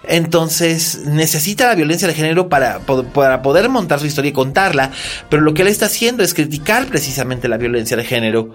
Entonces 0.08 1.00
necesita 1.06 1.66
la 1.66 1.74
violencia 1.74 2.08
de 2.08 2.14
género 2.14 2.48
para, 2.48 2.80
para, 2.80 3.42
poder 3.42 3.68
montar 3.68 4.00
su 4.00 4.06
historia 4.06 4.30
y 4.30 4.32
contarla. 4.32 4.90
Pero 5.28 5.42
lo 5.42 5.54
que 5.54 5.62
él 5.62 5.68
está 5.68 5.86
haciendo 5.86 6.22
es 6.22 6.34
criticar 6.34 6.86
precisamente 6.86 7.48
la 7.48 7.58
violencia 7.58 7.96
de 7.96 8.04
género 8.04 8.54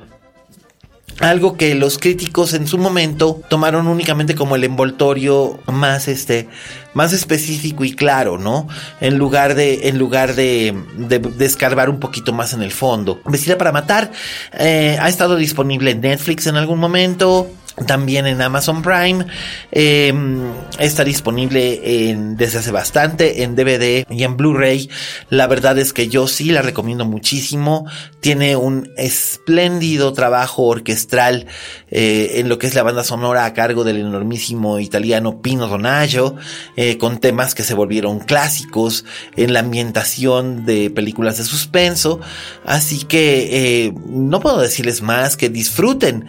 algo 1.21 1.55
que 1.55 1.75
los 1.75 1.97
críticos 1.97 2.53
en 2.53 2.67
su 2.67 2.77
momento 2.77 3.41
tomaron 3.49 3.87
únicamente 3.87 4.35
como 4.35 4.55
el 4.55 4.63
envoltorio 4.63 5.59
más 5.67 6.07
este 6.07 6.47
más 6.93 7.13
específico 7.13 7.85
y 7.85 7.93
claro, 7.93 8.37
¿no? 8.37 8.67
En 8.99 9.17
lugar 9.17 9.55
de 9.55 9.87
en 9.87 9.97
lugar 9.97 10.35
de, 10.35 10.75
de, 10.97 11.45
escarbar 11.45 11.89
un 11.89 11.99
poquito 11.99 12.33
más 12.33 12.53
en 12.53 12.61
el 12.61 12.71
fondo. 12.71 13.21
Vestida 13.25 13.57
para 13.57 13.71
matar 13.71 14.11
eh, 14.57 14.97
ha 14.99 15.07
estado 15.07 15.35
disponible 15.35 15.91
en 15.91 16.01
Netflix 16.01 16.47
en 16.47 16.57
algún 16.57 16.79
momento 16.79 17.49
también 17.85 18.27
en 18.27 18.41
Amazon 18.41 18.81
Prime. 18.81 19.25
Em, 19.71 20.41
está 20.79 21.03
disponible 21.03 22.09
en, 22.09 22.35
desde 22.35 22.59
hace 22.59 22.71
bastante 22.71 23.43
en 23.43 23.55
DVD 23.55 24.05
y 24.09 24.23
en 24.23 24.37
Blu-ray. 24.37 24.89
La 25.29 25.47
verdad 25.47 25.77
es 25.77 25.93
que 25.93 26.07
yo 26.07 26.27
sí 26.27 26.51
la 26.51 26.61
recomiendo 26.61 27.05
muchísimo. 27.05 27.85
Tiene 28.19 28.55
un 28.55 28.91
espléndido 28.97 30.13
trabajo 30.13 30.63
orquestral 30.63 31.47
eh, 31.89 32.33
en 32.35 32.49
lo 32.49 32.57
que 32.57 32.67
es 32.67 32.75
la 32.75 32.83
banda 32.83 33.03
sonora 33.03 33.45
a 33.45 33.53
cargo 33.53 33.83
del 33.83 33.97
enormísimo 33.97 34.79
italiano 34.79 35.41
Pino 35.41 35.67
Donaggio, 35.67 36.35
eh, 36.75 36.97
con 36.97 37.19
temas 37.19 37.55
que 37.55 37.63
se 37.63 37.73
volvieron 37.73 38.19
clásicos 38.19 39.05
en 39.35 39.53
la 39.53 39.59
ambientación 39.59 40.65
de 40.65 40.89
películas 40.89 41.37
de 41.37 41.43
suspenso. 41.43 42.19
Así 42.65 43.03
que 43.05 43.85
eh, 43.85 43.93
no 44.07 44.39
puedo 44.39 44.59
decirles 44.59 45.01
más 45.01 45.37
que 45.37 45.49
disfruten 45.49 46.27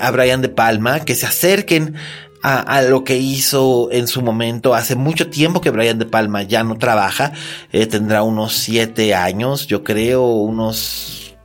a 0.00 0.10
Brian 0.10 0.40
De 0.42 0.48
Palma 0.48 1.00
que 1.00 1.14
se 1.14 1.26
acerquen 1.26 1.94
a, 2.44 2.82
lo 2.82 3.04
que 3.04 3.16
hizo 3.16 3.88
en 3.90 4.06
su 4.06 4.20
momento. 4.20 4.74
Hace 4.74 4.96
mucho 4.96 5.30
tiempo 5.30 5.62
que 5.62 5.70
Brian 5.70 5.98
De 5.98 6.04
Palma 6.04 6.42
ya 6.42 6.62
no 6.62 6.76
trabaja. 6.76 7.32
Eh, 7.72 7.86
tendrá 7.86 8.22
unos 8.22 8.52
siete 8.52 9.14
años, 9.14 9.66
yo 9.66 9.82
creo, 9.82 10.26
unos... 10.26 11.36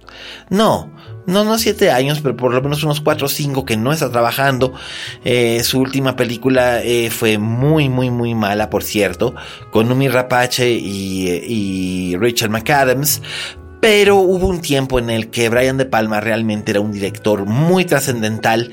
No, 0.49 0.91
no, 1.25 1.45
no 1.45 1.57
siete 1.57 1.91
años, 1.91 2.19
pero 2.21 2.35
por 2.35 2.53
lo 2.53 2.61
menos 2.61 2.83
unos 2.83 2.99
cuatro 2.99 3.27
o 3.27 3.29
cinco 3.29 3.63
que 3.63 3.77
no 3.77 3.93
está 3.93 4.11
trabajando. 4.11 4.73
Eh, 5.23 5.63
su 5.63 5.79
última 5.79 6.17
película 6.17 6.81
eh, 6.83 7.09
fue 7.09 7.37
muy, 7.37 7.87
muy, 7.87 8.09
muy 8.09 8.35
mala, 8.35 8.69
por 8.69 8.83
cierto, 8.83 9.35
con 9.71 9.87
Numi 9.87 10.09
Rapace 10.09 10.69
y, 10.69 11.29
y 12.11 12.17
Rachel 12.17 12.49
McAdams. 12.49 13.21
Pero 13.81 14.17
hubo 14.17 14.47
un 14.47 14.61
tiempo 14.61 14.99
en 14.99 15.09
el 15.09 15.29
que 15.29 15.49
Brian 15.49 15.77
De 15.77 15.85
Palma 15.85 16.19
realmente 16.19 16.71
era 16.71 16.81
un 16.81 16.91
director 16.91 17.45
muy 17.45 17.85
trascendental 17.85 18.71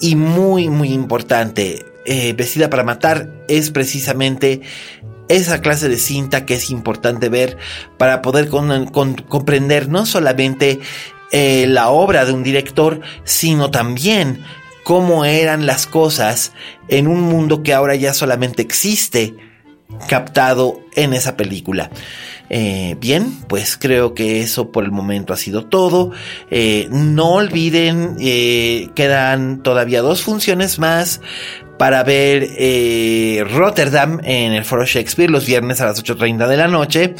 y 0.00 0.14
muy, 0.14 0.68
muy 0.68 0.92
importante, 0.92 1.84
eh, 2.04 2.34
Vestida 2.34 2.70
para 2.70 2.84
Matar 2.84 3.30
es 3.48 3.70
precisamente 3.70 4.60
esa 5.28 5.60
clase 5.60 5.88
de 5.88 5.96
cinta 5.96 6.46
que 6.46 6.54
es 6.54 6.70
importante 6.70 7.28
ver 7.28 7.56
para 7.98 8.22
poder 8.22 8.48
comprender 8.48 9.88
no 9.88 10.06
solamente 10.06 10.78
eh, 11.32 11.66
la 11.66 11.88
obra 11.88 12.24
de 12.24 12.32
un 12.32 12.42
director, 12.42 13.00
sino 13.24 13.70
también 13.70 14.44
cómo 14.84 15.24
eran 15.24 15.66
las 15.66 15.86
cosas 15.86 16.52
en 16.88 17.08
un 17.08 17.22
mundo 17.22 17.64
que 17.64 17.74
ahora 17.74 17.96
ya 17.96 18.14
solamente 18.14 18.62
existe 18.62 19.34
captado 20.08 20.80
en 20.94 21.14
esa 21.14 21.36
película. 21.36 21.90
Eh, 22.48 22.96
bien, 23.00 23.40
pues 23.48 23.76
creo 23.76 24.14
que 24.14 24.40
eso 24.40 24.70
por 24.70 24.84
el 24.84 24.92
momento 24.92 25.32
ha 25.32 25.36
sido 25.36 25.66
todo. 25.66 26.12
Eh, 26.50 26.88
no 26.90 27.34
olviden, 27.34 28.16
quedan 28.94 29.62
todavía 29.62 30.02
dos 30.02 30.22
funciones 30.22 30.78
más 30.78 31.20
para 31.78 32.02
ver 32.02 32.48
eh, 32.58 33.44
Rotterdam 33.50 34.20
en 34.24 34.52
el 34.52 34.64
Foro 34.64 34.84
Shakespeare 34.84 35.30
los 35.30 35.46
viernes 35.46 35.80
a 35.80 35.86
las 35.86 36.02
8.30 36.02 36.46
de 36.48 36.56
la 36.56 36.68
noche, 36.68 37.14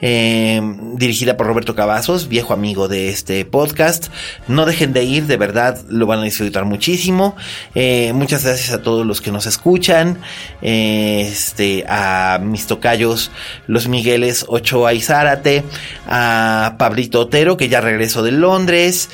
eh, 0.00 0.60
dirigida 0.94 1.36
por 1.36 1.46
Roberto 1.46 1.74
Cavazos, 1.74 2.28
viejo 2.28 2.52
amigo 2.52 2.88
de 2.88 3.08
este 3.08 3.44
podcast. 3.44 4.08
No 4.48 4.64
dejen 4.66 4.92
de 4.92 5.04
ir, 5.04 5.26
de 5.26 5.36
verdad 5.36 5.80
lo 5.88 6.06
van 6.06 6.20
a 6.20 6.22
disfrutar 6.22 6.64
muchísimo. 6.64 7.36
Eh, 7.74 8.12
muchas 8.12 8.44
gracias 8.44 8.70
a 8.70 8.82
todos 8.82 9.04
los 9.06 9.20
que 9.20 9.32
nos 9.32 9.46
escuchan, 9.46 10.18
este, 10.62 11.84
a 11.88 12.38
mis 12.40 12.66
tocayos, 12.66 13.30
los 13.66 13.88
Migueles 13.88 14.44
Ochoa 14.48 14.94
y 14.94 15.00
Zárate, 15.00 15.64
a 16.06 16.76
Pablito 16.78 17.20
Otero, 17.20 17.56
que 17.56 17.68
ya 17.68 17.80
regresó 17.80 18.22
de 18.22 18.32
Londres, 18.32 19.10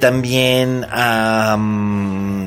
también 0.00 0.86
a, 0.90 1.56
mm, 1.58 2.46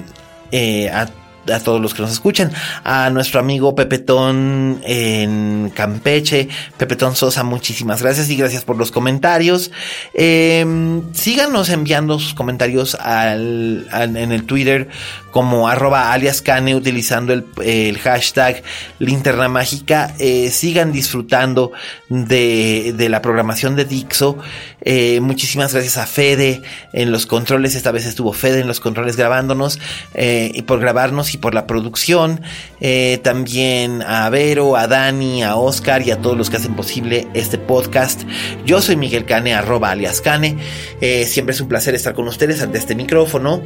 a 0.92 1.25
a 1.52 1.60
todos 1.60 1.82
los 1.82 1.94
que 1.94 2.02
nos 2.02 2.12
escuchan, 2.12 2.52
a 2.84 3.10
nuestro 3.10 3.40
amigo 3.40 3.76
Pepetón 3.76 4.82
en 4.84 5.72
Campeche, 5.74 6.50
Pepetón 6.78 7.16
Sosa, 7.16 7.44
muchísimas 7.44 8.02
gracias 8.02 8.30
y 8.30 8.36
gracias 8.36 8.64
por 8.64 8.78
los 8.78 8.92
comentarios. 8.92 9.72
Em, 10.14 11.14
síganos 11.14 11.70
enviando 11.70 12.20
sus 12.20 12.34
comentarios 12.34 12.96
al, 12.96 13.88
en 13.92 14.32
el 14.32 14.44
Twitter 14.46 14.88
como 15.32 15.68
arroba 15.68 16.14
alias 16.14 16.42
Cane 16.42 16.76
utilizando 16.76 17.34
el, 17.34 17.98
hashtag 17.98 18.64
linterna 19.00 19.50
mágica. 19.50 20.14
Eh, 20.18 20.50
sigan 20.50 20.94
disfrutando 20.94 21.74
de, 22.08 22.94
de, 22.96 23.10
la 23.10 23.22
programación 23.22 23.76
de 23.76 23.84
Dixo. 23.84 24.38
Eh, 24.82 25.20
muchísimas 25.20 25.74
gracias 25.74 25.98
a 25.98 26.06
Fede 26.06 26.62
en 26.94 27.12
los 27.12 27.26
controles. 27.26 27.76
Esta 27.76 27.92
vez 27.92 28.06
estuvo 28.06 28.32
Fede 28.32 28.62
en 28.62 28.68
los 28.68 28.80
controles 28.80 29.18
grabándonos 29.18 29.80
eh, 30.14 30.52
y 30.54 30.62
por 30.62 30.80
grabarnos 30.80 31.35
y 31.36 31.38
por 31.38 31.54
la 31.54 31.68
producción. 31.68 32.42
también 33.24 34.02
a 34.02 34.30
Vero, 34.30 34.76
a 34.76 34.88
Dani, 34.88 35.44
a 35.44 35.56
Oscar 35.56 36.02
y 36.02 36.12
a 36.12 36.18
todos 36.18 36.38
los 36.38 36.50
que 36.50 36.58
hacen 36.58 36.76
posible 36.76 37.28
este 37.34 37.58
podcast. 37.58 38.24
Yo 38.66 38.82
soy 38.82 38.96
Miguel 38.96 39.26
Cane, 39.26 39.54
arroba 39.54 39.92
alias 39.92 40.22
Cane. 40.22 40.58
siempre 41.26 41.54
es 41.54 41.62
un 41.62 41.68
placer 41.68 41.96
estar 41.96 42.14
con 42.14 42.28
ustedes 42.28 42.62
ante 42.62 42.78
este 42.78 42.96
micrófono. 42.96 43.62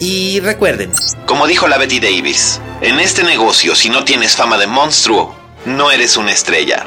Y 0.00 0.38
recuerden, 0.40 0.92
como 1.26 1.46
dijo 1.48 1.66
la 1.66 1.76
Betty 1.76 1.98
Davis, 1.98 2.60
en 2.82 3.00
este 3.00 3.24
negocio 3.24 3.74
si 3.74 3.90
no 3.90 4.04
tienes 4.04 4.36
fama 4.36 4.56
de 4.56 4.68
monstruo, 4.68 5.34
no 5.66 5.90
eres 5.90 6.16
una 6.16 6.32
estrella. 6.32 6.86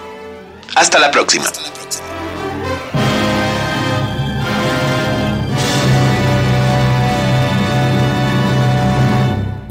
Hasta 0.76 0.98
la 0.98 1.12
próxima. 1.12 1.46